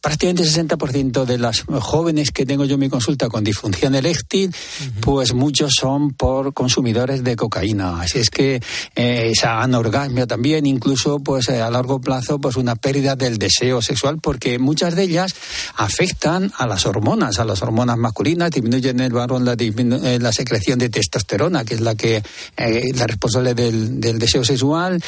prácticamente 0.00 0.42
el 0.44 0.52
60% 0.68 1.24
de 1.24 1.38
las 1.38 1.62
jóvenes 1.80 2.30
que 2.30 2.46
tengo 2.46 2.64
yo 2.64 2.74
en 2.74 2.80
mi 2.80 2.88
consulta 2.88 3.28
con 3.28 3.42
disfunción 3.42 3.94
eréctil, 3.96 4.54
pues 5.00 5.34
muchos 5.34 5.72
son 5.80 6.12
por 6.12 6.54
consumidores 6.54 7.24
de 7.24 7.34
cocaína. 7.34 8.00
Así 8.02 8.18
es 8.20 8.30
que 8.30 8.60
eh, 8.94 9.30
esa 9.34 9.62
anorgasmia 9.62 10.26
también, 10.28 10.64
incluso 10.66 11.18
pues 11.18 11.48
eh, 11.48 11.60
a 11.60 11.70
largo 11.70 12.00
plazo, 12.00 12.38
pues 12.38 12.56
una 12.56 12.76
pérdida 12.76 13.16
del 13.16 13.38
deseo 13.38 13.82
sexual, 13.82 14.18
porque 14.22 14.58
muchas 14.60 14.94
de 14.94 15.02
ellas 15.02 15.34
afectan 15.76 16.52
a 16.56 16.66
las 16.66 16.86
hormonas, 16.86 17.38
a 17.40 17.44
las 17.44 17.62
hormonas 17.62 17.96
masculinas, 17.96 18.50
disminuyen 18.52 19.00
en 19.00 19.06
el 19.06 19.12
varón 19.12 19.44
la, 19.44 19.56
disminu- 19.56 20.02
eh, 20.04 20.18
la 20.20 20.32
secreción 20.32 20.78
de 20.78 20.88
testosterona, 20.88 21.64
que 21.64 21.74
es 21.74 21.80
la 21.80 21.96
que 21.96 22.22
eh, 22.56 22.82
la 22.94 23.06
responsable 23.08 23.54
del, 23.54 24.00
del 24.00 24.18
deseo 24.20 24.44
sexual, 24.44 25.02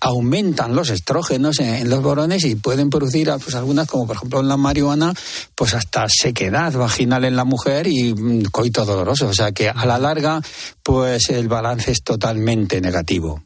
aumentan 0.00 0.74
los 0.74 0.90
estrógenos 0.90 1.60
en, 1.60 1.74
en 1.74 1.90
los 1.90 2.02
varones 2.02 2.44
y 2.44 2.56
pueden 2.56 2.90
producir 2.90 3.30
pues, 3.42 3.54
algunas, 3.54 3.86
como 3.86 4.06
por 4.06 4.16
ejemplo 4.16 4.29
en 4.38 4.46
la 4.46 4.56
marihuana, 4.56 5.12
pues 5.56 5.74
hasta 5.74 6.06
sequedad 6.08 6.72
vaginal 6.74 7.24
en 7.24 7.34
la 7.34 7.44
mujer 7.44 7.88
y 7.88 8.14
mm, 8.14 8.44
coito 8.52 8.84
doloroso. 8.84 9.26
O 9.26 9.34
sea 9.34 9.50
que 9.50 9.68
a 9.68 9.84
la 9.84 9.98
larga, 9.98 10.40
pues 10.84 11.30
el 11.30 11.48
balance 11.48 11.90
es 11.90 12.04
totalmente 12.04 12.80
negativo. 12.80 13.42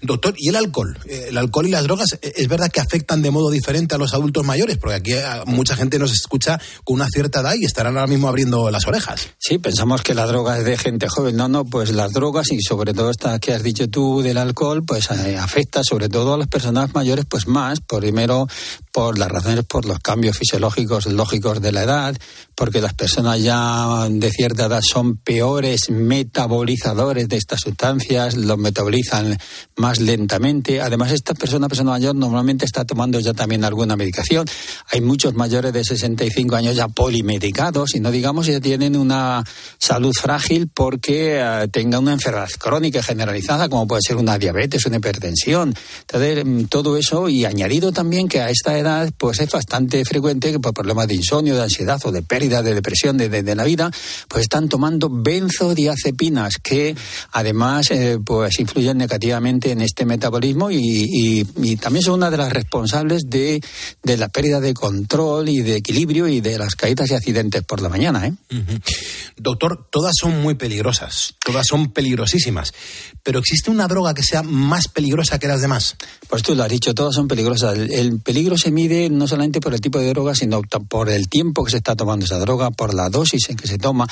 Doctor, 0.00 0.34
¿y 0.38 0.48
el 0.48 0.56
alcohol? 0.56 0.98
Eh, 1.06 1.26
El 1.28 1.38
alcohol 1.38 1.66
y 1.66 1.70
las 1.70 1.84
drogas, 1.84 2.12
eh, 2.20 2.32
¿es 2.36 2.48
verdad 2.48 2.70
que 2.70 2.80
afectan 2.80 3.22
de 3.22 3.30
modo 3.30 3.50
diferente 3.50 3.94
a 3.94 3.98
los 3.98 4.14
adultos 4.14 4.44
mayores? 4.44 4.78
Porque 4.78 4.96
aquí 4.96 5.12
eh, 5.12 5.22
mucha 5.46 5.76
gente 5.76 5.98
nos 5.98 6.12
escucha 6.12 6.60
con 6.84 6.94
una 6.94 7.08
cierta 7.08 7.40
edad 7.40 7.54
y 7.54 7.64
estarán 7.64 7.96
ahora 7.96 8.06
mismo 8.06 8.28
abriendo 8.28 8.70
las 8.70 8.86
orejas. 8.86 9.30
Sí, 9.38 9.58
pensamos 9.58 10.02
que 10.02 10.14
la 10.14 10.26
droga 10.26 10.58
es 10.58 10.64
de 10.64 10.78
gente 10.78 11.08
joven. 11.08 11.36
No, 11.36 11.48
no, 11.48 11.64
pues 11.64 11.90
las 11.92 12.12
drogas 12.12 12.50
y 12.52 12.60
sobre 12.62 12.94
todo 12.94 13.10
esta 13.10 13.38
que 13.38 13.52
has 13.52 13.62
dicho 13.62 13.88
tú 13.88 14.22
del 14.22 14.38
alcohol, 14.38 14.84
pues 14.84 15.10
eh, 15.10 15.36
afecta 15.36 15.82
sobre 15.82 16.08
todo 16.08 16.34
a 16.34 16.38
las 16.38 16.48
personas 16.48 16.94
mayores, 16.94 17.24
pues 17.28 17.46
más, 17.46 17.80
primero 17.80 18.46
por 18.92 19.18
las 19.18 19.28
razones, 19.28 19.64
por 19.64 19.86
los 19.86 19.98
cambios 20.00 20.36
fisiológicos 20.36 21.06
lógicos 21.06 21.62
de 21.62 21.72
la 21.72 21.82
edad, 21.82 22.16
porque 22.54 22.82
las 22.82 22.92
personas 22.92 23.42
ya 23.42 24.06
de 24.10 24.30
cierta 24.30 24.66
edad 24.66 24.82
son 24.82 25.16
peores 25.16 25.88
metabolizadores 25.90 27.26
de 27.28 27.38
estas 27.38 27.60
sustancias, 27.60 28.36
los 28.36 28.58
metabolizan 28.58 29.38
más 29.76 29.98
lentamente. 29.98 30.82
Además, 30.82 31.10
esta 31.10 31.32
persona, 31.32 31.68
persona 31.68 31.92
mayor, 31.92 32.14
normalmente 32.14 32.66
está 32.66 32.84
tomando 32.84 33.18
ya 33.18 33.32
también 33.32 33.64
alguna 33.64 33.96
medicación. 33.96 34.46
Hay 34.90 35.00
muchos 35.00 35.34
mayores 35.34 35.72
de 35.72 35.84
65 35.84 36.54
años 36.54 36.76
ya 36.76 36.88
polimedicados 36.88 37.94
y 37.94 38.00
no 38.00 38.10
digamos 38.10 38.46
ya 38.46 38.60
tienen 38.60 38.96
una 38.96 39.42
salud 39.78 40.12
frágil 40.12 40.68
porque 40.68 41.38
eh, 41.40 41.68
tengan 41.72 42.02
una 42.02 42.12
enfermedad 42.12 42.50
crónica 42.58 43.02
generalizada, 43.02 43.70
como 43.70 43.86
puede 43.86 44.02
ser 44.06 44.16
una 44.16 44.36
diabetes, 44.36 44.84
una 44.84 44.98
hipertensión. 44.98 45.74
Entonces, 46.02 46.44
mm, 46.44 46.64
todo 46.64 46.98
eso 46.98 47.30
y 47.30 47.46
añadido 47.46 47.90
también 47.90 48.28
que 48.28 48.40
a 48.40 48.50
esta 48.50 48.76
edad 48.76 48.81
pues 49.16 49.40
es 49.40 49.50
bastante 49.50 50.04
frecuente 50.04 50.50
que 50.52 50.60
por 50.60 50.72
problemas 50.74 51.06
de 51.08 51.14
insomnio, 51.14 51.54
de 51.56 51.62
ansiedad 51.62 52.00
o 52.04 52.12
de 52.12 52.22
pérdida 52.22 52.62
de 52.62 52.74
depresión 52.74 53.16
de, 53.16 53.28
de- 53.28 53.42
de 53.42 53.54
la 53.54 53.64
vida, 53.64 53.90
pues 54.28 54.42
están 54.42 54.68
tomando 54.68 55.08
benzodiazepinas 55.10 56.54
que 56.62 56.94
además 57.32 57.90
eh, 57.90 58.18
pues 58.24 58.58
influyen 58.60 58.98
negativamente 58.98 59.70
en 59.70 59.80
este 59.80 60.04
metabolismo 60.04 60.70
y, 60.70 60.78
y- 60.80 61.46
y 61.62 61.76
también 61.76 62.02
son 62.04 62.14
una 62.14 62.30
de 62.30 62.36
las 62.36 62.52
responsables 62.52 63.22
de, 63.26 63.62
de 64.02 64.16
la 64.16 64.28
pérdida 64.28 64.60
de 64.60 64.74
control 64.74 65.48
y 65.48 65.60
de 65.60 65.76
equilibrio 65.76 66.28
y 66.28 66.40
de 66.40 66.58
las 66.58 66.74
caídas 66.74 67.10
y 67.10 67.14
accidentes 67.14 67.62
por 67.62 67.80
la 67.80 67.88
mañana. 67.88 68.26
¿eh? 68.26 68.32
Doctor, 69.36 69.88
todas 69.90 70.14
son 70.18 70.40
muy 70.42 70.54
peligrosas, 70.54 71.34
todas 71.44 71.66
son 71.66 71.92
peligrosísimas, 71.92 72.72
pero 73.22 73.38
¿existe 73.38 73.70
una 73.70 73.86
droga 73.88 74.14
que 74.14 74.22
sea 74.22 74.42
más 74.42 74.88
peligrosa 74.88 75.38
que 75.38 75.48
las 75.48 75.60
demás? 75.60 75.96
Pues 76.28 76.42
tú 76.42 76.54
lo 76.54 76.62
has 76.64 76.68
dicho, 76.68 76.94
todas 76.94 77.14
son 77.14 77.28
peligrosas. 77.28 77.76
El, 77.76 77.92
el 77.92 78.20
peligro 78.20 78.56
se 78.58 78.70
mide 78.72 79.08
no 79.10 79.28
solamente 79.28 79.60
por 79.60 79.74
el 79.74 79.80
tipo 79.80 79.98
de 79.98 80.08
droga, 80.08 80.34
sino 80.34 80.60
por 80.88 81.08
el 81.08 81.28
tiempo 81.28 81.64
que 81.64 81.70
se 81.70 81.76
está 81.76 81.94
tomando 81.94 82.24
esa 82.24 82.38
droga, 82.40 82.70
por 82.70 82.94
la 82.94 83.08
dosis 83.08 83.48
en 83.50 83.56
que 83.56 83.68
se 83.68 83.78
toma, 83.78 84.08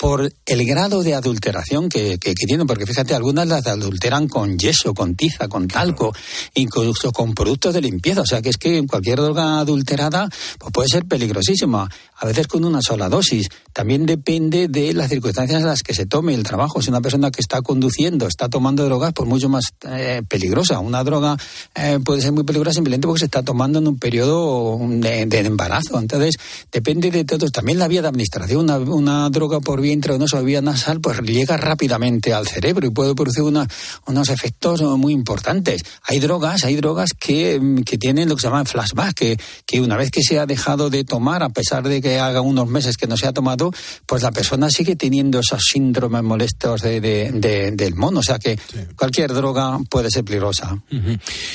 por 0.00 0.32
el 0.46 0.64
grado 0.64 1.02
de 1.02 1.14
adulteración 1.14 1.90
que, 1.90 2.16
que, 2.18 2.34
que 2.34 2.46
tienen, 2.46 2.66
porque 2.66 2.86
fíjate, 2.86 3.14
algunas 3.14 3.46
las 3.46 3.66
adulteran 3.66 4.28
con 4.28 4.58
yeso, 4.58 4.94
con 4.94 5.14
tiza, 5.14 5.46
con 5.46 5.68
talco, 5.68 6.14
incluso 6.54 7.12
con 7.12 7.34
productos 7.34 7.74
de 7.74 7.82
limpieza. 7.82 8.22
O 8.22 8.26
sea, 8.26 8.40
que 8.40 8.48
es 8.48 8.56
que 8.56 8.86
cualquier 8.86 9.20
droga 9.20 9.60
adulterada 9.60 10.30
pues 10.58 10.72
puede 10.72 10.88
ser 10.88 11.04
peligrosísima, 11.04 11.86
a 12.20 12.26
veces 12.26 12.46
con 12.46 12.64
una 12.64 12.82
sola 12.82 13.08
dosis. 13.08 13.48
También 13.72 14.04
depende 14.04 14.68
de 14.68 14.92
las 14.92 15.08
circunstancias 15.08 15.62
en 15.62 15.66
las 15.66 15.82
que 15.82 15.94
se 15.94 16.04
tome 16.04 16.34
el 16.34 16.42
trabajo. 16.42 16.82
Si 16.82 16.90
una 16.90 17.00
persona 17.00 17.30
que 17.30 17.40
está 17.40 17.62
conduciendo 17.62 18.26
está 18.26 18.48
tomando 18.50 18.84
drogas, 18.84 19.12
pues 19.14 19.26
mucho 19.26 19.48
más 19.48 19.64
eh, 19.88 20.22
peligrosa. 20.28 20.80
Una 20.80 21.02
droga 21.02 21.36
eh, 21.74 21.98
puede 22.04 22.20
ser 22.20 22.32
muy 22.32 22.44
peligrosa 22.44 22.74
simplemente 22.74 23.06
porque 23.06 23.20
se 23.20 23.24
está 23.24 23.42
tomando 23.42 23.78
en 23.78 23.88
un 23.88 23.98
periodo 23.98 24.78
de, 24.80 25.22
embarazo. 25.38 25.98
Entonces, 25.98 26.34
depende 26.70 27.10
de 27.10 27.24
todo. 27.24 27.48
También 27.48 27.78
la 27.78 27.88
vía 27.88 28.02
de 28.02 28.08
administración. 28.08 28.68
Una, 28.90 29.30
droga 29.30 29.60
por 29.60 29.80
vía 29.80 29.92
intravenosa 29.92 30.40
o 30.40 30.44
vía 30.44 30.60
nasal, 30.60 31.00
pues 31.00 31.20
llega 31.22 31.56
rápidamente 31.56 32.34
al 32.34 32.46
cerebro 32.46 32.86
y 32.86 32.90
puede 32.90 33.14
producir 33.14 33.44
una- 33.44 33.66
unos 34.06 34.28
efectos 34.28 34.82
muy 34.82 35.14
importantes. 35.14 35.82
Hay 36.02 36.20
drogas, 36.20 36.64
hay 36.64 36.76
drogas 36.76 37.10
que, 37.18 37.82
que 37.86 37.96
tienen 37.96 38.28
lo 38.28 38.36
que 38.36 38.42
se 38.42 38.48
llama 38.48 38.66
flashback, 38.66 39.14
que, 39.14 39.40
que 39.64 39.80
una 39.80 39.96
vez 39.96 40.10
que 40.10 40.22
se 40.22 40.38
ha 40.38 40.44
dejado 40.44 40.90
de 40.90 41.04
tomar, 41.04 41.42
a 41.42 41.48
pesar 41.48 41.88
de 41.88 42.02
que 42.02 42.09
haga 42.18 42.40
unos 42.40 42.66
meses 42.68 42.96
que 42.96 43.06
no 43.06 43.16
se 43.16 43.26
ha 43.26 43.32
tomado, 43.32 43.72
pues 44.06 44.22
la 44.22 44.32
persona 44.32 44.70
sigue 44.70 44.96
teniendo 44.96 45.38
esos 45.40 45.62
síndromes 45.70 46.22
molestos 46.22 46.82
de, 46.82 47.00
de- 47.00 47.30
de- 47.32 47.70
del 47.72 47.94
mono. 47.94 48.20
O 48.20 48.22
sea 48.22 48.38
que 48.38 48.58
cualquier 48.96 49.32
droga 49.32 49.78
puede 49.88 50.10
ser 50.10 50.24
peligrosa. 50.24 50.82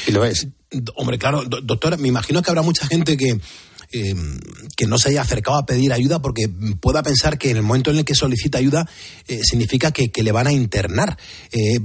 Y 0.07 0.11
lo 0.11 0.23
es. 0.23 0.47
Hombre, 0.95 1.17
claro, 1.17 1.43
do- 1.43 1.61
doctor, 1.61 1.97
me 1.97 2.07
imagino 2.07 2.41
que 2.41 2.49
habrá 2.51 2.61
mucha 2.61 2.85
gente 2.87 3.17
que, 3.17 3.39
eh, 3.95 4.13
que 4.75 4.85
no 4.87 4.97
se 4.97 5.09
haya 5.09 5.21
acercado 5.21 5.57
a 5.57 5.65
pedir 5.65 5.93
ayuda 5.93 6.21
porque 6.21 6.49
pueda 6.81 7.01
pensar 7.01 7.37
que 7.37 7.49
en 7.49 7.57
el 7.57 7.63
momento 7.63 7.91
en 7.91 7.97
el 7.97 8.05
que 8.05 8.13
solicita 8.15 8.57
ayuda 8.57 8.87
eh, 9.27 9.39
significa 9.43 9.91
que, 9.91 10.11
le 10.23 10.31
van 10.31 10.47
a 10.47 10.51
internar. 10.51 11.17
Eh, 11.51 11.79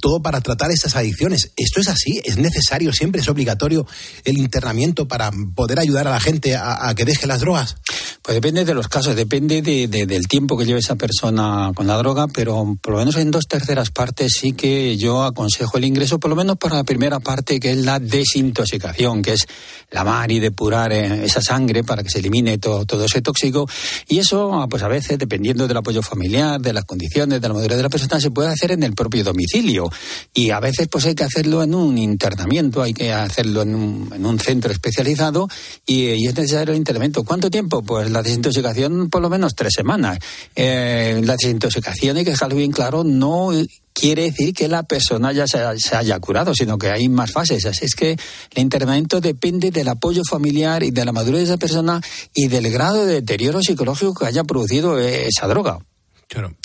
todo 0.00 0.20
para 0.20 0.40
tratar 0.40 0.70
estas 0.70 0.96
adicciones. 0.96 1.52
¿Esto 1.56 1.80
es 1.80 1.88
así? 1.88 2.20
¿Es 2.24 2.36
necesario 2.38 2.92
siempre? 2.92 3.20
¿Es 3.20 3.28
obligatorio 3.28 3.86
el 4.24 4.36
internamiento 4.38 5.06
para 5.08 5.30
poder 5.54 5.78
ayudar 5.80 6.06
a 6.08 6.10
la 6.10 6.20
gente 6.20 6.56
a, 6.56 6.92
que 6.96 7.04
deje 7.04 7.26
las 7.26 7.40
drogas? 7.40 7.76
Pues 8.22 8.34
depende 8.34 8.64
de 8.64 8.74
los 8.74 8.88
casos, 8.88 9.14
depende 9.16 9.62
de- 9.62 9.86
de- 9.88 10.06
del 10.06 10.26
tiempo 10.28 10.56
que 10.56 10.64
lleve 10.64 10.80
esa 10.80 10.96
persona 10.96 11.72
con 11.74 11.86
la 11.86 11.96
droga, 11.98 12.26
pero 12.28 12.76
por 12.80 12.92
lo 12.94 12.98
menos 12.98 13.16
en 13.16 13.30
dos 13.30 13.46
terceras 13.46 13.90
partes 13.90 14.32
sí 14.40 14.52
que 14.52 14.96
yo 14.96 15.22
aconsejo 15.24 15.76
el 15.78 15.84
ingreso, 15.84 16.18
por 16.18 16.30
lo 16.30 16.36
menos 16.36 16.56
para 16.56 16.76
la 16.76 16.84
primera 16.84 17.20
parte, 17.20 17.60
que 17.60 17.72
es 17.72 17.78
la 17.78 17.98
desintoxicación, 18.00 19.22
que 19.22 19.34
es 19.34 19.46
lavar 19.90 20.30
y 20.32 20.40
depurar 20.40 20.92
eh, 20.92 21.24
esa 21.24 21.40
sangre 21.54 21.84
para 21.84 22.02
que 22.02 22.10
se 22.10 22.18
elimine 22.18 22.58
todo, 22.58 22.84
todo 22.84 23.04
ese 23.04 23.22
tóxico. 23.22 23.68
Y 24.08 24.18
eso, 24.18 24.66
pues 24.68 24.82
a 24.82 24.88
veces, 24.88 25.18
dependiendo 25.18 25.68
del 25.68 25.76
apoyo 25.76 26.02
familiar, 26.02 26.60
de 26.60 26.72
las 26.72 26.84
condiciones, 26.84 27.40
de 27.40 27.48
la 27.48 27.54
madurez 27.54 27.76
de 27.76 27.82
la 27.82 27.88
persona, 27.88 28.20
se 28.20 28.30
puede 28.30 28.48
hacer 28.48 28.72
en 28.72 28.82
el 28.82 28.94
propio 28.94 29.22
domicilio. 29.22 29.90
Y 30.32 30.50
a 30.50 30.60
veces, 30.60 30.88
pues 30.88 31.06
hay 31.06 31.14
que 31.14 31.24
hacerlo 31.24 31.62
en 31.62 31.74
un 31.74 31.96
internamiento, 31.96 32.82
hay 32.82 32.92
que 32.92 33.12
hacerlo 33.12 33.62
en 33.62 33.74
un, 33.74 34.12
en 34.14 34.26
un 34.26 34.38
centro 34.38 34.72
especializado 34.72 35.48
y, 35.86 36.06
y 36.10 36.26
es 36.26 36.34
necesario 36.34 36.72
el 36.72 36.78
internamiento. 36.78 37.24
¿Cuánto 37.24 37.50
tiempo? 37.50 37.82
Pues 37.82 38.10
la 38.10 38.22
desintoxicación, 38.22 39.08
por 39.10 39.22
lo 39.22 39.30
menos 39.30 39.54
tres 39.54 39.72
semanas. 39.76 40.18
Eh, 40.56 41.20
la 41.24 41.34
desintoxicación, 41.34 42.16
hay 42.16 42.24
que 42.24 42.30
dejarlo 42.30 42.56
bien 42.56 42.72
claro, 42.72 43.04
no 43.04 43.52
quiere 43.94 44.24
decir 44.24 44.52
que 44.52 44.68
la 44.68 44.82
persona 44.82 45.32
ya 45.32 45.46
se, 45.46 45.58
haya 45.96 46.18
curado, 46.18 46.52
sino 46.54 46.76
que 46.76 46.90
hay 46.90 47.08
más 47.08 47.30
fases. 47.32 47.64
Así 47.64 47.84
es 47.84 47.94
que 47.94 48.12
el 48.54 48.62
internamiento 48.62 49.20
depende 49.20 49.70
del 49.70 49.88
apoyo 49.88 50.22
familiar 50.28 50.82
y 50.82 50.90
de 50.90 51.04
la 51.04 51.12
madurez 51.12 51.40
de 51.40 51.44
esa 51.46 51.56
persona 51.56 52.00
y 52.34 52.48
del 52.48 52.70
grado 52.70 53.06
de 53.06 53.14
deterioro 53.14 53.60
psicológico 53.62 54.12
que 54.14 54.26
haya 54.26 54.44
producido 54.44 54.98
eh, 55.00 55.28
esa 55.28 55.46
droga. 55.46 55.78
Claro. 56.26 56.56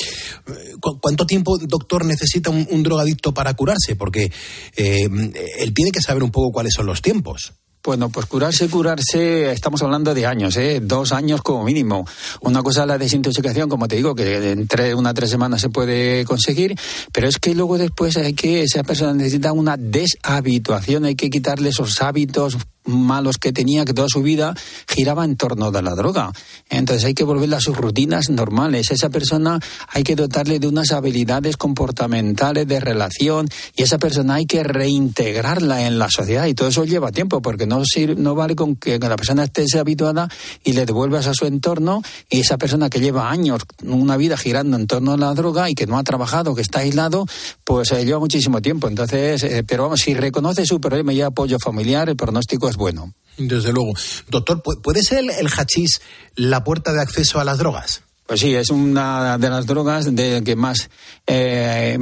¿Cu- 0.80 1.00
¿Cuánto 1.00 1.26
tiempo, 1.28 1.58
doctor, 1.60 2.04
necesita 2.06 2.50
un, 2.50 2.68
un 2.72 2.82
drogadicto 2.82 3.34
para 3.34 3.54
curarse? 3.54 3.96
Porque 3.96 4.32
eh, 4.76 5.08
él 5.60 5.74
tiene 5.74 5.92
que 5.92 6.02
saber 6.02 6.24
un 6.24 6.32
poco 6.32 6.52
cuáles 6.52 6.74
son 6.74 6.88
los 6.88 7.02
tiempos. 7.02 7.54
Bueno, 7.90 8.10
pues 8.10 8.28
curarse, 8.28 8.70
curarse, 8.70 9.52
estamos 9.52 9.82
hablando 9.82 10.14
de 10.14 10.28
años, 10.28 10.56
¿eh? 10.58 10.80
dos 10.80 11.12
años 11.12 11.42
como 11.42 11.64
mínimo. 11.64 12.06
Una 12.42 12.62
cosa 12.62 12.82
es 12.82 12.88
la 12.88 13.00
desintoxicación, 13.00 13.68
como 13.68 13.88
te 13.88 13.96
digo, 13.96 14.14
que 14.14 14.52
entre 14.52 14.94
una 14.94 15.12
tres 15.12 15.32
semanas 15.32 15.62
se 15.62 15.70
puede 15.70 16.24
conseguir, 16.24 16.76
pero 17.12 17.28
es 17.28 17.40
que 17.40 17.56
luego 17.56 17.80
después 17.80 18.16
hay 18.18 18.34
que, 18.34 18.62
esa 18.62 18.84
persona 18.84 19.16
necesita 19.16 19.54
una 19.54 19.76
deshabituación, 19.76 21.06
hay 21.06 21.16
que 21.16 21.32
quitarle 21.32 21.70
esos 21.70 22.00
hábitos 22.04 22.60
malos 22.90 23.38
que 23.38 23.54
tenía, 23.54 23.86
que 23.86 23.94
toda 23.94 24.08
su 24.10 24.22
vida 24.22 24.54
giraba 24.88 25.26
en 25.26 25.36
torno 25.36 25.72
de 25.72 25.82
la 25.82 25.96
droga. 25.96 26.32
Entonces 26.70 27.06
hay 27.06 27.14
que 27.14 27.24
volverle 27.24 27.56
a 27.56 27.62
sus 27.62 27.78
rutinas 27.78 28.30
normales. 28.30 28.92
Esa 28.92 29.10
persona 29.10 29.60
hay 29.88 30.04
que 30.04 30.16
dotarle 30.16 30.60
de 30.60 30.68
unas 30.68 30.92
habilidades 30.92 31.58
comportamentales 31.58 32.68
de 32.68 32.80
relación 32.80 33.48
y 33.76 33.84
esa 33.84 33.98
persona 33.98 34.36
hay 34.36 34.46
que 34.46 34.64
reintegrarla 34.64 35.88
en 35.88 36.00
la 36.00 36.10
sociedad 36.10 36.46
y 36.48 36.54
todo 36.54 36.70
eso 36.70 36.86
lleva 36.86 37.12
tiempo 37.12 37.42
porque 37.42 37.66
no, 37.66 37.84
sirve, 37.86 38.16
no 38.16 38.36
vale 38.36 38.56
con 38.56 38.76
que 38.76 39.00
la 39.00 39.16
persona 39.16 39.44
esté 39.44 39.66
habituada 39.78 40.30
y 40.64 40.74
le 40.74 40.86
devuelvas 40.86 41.28
a 41.28 41.34
su 41.34 41.46
entorno 41.46 42.02
y 42.30 42.40
esa 42.42 42.58
persona 42.58 42.90
que 42.90 43.00
lleva 43.00 43.30
años, 43.30 43.64
una 43.84 44.18
vida 44.18 44.38
girando 44.38 44.78
en 44.78 44.88
torno 44.88 45.14
a 45.14 45.18
la 45.18 45.34
droga 45.34 45.70
y 45.70 45.76
que 45.76 45.86
no 45.86 45.98
ha 45.98 46.04
trabajado, 46.04 46.56
que 46.56 46.62
está 46.62 46.80
aislado, 46.80 47.26
pues 47.64 47.92
eh, 47.92 48.06
lleva 48.06 48.20
muchísimo 48.20 48.62
tiempo. 48.62 48.88
Entonces, 48.88 49.44
eh, 49.44 49.64
pero 49.66 49.84
vamos, 49.84 50.02
si 50.02 50.14
reconoce 50.14 50.66
su 50.66 50.80
problema 50.80 51.14
y 51.14 51.22
apoyo 51.22 51.58
familiar, 51.60 52.10
el 52.10 52.16
pronóstico 52.16 52.70
es 52.70 52.78
bueno. 52.80 53.14
Desde 53.38 53.72
luego. 53.72 53.94
Doctor, 54.28 54.62
¿puede 54.62 55.04
ser 55.04 55.20
el, 55.20 55.48
hachís 55.48 56.02
la 56.36 56.64
puerta 56.64 56.92
de 56.92 57.02
acceso 57.02 57.40
a 57.40 57.44
las 57.44 57.58
drogas? 57.58 58.02
Pues 58.26 58.42
sí, 58.42 58.54
es 58.54 58.70
una 58.70 59.38
de 59.38 59.50
las 59.50 59.66
drogas 59.66 60.14
de 60.14 60.44
que 60.44 60.56
más 60.56 60.90
eh, 61.26 61.98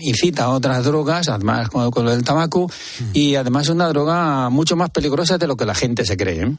incita 0.00 0.44
a 0.44 0.48
otras 0.50 0.84
drogas, 0.84 1.28
además 1.28 1.68
con, 1.68 2.04
lo 2.04 2.10
del 2.10 2.24
tabaco, 2.24 2.70
y 3.12 3.36
además 3.36 3.64
es 3.64 3.70
una 3.70 3.88
droga 3.88 4.50
mucho 4.50 4.76
más 4.76 4.90
peligrosa 4.90 5.38
de 5.38 5.46
lo 5.46 5.56
que 5.56 5.66
la 5.66 5.74
gente 5.74 6.04
se 6.04 6.16
cree. 6.16 6.42
¿eh? 6.42 6.56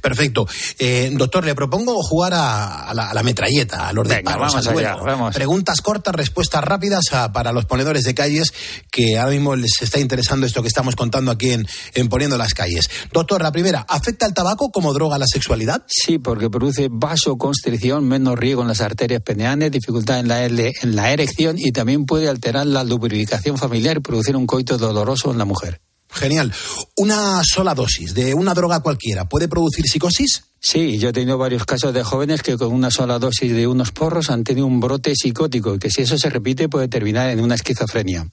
Perfecto. 0.00 0.46
Eh, 0.78 1.10
doctor, 1.12 1.44
le 1.44 1.54
propongo 1.54 1.94
jugar 2.02 2.34
a, 2.34 2.88
a, 2.90 2.94
la, 2.94 3.10
a 3.10 3.14
la, 3.14 3.22
metralleta, 3.22 3.88
a 3.88 3.92
los 3.92 4.06
Venga, 4.06 4.18
disparos, 4.20 4.52
vamos 4.52 4.66
al 4.66 4.78
allá, 4.78 4.96
vamos. 4.96 5.34
Preguntas 5.34 5.80
cortas, 5.80 6.14
respuestas 6.14 6.62
rápidas 6.64 7.04
a- 7.12 7.32
para 7.32 7.52
los 7.52 7.64
ponedores 7.64 8.04
de 8.04 8.14
calles 8.14 8.52
que 8.90 9.18
ahora 9.18 9.32
mismo 9.32 9.56
les 9.56 9.80
está 9.80 10.00
interesando 10.00 10.46
esto 10.46 10.62
que 10.62 10.68
estamos 10.68 10.96
contando 10.96 11.30
aquí 11.30 11.50
en, 11.52 11.66
en 11.94 12.08
Poniendo 12.08 12.36
las 12.38 12.54
Calles. 12.54 12.88
Doctor, 13.12 13.42
la 13.42 13.52
primera, 13.52 13.84
¿afecta 13.88 14.26
el 14.26 14.34
tabaco 14.34 14.70
como 14.70 14.92
droga 14.92 15.16
a 15.16 15.18
la 15.18 15.26
sexualidad? 15.26 15.84
Sí, 15.88 16.18
porque 16.18 16.50
produce 16.50 16.88
vasoconstricción, 16.90 18.06
menos 18.06 18.38
riego 18.38 18.62
en 18.62 18.68
las 18.68 18.80
arterias 18.80 19.22
peneales, 19.22 19.70
dificultad 19.70 20.20
en 20.20 20.28
la, 20.28 20.44
L- 20.44 20.72
en 20.82 20.96
la 20.96 21.12
erección 21.12 21.56
y 21.58 21.72
también 21.72 22.04
puede 22.06 22.28
alterar 22.28 22.66
la 22.66 22.84
lubricación 22.84 23.58
familiar 23.58 23.96
y 23.96 24.00
producir 24.00 24.36
un 24.36 24.46
coito 24.46 24.78
doloroso 24.78 25.30
en 25.32 25.38
la 25.38 25.44
mujer. 25.44 25.80
Genial. 26.14 26.52
¿Una 26.96 27.42
sola 27.44 27.74
dosis 27.74 28.14
de 28.14 28.34
una 28.34 28.54
droga 28.54 28.80
cualquiera 28.80 29.28
puede 29.28 29.48
producir 29.48 29.84
psicosis? 29.86 30.44
Sí, 30.60 30.98
yo 30.98 31.10
he 31.10 31.12
tenido 31.12 31.36
varios 31.36 31.66
casos 31.66 31.92
de 31.92 32.02
jóvenes 32.02 32.42
que 32.42 32.56
con 32.56 32.72
una 32.72 32.90
sola 32.90 33.18
dosis 33.18 33.52
de 33.52 33.66
unos 33.66 33.90
porros 33.90 34.30
han 34.30 34.44
tenido 34.44 34.66
un 34.66 34.80
brote 34.80 35.14
psicótico 35.14 35.74
y 35.74 35.78
que 35.78 35.90
si 35.90 36.02
eso 36.02 36.16
se 36.16 36.30
repite 36.30 36.68
puede 36.68 36.88
terminar 36.88 37.30
en 37.30 37.40
una 37.40 37.56
esquizofrenia. 37.56 38.26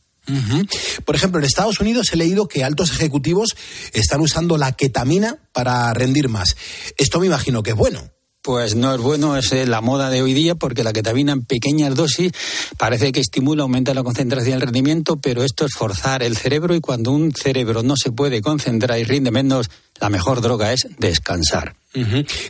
Por 1.04 1.16
ejemplo, 1.16 1.40
en 1.40 1.46
Estados 1.46 1.80
Unidos 1.80 2.08
he 2.14 2.16
leído 2.16 2.48
que 2.48 2.64
altos 2.64 2.92
ejecutivos 2.92 3.56
están 3.94 4.22
usando 4.22 4.58
la 4.58 4.72
ketamina 4.72 5.40
para 5.52 5.94
rendir 5.94 6.30
más. 6.30 6.56
Esto 6.98 7.20
me 7.20 7.26
imagino 7.26 7.64
que 7.64 7.72
es 7.72 7.76
bueno. 7.76 8.12
Pues 8.44 8.74
no 8.74 8.96
es 8.96 9.00
bueno, 9.00 9.38
es 9.38 9.52
eh, 9.52 9.68
la 9.68 9.82
moda 9.82 10.10
de 10.10 10.24
hoy 10.24 10.34
día 10.34 10.56
porque 10.56 10.84
la 10.84 10.94
ketamina 10.94 11.32
en 11.34 11.46
pequeñas 11.46 11.94
dosis 11.94 12.32
parece 12.76 13.12
que 13.12 13.20
estimula, 13.20 13.62
aumenta 13.62 13.94
la 13.94 14.02
concentración 14.02 14.54
y 14.54 14.56
el 14.56 14.62
rendimiento, 14.62 15.18
pero 15.18 15.44
esto 15.44 15.64
es 15.64 15.74
forzar 15.76 16.24
el 16.24 16.36
cerebro 16.36 16.74
y 16.74 16.82
cuando 16.82 17.12
un 17.12 17.34
cerebro 17.34 17.84
no 17.84 17.94
se 17.96 18.12
puede 18.12 18.42
concentrar 18.42 18.98
y 18.98 19.04
rinde 19.04 19.30
menos, 19.30 19.70
la 20.02 20.10
mejor 20.10 20.42
droga 20.42 20.74
es 20.74 20.88
descansar. 20.98 21.76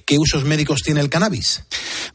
¿Qué 0.05 0.19
usos 0.19 0.45
médicos 0.45 0.83
tiene 0.83 0.99
el 0.99 1.09
cannabis? 1.09 1.63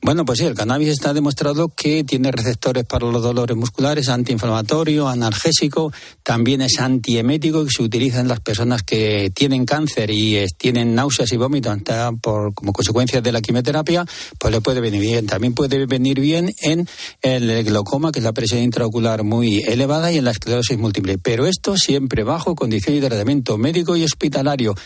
Bueno, 0.01 0.25
pues 0.25 0.39
sí, 0.39 0.45
el 0.45 0.55
cannabis 0.55 0.91
está 0.91 1.13
demostrado 1.13 1.69
que 1.69 2.05
tiene 2.05 2.31
receptores 2.31 2.85
para 2.85 3.11
los 3.11 3.21
dolores 3.21 3.57
musculares, 3.57 4.09
antiinflamatorio, 4.09 5.09
analgésico, 5.09 5.93
también 6.23 6.61
es 6.63 6.79
antiemético 6.79 7.65
y 7.65 7.71
se 7.71 7.83
utiliza 7.83 8.21
en 8.21 8.29
las 8.29 8.39
personas 8.39 8.85
que 8.85 9.33
tienen 9.35 9.65
cáncer 9.65 10.13
y 10.13 10.37
eh, 10.37 10.47
tienen 10.57 10.95
náuseas 10.95 11.33
y 11.33 11.37
vómitos 11.37 11.77
por, 12.23 12.55
como 12.55 12.73
consecuencia 12.73 13.21
de 13.21 13.33
la 13.33 13.41
quimioterapia, 13.41 14.05
pues 14.39 14.53
le 14.53 14.61
puede 14.61 14.81
venir 14.81 15.01
bien. 15.01 15.27
También 15.27 15.53
puede 15.53 15.85
venir 15.87 16.21
bien 16.21 16.53
en 16.63 16.89
el 17.23 17.65
glaucoma, 17.65 18.13
que 18.13 18.21
es 18.21 18.25
la 18.25 18.33
presión 18.33 18.63
intraocular 18.63 19.25
muy 19.25 19.63
elevada, 19.67 20.13
y 20.13 20.19
en 20.19 20.25
la 20.25 20.31
esclerosis 20.31 20.79
múltiple. 20.79 21.19
Pero 21.19 21.47
esto 21.47 21.77
siempre 21.77 22.23
bajo 22.23 22.55
condición 22.55 23.01
de 23.01 23.09
tratamiento 23.09 23.59
médico 23.59 23.97
y 23.97 24.05
hospitalario. 24.05 24.77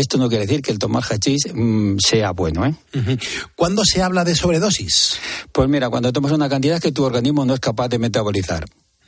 Esto 0.00 0.18
no 0.18 0.28
quiere 0.28 0.46
decir 0.46 0.62
que 0.62 0.72
el 0.72 0.78
tomar 0.78 1.04
hachís 1.04 1.48
mm, 1.52 1.98
sea 1.98 2.30
bueno, 2.32 2.66
¿eh? 2.66 2.74
¿Cuándo 3.54 3.84
se 3.84 4.02
habla 4.02 4.24
de 4.24 4.34
sobredosis? 4.34 5.18
Pues 5.52 5.68
mira, 5.68 5.90
cuando 5.90 6.12
tomas 6.12 6.32
una 6.32 6.48
cantidad 6.48 6.80
que 6.80 6.92
tu 6.92 7.04
organismo 7.04 7.44
no 7.44 7.54
es 7.54 7.60
capaz 7.60 7.88
de 7.88 7.98
metabolizar. 7.98 8.64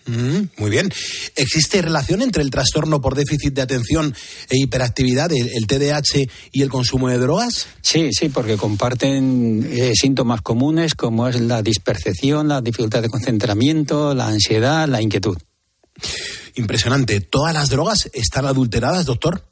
Mm, 0.06 0.48
muy 0.58 0.70
bien. 0.70 0.92
¿Existe 1.36 1.80
relación 1.80 2.22
entre 2.22 2.42
el 2.42 2.50
trastorno 2.50 3.00
por 3.00 3.14
déficit 3.14 3.54
de 3.54 3.62
atención 3.62 4.14
e 4.50 4.58
hiperactividad, 4.58 5.32
el, 5.32 5.48
el 5.54 5.66
TDAH, 5.66 6.28
y 6.50 6.62
el 6.62 6.68
consumo 6.68 7.08
de 7.08 7.18
drogas? 7.18 7.68
Sí, 7.82 8.10
sí, 8.12 8.28
porque 8.28 8.56
comparten 8.56 9.68
eh, 9.70 9.92
síntomas 9.94 10.42
comunes 10.42 10.94
como 10.94 11.28
es 11.28 11.40
la 11.40 11.62
dispercepción, 11.62 12.48
la 12.48 12.60
dificultad 12.60 13.02
de 13.02 13.08
concentramiento, 13.08 14.14
la 14.14 14.26
ansiedad, 14.26 14.88
la 14.88 15.00
inquietud. 15.00 15.38
Impresionante. 16.54 17.20
¿Todas 17.20 17.54
las 17.54 17.70
drogas 17.70 18.10
están 18.12 18.46
adulteradas, 18.46 19.06
doctor? 19.06 19.51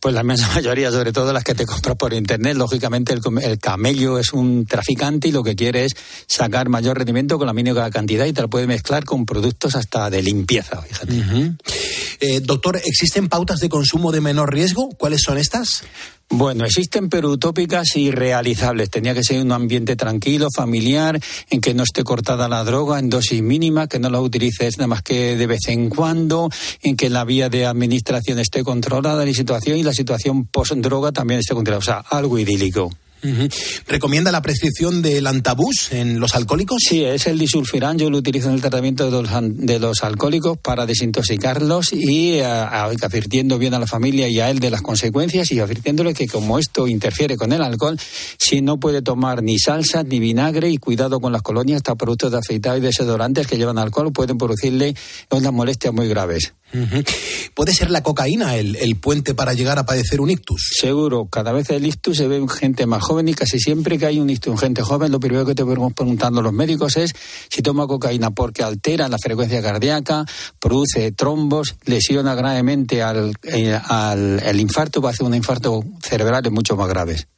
Pues 0.00 0.14
la 0.14 0.22
inmensa 0.22 0.48
mayoría, 0.54 0.90
sobre 0.90 1.12
todo 1.12 1.32
las 1.32 1.44
que 1.44 1.54
te 1.54 1.66
compras 1.66 1.96
por 1.96 2.12
internet, 2.12 2.56
lógicamente 2.56 3.12
el, 3.12 3.20
el 3.42 3.58
camello 3.58 4.18
es 4.18 4.32
un 4.32 4.66
traficante 4.66 5.28
y 5.28 5.32
lo 5.32 5.42
que 5.42 5.56
quiere 5.56 5.84
es 5.84 5.96
sacar 6.26 6.68
mayor 6.68 6.98
rendimiento 6.98 7.38
con 7.38 7.46
la 7.46 7.52
mínima 7.52 7.90
cantidad 7.90 8.26
y 8.26 8.32
te 8.32 8.42
lo 8.42 8.50
puede 8.50 8.66
mezclar 8.66 9.04
con 9.04 9.26
productos 9.26 9.74
hasta 9.74 10.10
de 10.10 10.22
limpieza, 10.22 10.82
fíjate. 10.82 11.22
Eh, 12.20 12.40
doctor, 12.40 12.80
¿existen 12.84 13.28
pautas 13.28 13.58
de 13.58 13.68
consumo 13.68 14.12
de 14.12 14.20
menor 14.20 14.52
riesgo? 14.52 14.90
¿Cuáles 14.90 15.22
son 15.22 15.38
estas? 15.38 15.82
Bueno, 16.34 16.64
existen 16.64 17.10
pero 17.10 17.28
utópicas 17.28 17.94
y 17.94 18.10
realizables. 18.10 18.88
Tenía 18.88 19.12
que 19.12 19.22
ser 19.22 19.42
un 19.42 19.52
ambiente 19.52 19.96
tranquilo, 19.96 20.48
familiar, 20.54 21.20
en 21.50 21.60
que 21.60 21.74
no 21.74 21.82
esté 21.82 22.04
cortada 22.04 22.48
la 22.48 22.64
droga 22.64 22.98
en 22.98 23.10
dosis 23.10 23.42
mínima, 23.42 23.86
que 23.86 23.98
no 23.98 24.08
la 24.08 24.18
utilices 24.18 24.78
nada 24.78 24.86
más 24.86 25.02
que 25.02 25.36
de 25.36 25.46
vez 25.46 25.68
en 25.68 25.90
cuando, 25.90 26.48
en 26.82 26.96
que 26.96 27.10
la 27.10 27.26
vía 27.26 27.50
de 27.50 27.66
administración 27.66 28.38
esté 28.38 28.64
controlada 28.64 29.26
la 29.26 29.34
situación 29.34 29.76
y 29.76 29.82
la 29.82 29.92
situación 29.92 30.46
post-droga 30.46 31.12
también 31.12 31.40
esté 31.40 31.52
controlada. 31.52 31.80
O 31.80 31.82
sea, 31.82 31.98
algo 31.98 32.38
idílico. 32.38 32.90
¿Recomienda 33.86 34.32
la 34.32 34.42
prescripción 34.42 35.00
del 35.00 35.26
antabús 35.26 35.92
en 35.92 36.18
los 36.18 36.34
alcohólicos? 36.34 36.78
Sí, 36.88 37.04
es 37.04 37.26
el 37.26 37.38
disulfirán. 37.38 37.98
Yo 37.98 38.10
lo 38.10 38.18
utilizo 38.18 38.48
en 38.48 38.54
el 38.54 38.60
tratamiento 38.60 39.04
de 39.04 39.10
los, 39.10 39.30
de 39.42 39.78
los 39.78 40.02
alcohólicos 40.02 40.58
para 40.58 40.86
desintoxicarlos 40.86 41.92
y 41.92 42.38
eh, 42.38 42.44
advirtiendo 42.44 43.58
bien 43.58 43.74
a 43.74 43.78
la 43.78 43.86
familia 43.86 44.28
y 44.28 44.40
a 44.40 44.50
él 44.50 44.58
de 44.58 44.70
las 44.70 44.82
consecuencias 44.82 45.52
y 45.52 45.60
advirtiéndole 45.60 46.14
que 46.14 46.26
como 46.26 46.58
esto 46.58 46.88
interfiere 46.88 47.36
con 47.36 47.52
el 47.52 47.62
alcohol, 47.62 47.98
si 48.38 48.60
no 48.60 48.80
puede 48.80 49.02
tomar 49.02 49.42
ni 49.42 49.58
salsa 49.58 50.02
ni 50.02 50.18
vinagre 50.18 50.70
y 50.70 50.78
cuidado 50.78 51.20
con 51.20 51.32
las 51.32 51.42
colonias, 51.42 51.76
hasta 51.76 51.94
productos 51.94 52.32
de 52.32 52.38
afeitado 52.38 52.76
y 52.76 52.80
desodorantes 52.80 53.46
que 53.46 53.56
llevan 53.56 53.78
alcohol 53.78 54.12
pueden 54.12 54.38
producirle 54.38 54.94
unas 55.30 55.52
molestias 55.52 55.94
muy 55.94 56.08
graves. 56.08 56.54
¿Puede 57.54 57.72
ser 57.72 57.90
la 57.90 58.02
cocaína 58.02 58.56
el, 58.56 58.76
el 58.76 58.96
puente 58.96 59.34
para 59.34 59.52
llegar 59.54 59.78
a 59.78 59.86
padecer 59.86 60.20
un 60.20 60.30
ictus? 60.30 60.70
Seguro, 60.78 61.26
cada 61.26 61.52
vez 61.52 61.70
el 61.70 61.86
ictus 61.86 62.16
se 62.18 62.28
ve 62.28 62.36
en 62.36 62.48
gente 62.48 62.86
más 62.86 63.02
joven 63.02 63.28
y 63.28 63.34
casi 63.34 63.58
siempre 63.58 63.98
que 63.98 64.06
hay 64.06 64.18
un 64.18 64.30
ictus 64.30 64.52
en 64.52 64.58
gente 64.58 64.82
joven, 64.82 65.12
lo 65.12 65.20
primero 65.20 65.46
que 65.46 65.54
te 65.54 65.62
vamos 65.62 65.92
preguntando 65.94 66.42
los 66.42 66.52
médicos 66.52 66.96
es 66.96 67.12
si 67.48 67.62
toma 67.62 67.86
cocaína 67.86 68.30
porque 68.30 68.62
altera 68.62 69.08
la 69.08 69.18
frecuencia 69.18 69.62
cardíaca, 69.62 70.24
produce 70.58 71.12
trombos, 71.12 71.76
lesiona 71.84 72.34
gravemente 72.34 73.02
al, 73.02 73.34
eh, 73.44 73.78
al 73.82 74.40
el 74.40 74.60
infarto, 74.60 75.00
va 75.00 75.10
a 75.10 75.12
hacer 75.12 75.26
un 75.26 75.34
infarto 75.34 75.84
cerebral 76.02 76.42
mucho 76.50 76.76
más 76.76 76.88
graves. 76.88 77.28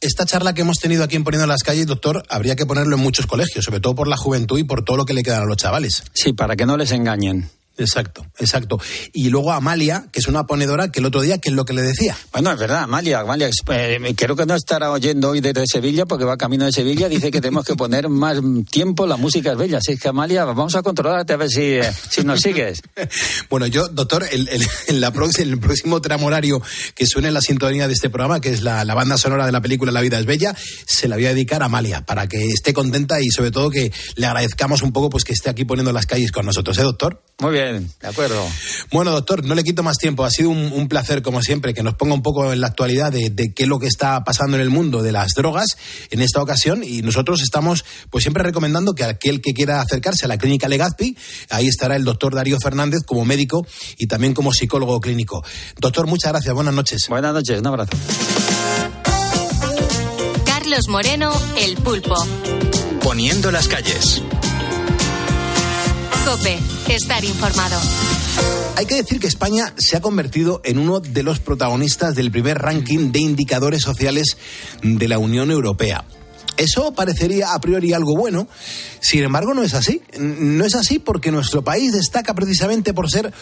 Esta 0.00 0.26
charla 0.26 0.52
que 0.52 0.62
hemos 0.62 0.78
tenido 0.78 1.04
aquí 1.04 1.16
en 1.16 1.24
Poniendo 1.24 1.46
las 1.46 1.62
Calles, 1.62 1.86
doctor, 1.86 2.24
habría 2.28 2.56
que 2.56 2.66
ponerlo 2.66 2.96
en 2.96 3.02
muchos 3.02 3.26
colegios, 3.26 3.64
sobre 3.64 3.80
todo 3.80 3.94
por 3.94 4.08
la 4.08 4.16
juventud 4.16 4.58
y 4.58 4.64
por 4.64 4.84
todo 4.84 4.98
lo 4.98 5.06
que 5.06 5.14
le 5.14 5.22
quedan 5.22 5.42
a 5.42 5.46
los 5.46 5.56
chavales. 5.56 6.04
Sí, 6.12 6.32
para 6.32 6.56
que 6.56 6.66
no 6.66 6.76
les 6.76 6.90
engañen. 6.90 7.48
Exacto, 7.76 8.24
exacto. 8.38 8.78
Y 9.12 9.30
luego 9.30 9.52
Amalia, 9.52 10.06
que 10.12 10.20
es 10.20 10.28
una 10.28 10.46
ponedora, 10.46 10.90
que 10.92 11.00
el 11.00 11.06
otro 11.06 11.22
día, 11.22 11.38
¿qué 11.38 11.48
es 11.48 11.54
lo 11.54 11.64
que 11.64 11.72
le 11.72 11.82
decía? 11.82 12.16
Bueno, 12.32 12.52
es 12.52 12.58
verdad, 12.58 12.84
Amalia, 12.84 13.20
Amalia, 13.20 13.50
eh, 13.70 14.14
creo 14.16 14.36
que 14.36 14.46
no 14.46 14.54
estará 14.54 14.90
oyendo 14.92 15.30
hoy 15.30 15.40
desde 15.40 15.66
Sevilla 15.66 16.06
porque 16.06 16.24
va 16.24 16.36
camino 16.36 16.64
de 16.66 16.72
Sevilla, 16.72 17.08
dice 17.08 17.30
que 17.30 17.40
tenemos 17.40 17.64
que 17.64 17.74
poner 17.74 18.08
más 18.08 18.38
tiempo 18.70 19.06
la 19.06 19.16
música 19.16 19.52
es 19.52 19.58
bella. 19.58 19.78
Así 19.78 19.96
que, 19.96 20.08
Amalia, 20.08 20.44
vamos 20.44 20.74
a 20.76 20.82
controlarte 20.82 21.32
a 21.32 21.36
ver 21.36 21.48
si, 21.48 21.62
eh, 21.62 21.92
si 22.10 22.22
nos 22.22 22.40
sigues. 22.40 22.82
Bueno, 23.50 23.66
yo, 23.66 23.88
doctor, 23.88 24.24
el, 24.30 24.48
el- 24.48 24.66
en 24.88 25.00
la 25.00 25.12
el 25.38 25.58
próximo 25.58 26.00
tramo 26.00 26.26
horario 26.26 26.60
que 26.94 27.06
suene 27.06 27.28
en 27.28 27.34
la 27.34 27.40
sintonía 27.40 27.86
de 27.86 27.94
este 27.94 28.10
programa, 28.10 28.40
que 28.40 28.50
es 28.50 28.62
la, 28.62 28.84
la 28.84 28.94
banda 28.94 29.16
sonora 29.16 29.46
de 29.46 29.52
la 29.52 29.60
película 29.60 29.92
La 29.92 30.00
vida 30.00 30.18
es 30.18 30.26
bella, 30.26 30.54
se 30.86 31.08
la 31.08 31.16
voy 31.16 31.26
a 31.26 31.30
dedicar 31.30 31.62
a 31.62 31.66
Amalia, 31.66 32.04
para 32.04 32.26
que 32.26 32.44
esté 32.48 32.72
contenta 32.72 33.20
y 33.20 33.28
sobre 33.30 33.50
todo 33.50 33.70
que 33.70 33.92
le 34.16 34.26
agradezcamos 34.26 34.82
un 34.82 34.92
poco 34.92 35.10
pues 35.10 35.24
que 35.24 35.32
esté 35.32 35.50
aquí 35.50 35.64
poniendo 35.64 35.92
las 35.92 36.06
calles 36.06 36.32
con 36.32 36.46
nosotros, 36.46 36.76
¿eh, 36.78 36.82
doctor? 36.82 37.22
Muy 37.40 37.52
bien. 37.52 37.63
Bien, 37.72 37.90
de 38.00 38.08
acuerdo. 38.08 38.46
Bueno, 38.90 39.10
doctor, 39.10 39.44
no 39.44 39.54
le 39.54 39.64
quito 39.64 39.82
más 39.82 39.98
tiempo. 39.98 40.24
Ha 40.24 40.30
sido 40.30 40.50
un, 40.50 40.72
un 40.72 40.88
placer, 40.88 41.22
como 41.22 41.42
siempre, 41.42 41.74
que 41.74 41.82
nos 41.82 41.94
ponga 41.94 42.14
un 42.14 42.22
poco 42.22 42.52
en 42.52 42.60
la 42.60 42.68
actualidad 42.68 43.12
de, 43.12 43.30
de, 43.30 43.52
qué 43.52 43.64
es 43.64 43.68
lo 43.68 43.78
que 43.78 43.86
está 43.86 44.22
pasando 44.24 44.56
en 44.56 44.62
el 44.62 44.70
mundo 44.70 45.02
de 45.02 45.12
las 45.12 45.34
drogas 45.34 45.76
en 46.10 46.20
esta 46.20 46.42
ocasión. 46.42 46.82
Y 46.84 47.02
nosotros 47.02 47.42
estamos, 47.42 47.84
pues 48.10 48.24
siempre 48.24 48.42
recomendando 48.42 48.94
que 48.94 49.04
aquel 49.04 49.40
que 49.40 49.52
quiera 49.52 49.80
acercarse 49.80 50.24
a 50.24 50.28
la 50.28 50.38
clínica 50.38 50.68
Legazpi, 50.68 51.16
ahí 51.50 51.66
estará 51.66 51.96
el 51.96 52.04
doctor 52.04 52.34
Darío 52.34 52.58
Fernández 52.60 53.00
como 53.06 53.24
médico 53.24 53.66
y 53.98 54.06
también 54.06 54.34
como 54.34 54.52
psicólogo 54.52 55.00
clínico. 55.00 55.44
Doctor, 55.78 56.06
muchas 56.06 56.32
gracias. 56.32 56.54
Buenas 56.54 56.74
noches. 56.74 57.06
Buenas 57.08 57.34
noches. 57.34 57.60
Un 57.60 57.66
abrazo. 57.66 57.92
Carlos 60.44 60.88
Moreno, 60.88 61.32
El 61.56 61.76
Pulpo. 61.76 62.16
Poniendo 63.02 63.50
las 63.50 63.68
calles. 63.68 64.22
Cope, 66.24 66.58
estar 66.92 67.24
informado. 67.24 67.80
Hay 68.76 68.86
que 68.86 68.96
decir 68.96 69.20
que 69.20 69.26
España 69.26 69.72
se 69.76 69.96
ha 69.96 70.00
convertido 70.00 70.60
en 70.64 70.78
uno 70.78 71.00
de 71.00 71.22
los 71.22 71.38
protagonistas 71.38 72.14
del 72.14 72.30
primer 72.30 72.58
ranking 72.58 73.12
de 73.12 73.20
indicadores 73.20 73.82
sociales 73.82 74.36
de 74.82 75.08
la 75.08 75.18
Unión 75.18 75.50
Europea. 75.50 76.04
Eso 76.56 76.92
parecería 76.92 77.52
a 77.52 77.60
priori 77.60 77.92
algo 77.92 78.16
bueno, 78.16 78.46
sin 79.00 79.24
embargo 79.24 79.54
no 79.54 79.62
es 79.62 79.74
así. 79.74 80.02
No 80.18 80.64
es 80.64 80.74
así 80.74 80.98
porque 81.00 81.32
nuestro 81.32 81.64
país 81.64 81.92
destaca 81.92 82.32
precisamente 82.34 82.94
por 82.94 83.10
ser 83.10 83.32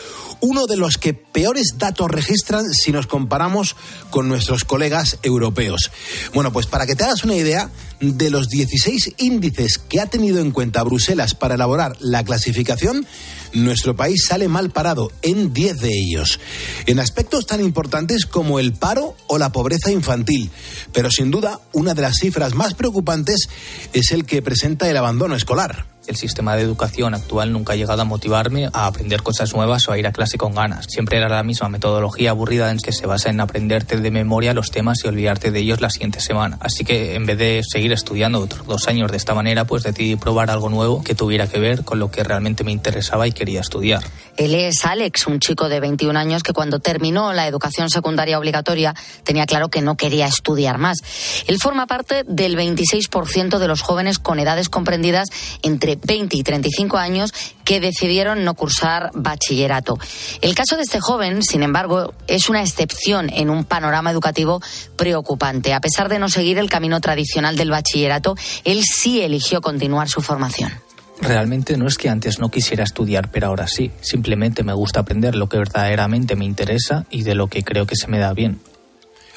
uno 0.40 0.66
de 0.66 0.76
los 0.76 0.96
que 0.96 1.12
peores 1.12 1.74
datos 1.76 2.10
registran 2.10 2.72
si 2.72 2.90
nos 2.90 3.06
comparamos 3.06 3.76
con 4.10 4.28
nuestros 4.28 4.64
colegas 4.64 5.18
europeos. 5.22 5.90
Bueno, 6.32 6.52
pues 6.52 6.66
para 6.66 6.86
que 6.86 6.96
te 6.96 7.04
hagas 7.04 7.24
una 7.24 7.34
idea, 7.34 7.70
de 8.02 8.30
los 8.30 8.48
16 8.48 9.14
índices 9.18 9.78
que 9.78 10.00
ha 10.00 10.06
tenido 10.06 10.40
en 10.40 10.50
cuenta 10.50 10.82
Bruselas 10.82 11.34
para 11.34 11.54
elaborar 11.54 11.96
la 12.00 12.24
clasificación, 12.24 13.06
nuestro 13.52 13.94
país 13.94 14.24
sale 14.26 14.48
mal 14.48 14.70
parado 14.70 15.12
en 15.22 15.52
10 15.52 15.80
de 15.80 15.88
ellos, 15.88 16.40
en 16.86 16.98
aspectos 16.98 17.46
tan 17.46 17.60
importantes 17.60 18.26
como 18.26 18.58
el 18.58 18.72
paro 18.72 19.16
o 19.28 19.38
la 19.38 19.52
pobreza 19.52 19.92
infantil. 19.92 20.50
Pero 20.92 21.10
sin 21.10 21.30
duda, 21.30 21.60
una 21.72 21.94
de 21.94 22.02
las 22.02 22.16
cifras 22.16 22.54
más 22.54 22.74
preocupantes 22.74 23.48
es 23.92 24.10
el 24.10 24.26
que 24.26 24.42
presenta 24.42 24.90
el 24.90 24.96
abandono 24.96 25.36
escolar. 25.36 25.91
El 26.12 26.18
sistema 26.18 26.56
de 26.56 26.62
educación 26.62 27.14
actual 27.14 27.54
nunca 27.54 27.72
ha 27.72 27.76
llegado 27.76 28.02
a 28.02 28.04
motivarme 28.04 28.68
a 28.74 28.84
aprender 28.84 29.22
cosas 29.22 29.54
nuevas 29.54 29.88
o 29.88 29.92
a 29.92 29.98
ir 29.98 30.06
a 30.06 30.12
clase 30.12 30.36
con 30.36 30.54
ganas. 30.54 30.84
Siempre 30.86 31.16
era 31.16 31.26
la 31.30 31.42
misma 31.42 31.70
metodología 31.70 32.32
aburrida 32.32 32.70
en 32.70 32.76
que 32.76 32.92
se 32.92 33.06
basa 33.06 33.30
en 33.30 33.40
aprenderte 33.40 33.96
de 33.96 34.10
memoria 34.10 34.52
los 34.52 34.70
temas 34.70 34.98
y 35.02 35.08
olvidarte 35.08 35.50
de 35.50 35.60
ellos 35.60 35.80
la 35.80 35.88
siguiente 35.88 36.20
semana. 36.20 36.58
Así 36.60 36.84
que 36.84 37.14
en 37.14 37.24
vez 37.24 37.38
de 37.38 37.62
seguir 37.66 37.92
estudiando 37.92 38.40
otros 38.40 38.66
dos 38.66 38.88
años 38.88 39.10
de 39.10 39.16
esta 39.16 39.32
manera, 39.32 39.64
pues 39.64 39.84
decidí 39.84 40.16
probar 40.16 40.50
algo 40.50 40.68
nuevo 40.68 41.02
que 41.02 41.14
tuviera 41.14 41.46
que 41.46 41.58
ver 41.58 41.82
con 41.82 41.98
lo 41.98 42.10
que 42.10 42.22
realmente 42.22 42.62
me 42.62 42.72
interesaba 42.72 43.26
y 43.26 43.32
quería 43.32 43.62
estudiar. 43.62 44.02
Él 44.36 44.54
es 44.54 44.84
Alex, 44.84 45.26
un 45.26 45.40
chico 45.40 45.70
de 45.70 45.80
21 45.80 46.18
años 46.18 46.42
que 46.42 46.52
cuando 46.52 46.78
terminó 46.78 47.32
la 47.32 47.46
educación 47.46 47.88
secundaria 47.88 48.38
obligatoria 48.38 48.94
tenía 49.24 49.46
claro 49.46 49.70
que 49.70 49.80
no 49.80 49.96
quería 49.96 50.26
estudiar 50.26 50.76
más. 50.76 50.98
Él 51.46 51.56
forma 51.58 51.86
parte 51.86 52.24
del 52.26 52.58
26% 52.58 53.58
de 53.58 53.68
los 53.68 53.80
jóvenes 53.80 54.18
con 54.18 54.38
edades 54.38 54.68
comprendidas 54.68 55.30
entre 55.62 55.96
20 56.06 56.36
y 56.36 56.42
35 56.42 56.98
años 56.98 57.32
que 57.64 57.80
decidieron 57.80 58.44
no 58.44 58.54
cursar 58.54 59.10
bachillerato. 59.14 59.98
El 60.40 60.54
caso 60.54 60.76
de 60.76 60.82
este 60.82 61.00
joven, 61.00 61.42
sin 61.42 61.62
embargo, 61.62 62.12
es 62.26 62.48
una 62.48 62.62
excepción 62.62 63.30
en 63.30 63.50
un 63.50 63.64
panorama 63.64 64.10
educativo 64.10 64.60
preocupante. 64.96 65.74
A 65.74 65.80
pesar 65.80 66.08
de 66.08 66.18
no 66.18 66.28
seguir 66.28 66.58
el 66.58 66.68
camino 66.68 67.00
tradicional 67.00 67.56
del 67.56 67.70
bachillerato, 67.70 68.36
él 68.64 68.82
sí 68.82 69.22
eligió 69.22 69.60
continuar 69.60 70.08
su 70.08 70.20
formación. 70.20 70.72
Realmente 71.20 71.76
no 71.76 71.86
es 71.86 71.98
que 71.98 72.08
antes 72.08 72.40
no 72.40 72.50
quisiera 72.50 72.82
estudiar, 72.82 73.30
pero 73.30 73.46
ahora 73.46 73.68
sí. 73.68 73.92
Simplemente 74.00 74.64
me 74.64 74.72
gusta 74.72 75.00
aprender 75.00 75.36
lo 75.36 75.48
que 75.48 75.56
verdaderamente 75.56 76.34
me 76.34 76.44
interesa 76.44 77.06
y 77.10 77.22
de 77.22 77.36
lo 77.36 77.46
que 77.46 77.62
creo 77.62 77.86
que 77.86 77.94
se 77.94 78.08
me 78.08 78.18
da 78.18 78.32
bien. 78.32 78.60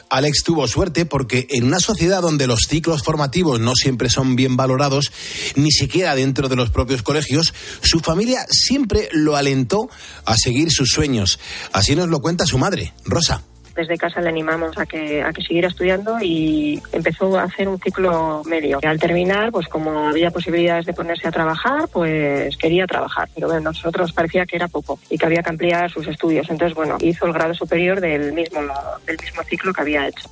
Alex 0.10 0.44
tuvo 0.44 0.68
suerte 0.68 1.06
porque 1.06 1.48
en 1.50 1.66
una 1.66 1.80
sociedad 1.80 2.22
donde 2.22 2.48
los 2.48 2.62
ciclos 2.68 3.04
formativos 3.04 3.60
no 3.60 3.74
siempre 3.76 4.10
son 4.10 4.36
bien 4.36 4.58
valorados, 4.58 5.12
ni 5.56 5.72
siquiera 5.72 6.16
dentro 6.16 6.50
de 6.50 6.56
los 6.56 6.70
propios 6.70 7.02
colegios, 7.02 7.54
su 7.82 8.00
familia 8.00 8.46
siempre 8.50 9.10
lo 9.12 9.36
alentó 9.36 9.90
a 10.26 10.36
seguir 10.38 10.72
sus 10.72 10.90
sueños. 10.90 11.40
Así 11.74 11.96
nos 11.96 12.10
lo 12.10 12.22
cuenta 12.22 12.46
su 12.46 12.58
madre, 12.58 12.94
Rosa 13.06 13.44
desde 13.76 13.98
casa 13.98 14.22
le 14.22 14.30
animamos 14.30 14.78
a 14.78 14.86
que, 14.86 15.22
a 15.22 15.34
que 15.34 15.42
siguiera 15.42 15.68
estudiando 15.68 16.18
y 16.22 16.82
empezó 16.92 17.38
a 17.38 17.44
hacer 17.44 17.68
un 17.68 17.80
ciclo 17.80 18.42
medio. 18.46 18.80
Al 18.84 19.00
terminar, 19.00 19.52
pues 19.52 19.68
como 19.68 20.08
había 20.08 20.32
posibilidades 20.32 20.86
de 20.86 20.94
ponerse 20.94 21.28
a 21.28 21.32
trabajar, 21.32 21.88
pues 21.92 22.56
quería 22.58 22.88
trabajar. 22.88 23.30
Pero 23.36 23.48
bueno, 23.48 23.62
nosotros 23.62 24.14
parecía 24.14 24.46
que 24.46 24.56
era 24.56 24.68
poco 24.68 25.00
y 25.10 25.18
que 25.18 25.26
había 25.26 25.44
que 25.44 25.50
ampliar 25.50 25.92
sus 25.92 26.08
estudios. 26.08 26.50
Entonces, 26.50 26.76
bueno, 26.76 26.98
hizo 27.02 27.26
el 27.26 27.34
grado 27.34 27.54
superior 27.54 28.00
del 28.00 28.34
mismo, 28.34 28.62
del 29.06 29.18
mismo 29.22 29.44
ciclo 29.44 29.74
que 29.74 29.82
había 29.82 30.08
hecho. 30.08 30.30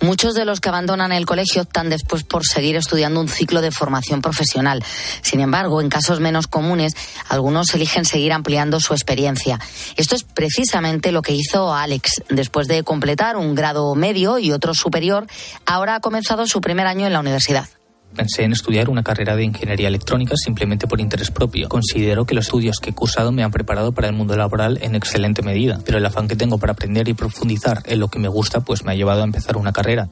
Muchos 0.00 0.34
de 0.34 0.44
los 0.44 0.60
que 0.60 0.68
abandonan 0.70 1.12
el 1.12 1.26
colegio 1.26 1.62
optan 1.62 1.90
después 1.90 2.22
por 2.22 2.44
seguir 2.44 2.76
estudiando 2.76 3.20
un 3.20 3.28
ciclo 3.28 3.60
de 3.60 3.70
formación 3.70 4.22
profesional. 4.22 4.82
Sin 5.22 5.40
embargo, 5.40 5.80
en 5.80 5.90
casos 5.90 6.20
menos 6.20 6.46
comunes, 6.46 6.94
algunos 7.28 7.74
eligen 7.74 8.04
seguir 8.04 8.32
ampliando 8.32 8.80
su 8.80 8.94
experiencia. 8.94 9.58
Esto 9.96 10.14
es 10.14 10.24
precisamente 10.24 11.12
lo 11.12 11.22
que 11.22 11.34
hizo 11.34 11.74
Alex. 11.74 12.22
Después 12.28 12.66
de 12.66 12.82
completar 12.82 13.36
un 13.36 13.54
grado 13.54 13.94
medio 13.94 14.38
y 14.38 14.52
otro 14.52 14.74
superior, 14.74 15.26
ahora 15.66 15.96
ha 15.96 16.00
comenzado 16.00 16.46
su 16.46 16.60
primer 16.60 16.86
año 16.86 17.06
en 17.06 17.12
la 17.12 17.20
universidad 17.20 17.68
pensé 18.14 18.42
en 18.42 18.52
estudiar 18.52 18.90
una 18.90 19.02
carrera 19.02 19.36
de 19.36 19.44
ingeniería 19.44 19.88
electrónica 19.88 20.34
simplemente 20.36 20.86
por 20.86 21.00
interés 21.00 21.30
propio. 21.30 21.68
Considero 21.68 22.26
que 22.26 22.34
los 22.34 22.46
estudios 22.46 22.78
que 22.80 22.90
he 22.90 22.94
cursado 22.94 23.32
me 23.32 23.42
han 23.42 23.50
preparado 23.50 23.92
para 23.92 24.08
el 24.08 24.14
mundo 24.14 24.36
laboral 24.36 24.78
en 24.82 24.94
excelente 24.94 25.42
medida, 25.42 25.80
pero 25.84 25.98
el 25.98 26.06
afán 26.06 26.28
que 26.28 26.36
tengo 26.36 26.58
para 26.58 26.72
aprender 26.72 27.08
y 27.08 27.14
profundizar 27.14 27.82
en 27.86 28.00
lo 28.00 28.08
que 28.08 28.18
me 28.18 28.28
gusta 28.28 28.60
pues 28.60 28.84
me 28.84 28.92
ha 28.92 28.94
llevado 28.94 29.22
a 29.22 29.24
empezar 29.24 29.56
una 29.56 29.72
carrera. 29.72 30.08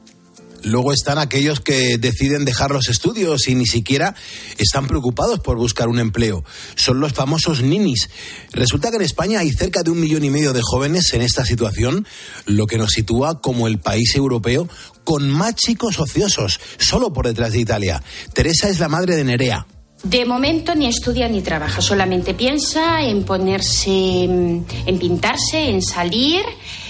Luego 0.63 0.91
están 0.91 1.17
aquellos 1.17 1.61
que 1.61 1.97
deciden 1.97 2.43
dejar 2.43 2.71
los 2.71 2.89
estudios 2.89 3.47
y 3.47 3.55
ni 3.55 3.65
siquiera 3.65 4.15
están 4.57 4.87
preocupados 4.87 5.39
por 5.39 5.57
buscar 5.57 5.87
un 5.87 5.99
empleo. 5.99 6.43
Son 6.75 6.99
los 6.99 7.13
famosos 7.13 7.61
ninis. 7.61 8.09
Resulta 8.51 8.89
que 8.89 8.97
en 8.97 9.03
España 9.03 9.39
hay 9.39 9.51
cerca 9.51 9.83
de 9.83 9.91
un 9.91 9.99
millón 9.99 10.23
y 10.25 10.29
medio 10.29 10.51
de 10.51 10.61
jóvenes 10.61 11.13
en 11.13 11.21
esta 11.21 11.45
situación, 11.45 12.05
lo 12.45 12.67
que 12.67 12.77
nos 12.77 12.91
sitúa 12.91 13.39
como 13.39 13.67
el 13.67 13.79
país 13.79 14.15
europeo 14.15 14.67
con 15.09 15.27
más 15.27 15.55
chicos 15.55 15.99
ociosos, 15.99 16.59
solo 16.77 17.11
por 17.11 17.25
detrás 17.25 17.53
de 17.53 17.61
Italia. 17.61 17.99
Teresa 18.31 18.69
es 18.69 18.79
la 18.79 18.87
madre 18.87 19.15
de 19.15 19.23
Nerea. 19.23 19.65
De 20.03 20.23
momento 20.23 20.75
ni 20.75 20.85
estudia 20.85 21.27
ni 21.27 21.41
trabaja, 21.41 21.81
solamente 21.81 22.35
piensa 22.35 23.01
en 23.01 23.23
ponerse, 23.23 24.25
en 24.25 24.99
pintarse, 24.99 25.67
en 25.67 25.81
salir 25.81 26.43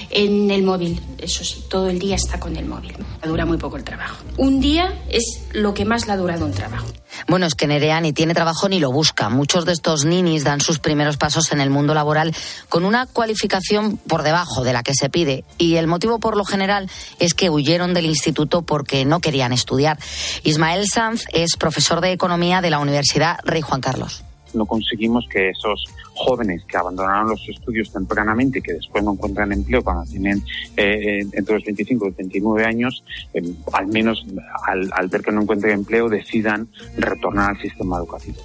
en 0.10 0.52
el 0.52 0.64
móvil. 0.64 1.02
Eso 1.18 1.44
sí, 1.44 1.64
todo 1.70 1.90
el 1.90 2.00
día 2.00 2.16
está 2.16 2.40
con 2.40 2.56
el 2.56 2.66
móvil. 2.66 2.94
Dura 3.24 3.46
muy 3.46 3.58
poco 3.58 3.78
el 3.78 3.84
trabajo. 3.84 4.24
Un 4.38 4.60
día 4.60 4.94
es 5.10 5.48
lo 5.54 5.74
que 5.74 5.86
más 5.86 6.08
le 6.08 6.14
ha 6.14 6.18
durado 6.18 6.46
un 6.46 6.52
trabajo. 6.52 6.88
Bueno, 7.28 7.46
es 7.46 7.56
que 7.56 7.68
Nerea 7.68 8.00
ni 8.02 8.14
tiene 8.14 8.34
trabajo 8.34 8.70
ni 8.70 8.80
lo 8.80 8.92
busca. 8.92 9.30
Muchos 9.30 9.66
de 9.66 9.74
estos 9.74 10.06
ninis 10.06 10.44
dan 10.44 10.62
sus 10.62 10.80
primeros 10.80 11.18
pasos 11.18 11.52
en 11.52 11.60
el 11.60 11.70
mundo 11.70 11.94
laboral 11.94 12.34
con 12.70 12.86
una 12.86 13.06
cualificación 13.06 13.98
por 13.98 14.24
debajo 14.24 14.64
de 14.64 14.74
la 14.74 14.84
que 14.84 14.94
se 14.94 15.10
pide. 15.10 15.44
Y 15.58 15.76
el 15.76 15.88
motivo 15.88 16.20
por 16.20 16.38
lo 16.38 16.46
general 16.46 16.90
es 17.20 17.34
que 17.34 17.50
huyeron 17.50 17.94
del 17.94 18.06
instituto 18.06 18.62
porque 18.62 19.06
no 19.06 19.20
querían 19.20 19.52
estudiar. 19.52 20.00
Ismael 20.44 20.88
Sanz 20.88 21.26
es 21.34 21.58
profesor 21.58 22.02
de 22.02 22.12
economía 22.12 22.62
de 22.62 22.70
la 22.70 22.80
Universidad 22.80 23.40
Rey 23.44 23.62
Juan 23.62 23.82
Carlos 23.82 24.24
no 24.54 24.66
conseguimos 24.66 25.26
que 25.30 25.50
esos 25.50 25.86
jóvenes 26.20 26.64
que 26.68 26.78
abandonaron 26.78 27.30
los 27.30 27.48
estudios 27.48 27.92
tempranamente 27.92 28.62
que 28.62 28.74
después 28.74 29.04
no 29.04 29.14
encuentran 29.14 29.52
empleo 29.52 29.82
cuando 29.82 30.04
tienen 30.04 30.44
eh, 30.76 31.26
entre 31.32 31.56
los 31.56 31.64
25 31.64 32.08
y 32.08 32.12
29 32.12 32.66
años, 32.66 33.04
eh, 33.34 33.42
al 33.74 33.88
menos 33.88 34.26
al, 34.68 34.90
al 34.92 35.08
ver 35.08 35.22
que 35.22 35.32
no 35.32 35.42
encuentran 35.42 35.74
empleo, 35.74 36.10
decidan 36.10 36.68
retornar 36.98 37.52
al 37.52 37.62
sistema 37.62 37.98
educativo. 37.98 38.38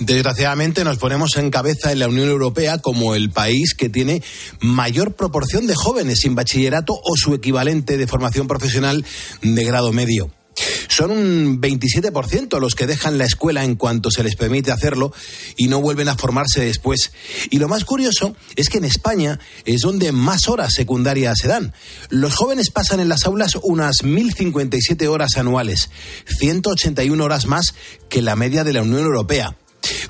Desgraciadamente 0.00 0.84
nos 0.84 0.98
ponemos 0.98 1.36
en 1.36 1.50
cabeza 1.50 1.90
en 1.90 1.98
la 1.98 2.08
Unión 2.08 2.28
Europea 2.28 2.78
como 2.78 3.14
el 3.14 3.30
país 3.30 3.74
que 3.74 3.88
tiene 3.88 4.22
mayor 4.60 5.14
proporción 5.16 5.66
de 5.66 5.74
jóvenes 5.74 6.20
sin 6.20 6.36
bachillerato 6.36 6.94
o 6.94 7.16
su 7.16 7.34
equivalente 7.34 7.96
de 7.96 8.06
formación 8.06 8.46
profesional 8.46 9.04
de 9.42 9.64
grado 9.64 9.92
medio. 9.92 10.30
Son 10.88 11.10
un 11.10 11.60
27% 11.60 12.58
los 12.58 12.74
que 12.74 12.86
dejan 12.86 13.18
la 13.18 13.24
escuela 13.24 13.64
en 13.64 13.76
cuanto 13.76 14.10
se 14.10 14.22
les 14.22 14.36
permite 14.36 14.72
hacerlo 14.72 15.12
y 15.56 15.68
no 15.68 15.80
vuelven 15.80 16.08
a 16.08 16.16
formarse 16.16 16.60
después. 16.60 17.12
Y 17.50 17.58
lo 17.58 17.68
más 17.68 17.84
curioso 17.84 18.36
es 18.56 18.68
que 18.68 18.78
en 18.78 18.84
España 18.84 19.38
es 19.64 19.82
donde 19.82 20.12
más 20.12 20.48
horas 20.48 20.74
secundarias 20.74 21.38
se 21.38 21.48
dan. 21.48 21.72
Los 22.10 22.34
jóvenes 22.34 22.70
pasan 22.70 23.00
en 23.00 23.08
las 23.08 23.26
aulas 23.26 23.58
unas 23.62 24.02
1.057 24.02 25.06
horas 25.08 25.36
anuales, 25.36 25.90
181 26.38 27.24
horas 27.24 27.46
más 27.46 27.74
que 28.08 28.22
la 28.22 28.36
media 28.36 28.64
de 28.64 28.72
la 28.72 28.82
Unión 28.82 29.02
Europea. 29.02 29.56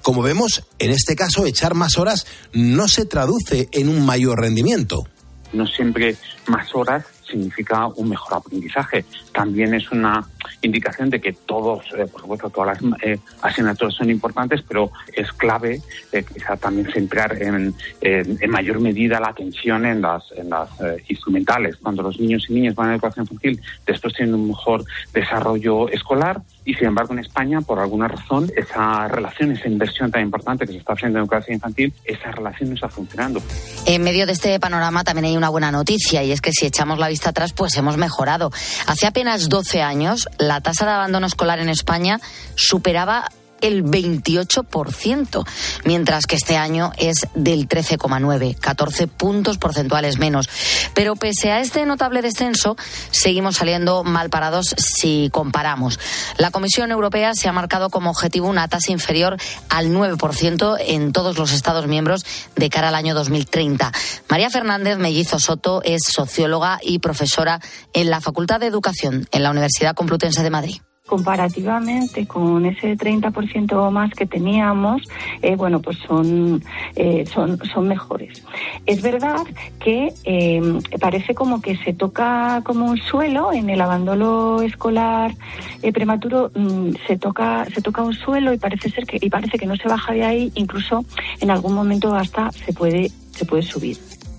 Como 0.03 0.22
vemos, 0.22 0.64
en 0.78 0.90
este 0.90 1.14
caso, 1.14 1.46
echar 1.46 1.74
más 1.74 1.99
horas 1.99 2.26
no 2.53 2.88
se 2.88 3.05
traduce 3.05 3.68
en 3.72 3.88
un 3.88 4.05
mayor 4.05 4.40
rendimiento. 4.40 5.07
No 5.53 5.66
siempre 5.66 6.16
más 6.46 6.74
horas 6.74 7.05
significa 7.29 7.87
un 7.87 8.11
mejor 8.11 8.39
aprendizaje. 8.39 9.05
También 9.33 9.74
es 9.74 9.91
una 9.91 10.26
indicación 10.62 11.11
de 11.11 11.20
que 11.20 11.33
todos, 11.33 11.85
eh, 11.97 12.07
por 12.07 12.22
supuesto, 12.22 12.51
todas 12.51 12.83
las 12.83 13.03
eh, 13.03 13.18
asignaturas 13.43 13.95
son 13.95 14.11
importantes, 14.11 14.62
pero 14.66 14.91
es 15.12 15.31
clave 15.33 15.81
eh, 16.12 16.24
quizá 16.24 16.57
también 16.57 16.91
centrar 16.93 17.41
en, 17.41 17.74
en, 18.01 18.51
mayor 18.51 18.81
medida 18.81 19.20
la 19.20 19.29
atención 19.29 19.85
en 19.85 20.01
las, 20.01 20.24
en 20.33 20.51
las 20.51 20.70
instrumentales. 21.09 21.76
Cuando 21.76 22.03
los 22.03 22.18
niños 22.18 22.47
y 22.49 22.55
niñas 22.55 22.74
van 22.74 22.91
a 22.91 22.95
educación 22.95 23.24
infantil, 23.24 23.61
después 23.87 24.14
tienen 24.14 24.35
un 24.35 24.49
mejor 24.49 24.85
desarrollo 25.12 25.89
escolar 25.89 26.41
y, 26.68 26.74
sin 26.74 26.88
embargo, 26.88 27.14
en 27.14 27.20
España, 27.20 27.62
por 27.62 27.78
alguna 27.78 28.08
razón, 28.08 28.52
esa 28.54 29.08
relación, 29.08 29.52
esa 29.52 29.68
inversión 29.68 30.10
tan 30.10 30.20
importante 30.20 30.66
que 30.66 30.72
se 30.72 30.78
está 30.80 30.92
haciendo 30.92 31.18
en 31.18 31.22
educación 31.24 31.54
infantil, 31.54 31.94
esa 32.04 32.30
relación 32.30 32.68
no 32.68 32.74
está 32.74 32.90
funcionando. 32.90 33.40
En 33.86 34.02
medio 34.02 34.26
de 34.26 34.32
este 34.32 34.60
panorama 34.60 35.02
también 35.02 35.24
hay 35.24 35.36
una 35.38 35.48
buena 35.48 35.72
noticia 35.72 36.22
y 36.24 36.30
es 36.30 36.42
que 36.42 36.52
si 36.52 36.66
echamos 36.66 36.98
la 36.98 37.08
vista 37.08 37.30
atrás, 37.30 37.54
pues 37.54 37.74
hemos 37.78 37.96
mejorado. 37.96 38.52
Hace 38.86 39.06
apenas 39.06 39.48
12 39.48 39.80
años, 39.80 40.28
la 40.36 40.60
tasa 40.60 40.84
de 40.84 40.92
abandono 40.92 41.26
escolar 41.26 41.58
en 41.58 41.70
España 41.70 42.20
superaba 42.54 43.30
el 43.61 43.84
28%, 43.84 45.46
mientras 45.84 46.26
que 46.26 46.36
este 46.36 46.56
año 46.56 46.92
es 46.96 47.26
del 47.34 47.68
13,9, 47.68 48.56
14 48.59 49.06
puntos 49.06 49.59
porcentuales 49.59 50.18
menos. 50.18 50.48
Pero 50.94 51.16
pese 51.16 51.52
a 51.52 51.61
este 51.61 51.86
notable 51.86 52.22
descenso, 52.22 52.76
seguimos 53.11 53.56
saliendo 53.56 54.04
mal 54.04 54.30
parados 54.30 54.74
si 54.78 55.28
comparamos. 55.32 55.98
La 56.36 56.50
Comisión 56.50 56.90
Europea 56.90 57.32
se 57.34 57.48
ha 57.48 57.52
marcado 57.52 57.90
como 57.90 58.11
objetivo 58.11 58.48
una 58.48 58.68
tasa 58.68 58.92
inferior 58.92 59.36
al 59.68 59.88
9% 59.88 60.76
en 60.80 61.12
todos 61.12 61.38
los 61.38 61.52
Estados 61.52 61.86
miembros 61.86 62.24
de 62.56 62.70
cara 62.70 62.88
al 62.88 62.94
año 62.94 63.14
2030. 63.14 63.92
María 64.28 64.50
Fernández 64.50 64.98
Mellizo 64.98 65.38
Soto 65.38 65.82
es 65.84 66.02
socióloga 66.09 66.78
y 66.82 66.98
profesora 66.98 67.61
en 67.92 68.11
la 68.11 68.20
Facultad 68.20 68.61
de 68.61 68.66
Educación 68.66 69.28
en 69.32 69.42
la 69.42 69.50
Universidad 69.50 69.94
Complutense 69.94 70.42
de 70.42 70.50
Madrid 70.50 70.80
comparativamente 71.09 72.26
con 72.26 72.64
ese 72.66 72.96
30% 72.96 73.90
más 73.90 74.12
que 74.12 74.26
teníamos, 74.26 75.02
eh, 75.42 75.56
bueno, 75.56 75.80
pues 75.80 75.98
son, 76.06 76.62
eh, 76.94 77.24
son, 77.26 77.59
son 77.72 77.88
mejores. 77.88 78.44
Es 78.86 79.02
verdad 79.02 79.44
que 79.80 80.12
eh, 80.24 80.78
parece 81.00 81.34
como 81.34 81.61
que 81.61 81.76
se 81.78 81.94
toca 81.94 82.62
como 82.64 82.86
un 82.86 82.98
suelo 82.98 83.52
en 83.52 83.70
el 83.70 83.80
abandono 83.80 84.62
escolar 84.62 85.34
eh, 85.82 85.92
prematuro, 85.92 86.52
mmm, 86.54 86.90
se 87.06 87.16
toca, 87.16 87.64
se 87.74 87.80
toca 87.80 88.02
un 88.02 88.14
suelo 88.14 88.52
y 88.52 88.59
parece 88.59 88.90
ser 88.90 89.06
que, 89.06 89.18
y 89.20 89.30
parece 89.30 89.59
que 89.59 89.66
no 89.66 89.76
se 89.76 89.88
baja 89.88 90.12
de 90.12 90.24
ahí, 90.24 90.52
incluso 90.54 91.04
en 91.40 91.50
algún 91.50 91.74
momento 91.74 92.14
hasta 92.14 92.52
se 92.52 92.72
puede, 92.72 93.11
se 93.32 93.44
puede 93.44 93.62
subir. 93.62 93.96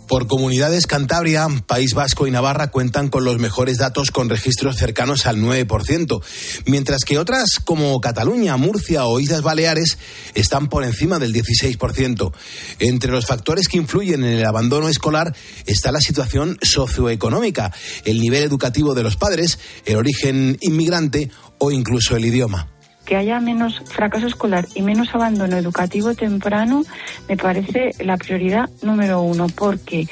Por 0.09 0.25
comunidades, 0.25 0.87
Cantabria, 0.87 1.47
País 1.67 1.93
Vasco 1.93 2.25
y 2.25 2.31
Navarra 2.31 2.71
cuentan 2.71 3.09
con 3.09 3.23
los 3.23 3.37
mejores 3.37 3.77
datos 3.77 4.09
con 4.09 4.27
registros 4.27 4.75
cercanos 4.75 5.27
al 5.27 5.37
9%, 5.37 6.23
mientras 6.65 7.03
que 7.05 7.19
otras 7.19 7.59
como 7.63 8.01
Cataluña, 8.01 8.57
Murcia 8.57 9.05
o 9.05 9.19
Islas 9.19 9.43
Baleares 9.43 9.99
están 10.33 10.67
por 10.67 10.83
encima 10.83 11.19
del 11.19 11.31
16%. 11.31 12.33
Entre 12.79 13.11
los 13.11 13.27
factores 13.27 13.67
que 13.67 13.77
influyen 13.77 14.23
en 14.23 14.39
el 14.39 14.45
abandono 14.47 14.89
escolar 14.89 15.35
está 15.67 15.91
la 15.91 16.01
situación 16.01 16.57
socioeconómica, 16.63 17.71
el 18.03 18.19
nivel 18.19 18.41
educativo 18.41 18.95
de 18.95 19.03
los 19.03 19.15
padres, 19.15 19.59
el 19.85 19.95
origen 19.95 20.57
inmigrante 20.61 21.29
o 21.59 21.69
incluso 21.69 22.15
el 22.15 22.25
idioma 22.25 22.78
que 23.09 23.15
haya 23.15 23.39
menos 23.39 23.81
fracaso 23.85 24.27
escolar 24.27 24.67
y 24.75 24.83
menos 24.83 25.15
abandono 25.15 25.57
educativo 25.57 26.13
temprano 26.13 26.83
me 27.27 27.37
parece 27.37 27.95
la 28.05 28.17
prioridad 28.17 28.69
número 28.83 29.21
uno, 29.23 29.47
porque 29.47 30.07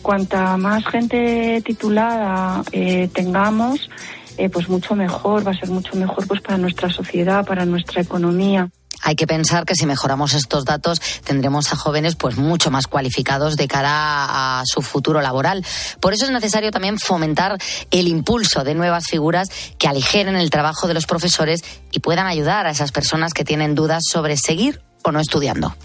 cuanta 0.00 0.56
más 0.56 0.86
gente 0.86 1.60
titulada 1.64 2.62
eh, 2.70 3.10
tengamos, 3.12 3.90
eh, 4.38 4.48
pues 4.48 4.68
mucho 4.68 4.94
mejor, 4.94 5.44
va 5.44 5.50
a 5.50 5.58
ser 5.58 5.70
mucho 5.70 5.96
mejor 5.96 6.24
pues 6.28 6.40
para 6.40 6.56
nuestra 6.56 6.88
sociedad, 6.88 7.44
para 7.44 7.66
nuestra 7.66 8.02
economía. 8.02 8.70
Hay 9.06 9.14
que 9.14 9.28
pensar 9.28 9.64
que 9.64 9.76
si 9.76 9.86
mejoramos 9.86 10.34
estos 10.34 10.64
datos 10.64 11.00
tendremos 11.22 11.72
a 11.72 11.76
jóvenes 11.76 12.16
pues 12.16 12.36
mucho 12.36 12.72
más 12.72 12.88
cualificados 12.88 13.56
de 13.56 13.68
cara 13.68 14.58
a 14.58 14.64
su 14.66 14.82
futuro 14.82 15.20
laboral. 15.20 15.64
Por 16.00 16.12
eso 16.12 16.24
es 16.24 16.32
necesario 16.32 16.72
también 16.72 16.98
fomentar 16.98 17.56
el 17.92 18.08
impulso 18.08 18.64
de 18.64 18.74
nuevas 18.74 19.04
figuras 19.06 19.48
que 19.78 19.86
aligeren 19.86 20.34
el 20.34 20.50
trabajo 20.50 20.88
de 20.88 20.94
los 20.94 21.06
profesores 21.06 21.62
y 21.92 22.00
puedan 22.00 22.26
ayudar 22.26 22.66
a 22.66 22.70
esas 22.70 22.90
personas 22.90 23.32
que 23.32 23.44
tienen 23.44 23.76
dudas 23.76 24.02
sobre 24.10 24.36
seguir 24.36 24.82
o 25.04 25.12
no 25.12 25.20
estudiando. 25.20 25.76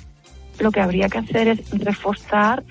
Lo 0.57 0.71
que 0.71 0.81
habría 0.81 1.07
que 1.07 1.19
hacer 1.19 1.47
es 1.47 1.69
reforzar 1.69 2.63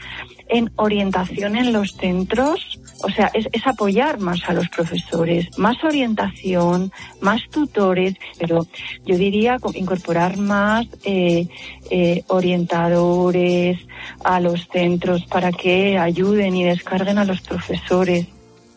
en 0.51 0.71
orientación 0.77 1.57
en 1.57 1.73
los 1.73 1.93
centros, 1.93 2.79
o 3.03 3.11
sea, 3.11 3.31
es, 3.33 3.47
es, 3.53 3.67
apoyar 3.67 4.19
más 4.19 4.41
a 4.49 4.53
los 4.53 4.69
profesores, 4.69 5.47
más 5.57 5.83
orientación, 5.85 6.93
más 7.21 7.41
tutores, 7.51 8.15
pero 8.39 8.67
yo 9.07 9.17
diría 9.17 9.57
incorporar 9.75 10.37
más 10.37 10.87
eh, 11.05 11.47
eh, 11.91 12.25
orientadores 12.27 13.79
a 14.25 14.41
los 14.41 14.69
centros 14.69 15.25
para 15.27 15.53
que 15.53 15.99
ayuden 15.99 16.57
y 16.57 16.65
descarguen 16.65 17.19
a 17.19 17.25
los 17.25 17.41
profesores. 17.41 18.27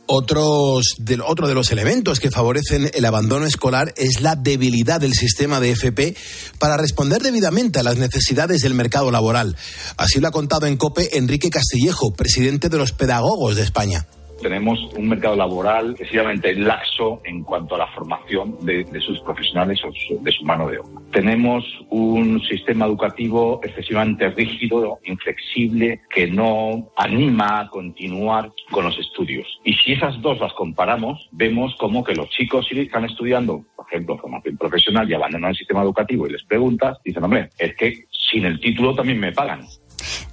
Otros 0.06 0.95
de, 0.97 1.20
otro 1.26 1.47
de 1.47 1.54
los 1.54 1.72
elementos 1.72 2.20
que 2.20 2.30
favorecen 2.30 2.91
el 2.93 3.06
abandono 3.06 3.45
escolar 3.45 3.93
es 3.95 4.20
la 4.20 4.36
debilidad 4.36 4.99
del 4.99 5.14
sistema 5.14 5.60
de 5.60 5.72
FP 5.72 6.16
para 6.60 6.76
responder 6.76 7.22
debidamente 7.22 7.80
a 7.80 7.84
las 7.84 7.97
necesidades 7.97 8.62
del 8.62 8.74
mercado 8.74 9.12
laboral. 9.12 9.56
Así 9.95 10.20
lo 10.20 10.28
ha 10.28 10.32
contado 10.32 10.66
en 10.66 10.78
COPE 10.78 11.18
Enrique 11.18 11.49
Castillejo, 11.49 12.14
presidente 12.14 12.68
de 12.68 12.78
los 12.78 12.91
Pedagogos 12.91 13.56
de 13.56 13.64
España 13.64 14.06
tenemos 14.44 14.80
un 14.96 15.10
mercado 15.10 15.36
laboral 15.36 15.91
excesivamente 15.91 16.54
laxo 16.54 17.22
en 17.24 17.44
cuanto 17.44 17.76
a 17.76 17.80
la 17.80 17.88
formación 17.88 18.58
de, 18.62 18.84
de 18.84 19.00
sus 19.00 19.20
profesionales 19.22 19.80
o 19.84 19.91
su, 19.91 20.22
de 20.22 20.32
su 20.32 20.44
mano 20.44 20.70
de 20.70 20.80
obra. 20.80 21.02
Tenemos 21.12 21.64
un 21.89 22.41
sistema 22.41 22.86
educativo 22.86 23.60
excesivamente 23.64 24.30
rígido, 24.30 25.00
inflexible, 25.06 26.02
que 26.14 26.28
no 26.28 26.91
anima 26.98 27.62
a 27.62 27.70
continuar 27.70 28.52
con 28.72 28.86
los 28.86 28.98
estudios. 29.00 29.48
Y 29.64 29.74
si 29.74 29.94
esas 29.94 30.22
dos 30.22 30.39
las 30.39 30.54
comparamos, 30.54 31.30
vemos 31.32 31.76
como 31.80 32.04
que 32.04 32.14
los 32.14 32.30
chicos 32.30 32.68
si 32.68 32.80
están 32.80 33.06
estudiando, 33.06 33.64
por 33.76 33.88
ejemplo, 33.88 34.18
formación 34.18 34.58
profesional 34.58 35.10
y 35.10 35.14
abandonan 35.14 35.52
el 35.52 35.58
sistema 35.58 35.82
educativo 35.82 36.28
y 36.28 36.32
les 36.32 36.44
preguntas, 36.44 36.98
dicen, 37.04 37.24
hombre, 37.24 37.50
es 37.58 37.76
que 37.76 38.06
sin 38.12 38.46
el 38.46 38.60
título 38.60 38.96
también 38.96 39.20
me 39.20 39.32
pagan. 39.32 39.62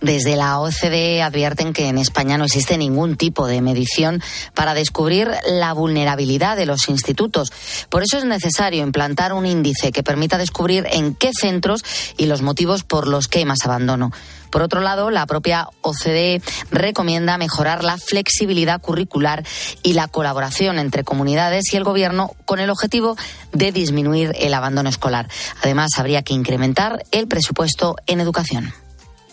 Desde 0.01 0.37
la 0.37 0.61
OCDE 0.61 1.23
advierten 1.23 1.73
que 1.73 1.89
en 1.89 1.99
España 1.99 2.39
no 2.39 2.45
existe 2.45 2.79
ningún 2.79 3.17
tipo 3.17 3.47
de 3.47 3.61
medición 3.61 4.23
para 4.55 4.75
descubrir 4.75 5.31
la 5.47 5.73
vulnerabilidad 5.73 6.57
de 6.57 6.67
los 6.67 6.89
institutos. 6.89 7.53
Por 7.89 8.03
eso 8.03 8.19
es 8.19 8.25
necesario 8.25 8.83
implantar 8.83 9.33
un 9.33 9.47
índice 9.47 9.93
que 9.93 10.03
permita 10.03 10.39
descubrir 10.39 10.87
en 10.91 11.15
qué 11.15 11.31
centros 11.39 11.85
y 12.17 12.27
los 12.27 12.43
motivos 12.43 12.85
por 12.85 13.07
los 13.07 13.29
que 13.29 13.41
hay 13.41 13.45
más 13.45 13.65
abandono. 13.65 14.11
Por 14.51 14.63
otro 14.63 14.81
lado, 14.81 15.11
la 15.11 15.27
propia 15.27 15.69
OCDE 15.81 16.43
recomienda 16.71 17.39
mejorar 17.39 17.85
la 17.85 17.97
flexibilidad 17.99 18.81
curricular 18.81 19.45
y 19.83 19.93
la 19.93 20.09
colaboración 20.09 20.79
entre 20.79 21.05
comunidades 21.05 21.73
y 21.73 21.77
el 21.77 21.85
Gobierno 21.85 22.33
con 22.45 22.59
el 22.59 22.71
objetivo 22.71 23.17
de 23.53 23.73
disminuir 23.73 24.33
el 24.39 24.55
abandono 24.55 24.89
escolar. 24.89 25.29
Además, 25.63 25.91
habría 25.99 26.23
que 26.23 26.35
incrementar 26.35 27.05
el 27.13 27.29
presupuesto 27.29 27.97
en 28.07 28.21
educación. 28.21 28.75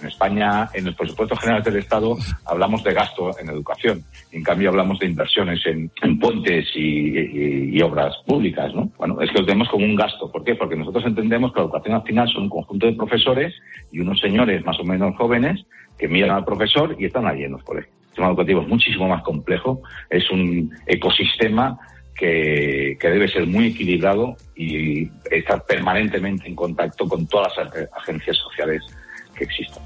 En 0.02 0.08
España, 0.08 0.70
en 0.74 0.86
los 0.86 0.95
presupuestos 0.95 1.39
generales 1.39 1.66
del 1.66 1.78
Estado, 1.78 2.16
hablamos 2.45 2.84
de 2.84 2.93
gasto 2.93 3.32
en 3.39 3.50
educación. 3.50 4.04
En 4.32 4.43
cambio, 4.43 4.70
hablamos 4.70 5.00
de 5.00 5.08
inversiones 5.08 5.66
en, 5.66 5.91
en 6.02 6.20
puentes 6.20 6.68
y, 6.76 7.82
obras 7.82 8.16
públicas, 8.26 8.74
¿no? 8.74 8.91
Bueno, 8.98 9.22
es 9.22 9.32
que 9.32 9.39
lo 9.39 9.45
tenemos 9.45 9.70
como 9.70 9.86
un 9.86 9.95
gasto. 9.95 10.32
¿Por 10.32 10.43
qué? 10.43 10.56
Porque 10.56 10.76
nosotros 10.76 11.06
entendemos 11.06 11.54
que 11.54 11.60
la 11.60 11.66
educación 11.66 11.95
al 11.95 12.04
final 12.04 12.28
son 12.28 12.43
un 12.43 12.50
conjunto 12.50 12.86
de 12.88 12.93
profesores 12.93 13.54
y 13.91 14.00
unos 14.00 14.20
señores 14.20 14.66
más 14.66 14.80
o 14.80 14.84
menos 14.84 15.16
jóvenes 15.16 15.64
que 15.98 16.08
miran 16.08 16.32
al 16.32 16.45
profesor 16.45 16.95
y 16.98 17.06
están 17.06 17.28
allí 17.28 17.43
en 17.43 17.52
los 17.52 17.64
colegios. 17.64 17.93
El 17.93 18.08
sistema 18.08 18.28
educativo 18.30 18.62
es 18.62 18.68
muchísimo 18.68 19.08
más 19.08 19.24
complejo. 19.24 19.82
Es 20.10 20.30
un 20.32 20.72
ecosistema 20.86 21.80
que, 22.18 22.98
debe 23.00 23.28
ser 23.28 23.45
muy 23.45 23.68
equilibrado 23.68 24.36
y 24.56 25.10
estar 25.30 25.64
permanentemente 25.66 26.48
en 26.48 26.56
contacto 26.56 27.08
con 27.08 27.28
todas 27.28 27.56
las 27.58 27.89
agencias 27.95 28.38
sociales 28.38 28.82
que 29.38 29.46
existan. 29.46 29.84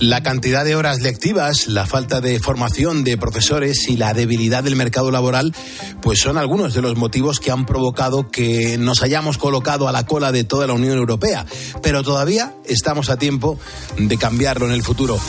La 0.00 0.22
cantidad 0.22 0.64
de 0.64 0.76
horas 0.76 1.02
lectivas, 1.02 1.68
la 1.68 1.84
falta 1.84 2.22
de 2.22 2.40
formación 2.40 3.04
de 3.04 3.18
profesores 3.18 3.86
y 3.86 3.98
la 3.98 4.14
debilidad 4.14 4.64
del 4.64 4.74
mercado 4.74 5.10
laboral, 5.10 5.54
pues 6.00 6.20
son 6.20 6.38
algunos 6.38 6.72
de 6.72 6.80
los 6.80 6.96
motivos 6.96 7.38
que 7.38 7.50
han 7.50 7.66
provocado 7.66 8.30
que 8.30 8.78
nos 8.78 9.02
hayamos 9.02 9.36
colocado 9.36 9.88
a 9.88 9.92
la 9.92 10.06
cola 10.06 10.32
de 10.32 10.44
toda 10.44 10.66
la 10.66 10.72
Unión 10.72 10.96
Europea. 10.96 11.44
Pero 11.82 12.02
todavía 12.02 12.54
estamos 12.64 13.10
a 13.10 13.18
tiempo 13.18 13.58
de 13.98 14.16
cambiarlo 14.16 14.64
en 14.64 14.72
el 14.72 14.82
futuro. 14.82 15.20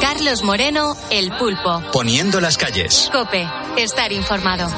Carlos 0.00 0.44
Moreno, 0.44 0.96
El 1.10 1.32
Pulpo. 1.36 1.82
Poniendo 1.92 2.40
las 2.40 2.56
calles. 2.56 3.10
Cope, 3.12 3.44
estar 3.76 4.12
informado. 4.12 4.68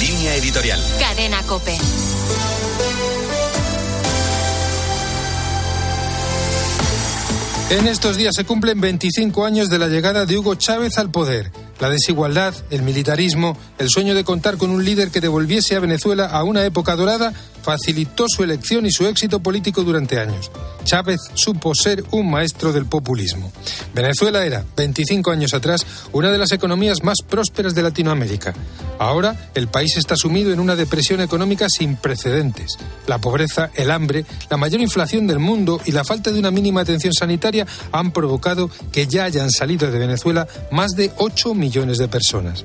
Línea 0.00 0.36
editorial. 0.36 0.80
Cadena 0.98 1.42
Cope. 1.44 1.76
En 7.70 7.88
estos 7.88 8.18
días 8.18 8.34
se 8.36 8.44
cumplen 8.44 8.80
25 8.80 9.46
años 9.46 9.70
de 9.70 9.78
la 9.78 9.88
llegada 9.88 10.26
de 10.26 10.36
Hugo 10.36 10.54
Chávez 10.54 10.98
al 10.98 11.10
poder. 11.10 11.50
La 11.80 11.88
desigualdad, 11.88 12.54
el 12.70 12.82
militarismo, 12.82 13.56
el 13.78 13.88
sueño 13.88 14.14
de 14.14 14.22
contar 14.22 14.58
con 14.58 14.70
un 14.70 14.84
líder 14.84 15.10
que 15.10 15.22
devolviese 15.22 15.74
a 15.74 15.80
Venezuela 15.80 16.26
a 16.26 16.44
una 16.44 16.64
época 16.64 16.94
dorada 16.94 17.32
facilitó 17.64 18.26
su 18.28 18.44
elección 18.44 18.84
y 18.84 18.92
su 18.92 19.06
éxito 19.06 19.40
político 19.40 19.82
durante 19.82 20.20
años. 20.20 20.50
Chávez 20.84 21.20
supo 21.32 21.74
ser 21.74 22.04
un 22.10 22.30
maestro 22.30 22.72
del 22.72 22.84
populismo. 22.84 23.50
Venezuela 23.94 24.44
era, 24.44 24.64
25 24.76 25.30
años 25.30 25.54
atrás, 25.54 25.86
una 26.12 26.30
de 26.30 26.36
las 26.36 26.52
economías 26.52 27.02
más 27.02 27.22
prósperas 27.26 27.74
de 27.74 27.82
Latinoamérica. 27.82 28.52
Ahora 28.98 29.50
el 29.54 29.68
país 29.68 29.96
está 29.96 30.14
sumido 30.14 30.52
en 30.52 30.60
una 30.60 30.76
depresión 30.76 31.22
económica 31.22 31.68
sin 31.70 31.96
precedentes. 31.96 32.76
La 33.06 33.18
pobreza, 33.18 33.70
el 33.74 33.90
hambre, 33.90 34.26
la 34.50 34.58
mayor 34.58 34.82
inflación 34.82 35.26
del 35.26 35.38
mundo 35.38 35.80
y 35.86 35.92
la 35.92 36.04
falta 36.04 36.30
de 36.30 36.38
una 36.38 36.50
mínima 36.50 36.82
atención 36.82 37.14
sanitaria 37.14 37.66
han 37.90 38.12
provocado 38.12 38.70
que 38.92 39.06
ya 39.06 39.24
hayan 39.24 39.50
salido 39.50 39.90
de 39.90 39.98
Venezuela 39.98 40.46
más 40.70 40.92
de 40.92 41.12
8 41.16 41.54
millones 41.54 41.96
de 41.96 42.08
personas. 42.08 42.64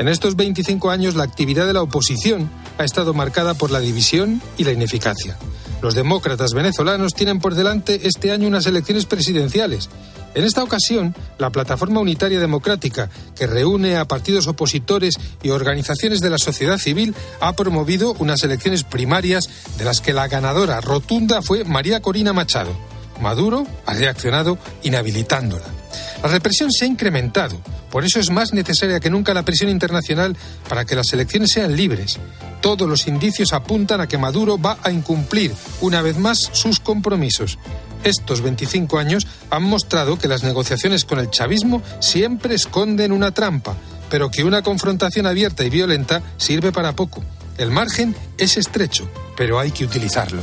En 0.00 0.08
estos 0.08 0.34
25 0.34 0.90
años 0.90 1.14
la 1.14 1.24
actividad 1.24 1.66
de 1.66 1.74
la 1.74 1.82
oposición 1.82 2.50
ha 2.78 2.84
estado 2.84 3.12
marcada 3.12 3.52
por 3.52 3.70
la 3.70 3.80
división 3.80 4.40
y 4.56 4.64
la 4.64 4.72
ineficacia. 4.72 5.36
Los 5.82 5.94
demócratas 5.94 6.54
venezolanos 6.54 7.12
tienen 7.12 7.38
por 7.38 7.54
delante 7.54 8.08
este 8.08 8.30
año 8.32 8.48
unas 8.48 8.64
elecciones 8.64 9.04
presidenciales. 9.04 9.90
En 10.34 10.44
esta 10.44 10.64
ocasión, 10.64 11.14
la 11.36 11.50
Plataforma 11.50 12.00
Unitaria 12.00 12.40
Democrática, 12.40 13.10
que 13.36 13.46
reúne 13.46 13.98
a 13.98 14.06
partidos 14.06 14.46
opositores 14.46 15.16
y 15.42 15.50
organizaciones 15.50 16.20
de 16.20 16.30
la 16.30 16.38
sociedad 16.38 16.78
civil, 16.78 17.14
ha 17.42 17.52
promovido 17.52 18.14
unas 18.20 18.42
elecciones 18.42 18.84
primarias 18.84 19.50
de 19.76 19.84
las 19.84 20.00
que 20.00 20.14
la 20.14 20.28
ganadora 20.28 20.80
rotunda 20.80 21.42
fue 21.42 21.64
María 21.64 22.00
Corina 22.00 22.32
Machado. 22.32 22.74
Maduro 23.20 23.66
ha 23.84 23.92
reaccionado 23.92 24.56
inhabilitándola. 24.82 25.79
La 26.22 26.28
represión 26.28 26.70
se 26.70 26.84
ha 26.84 26.88
incrementado, 26.88 27.58
por 27.90 28.04
eso 28.04 28.20
es 28.20 28.30
más 28.30 28.52
necesaria 28.52 29.00
que 29.00 29.08
nunca 29.08 29.32
la 29.32 29.42
presión 29.42 29.70
internacional 29.70 30.36
para 30.68 30.84
que 30.84 30.94
las 30.94 31.12
elecciones 31.14 31.50
sean 31.52 31.76
libres. 31.76 32.18
Todos 32.60 32.86
los 32.86 33.06
indicios 33.06 33.54
apuntan 33.54 34.02
a 34.02 34.06
que 34.06 34.18
Maduro 34.18 34.60
va 34.60 34.76
a 34.82 34.90
incumplir 34.90 35.52
una 35.80 36.02
vez 36.02 36.18
más 36.18 36.38
sus 36.52 36.78
compromisos. 36.78 37.58
Estos 38.04 38.42
25 38.42 38.98
años 38.98 39.26
han 39.48 39.62
mostrado 39.62 40.18
que 40.18 40.28
las 40.28 40.42
negociaciones 40.42 41.06
con 41.06 41.18
el 41.18 41.30
chavismo 41.30 41.82
siempre 42.00 42.54
esconden 42.54 43.12
una 43.12 43.32
trampa, 43.32 43.76
pero 44.10 44.30
que 44.30 44.44
una 44.44 44.62
confrontación 44.62 45.26
abierta 45.26 45.64
y 45.64 45.70
violenta 45.70 46.22
sirve 46.36 46.70
para 46.70 46.94
poco. 46.94 47.24
El 47.56 47.70
margen 47.70 48.14
es 48.36 48.58
estrecho, 48.58 49.08
pero 49.36 49.58
hay 49.58 49.70
que 49.70 49.84
utilizarlo. 49.84 50.42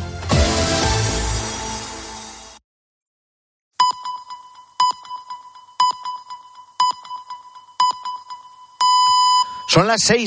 Son 9.77 9.85
las 9.85 10.01
seis. 10.01 10.15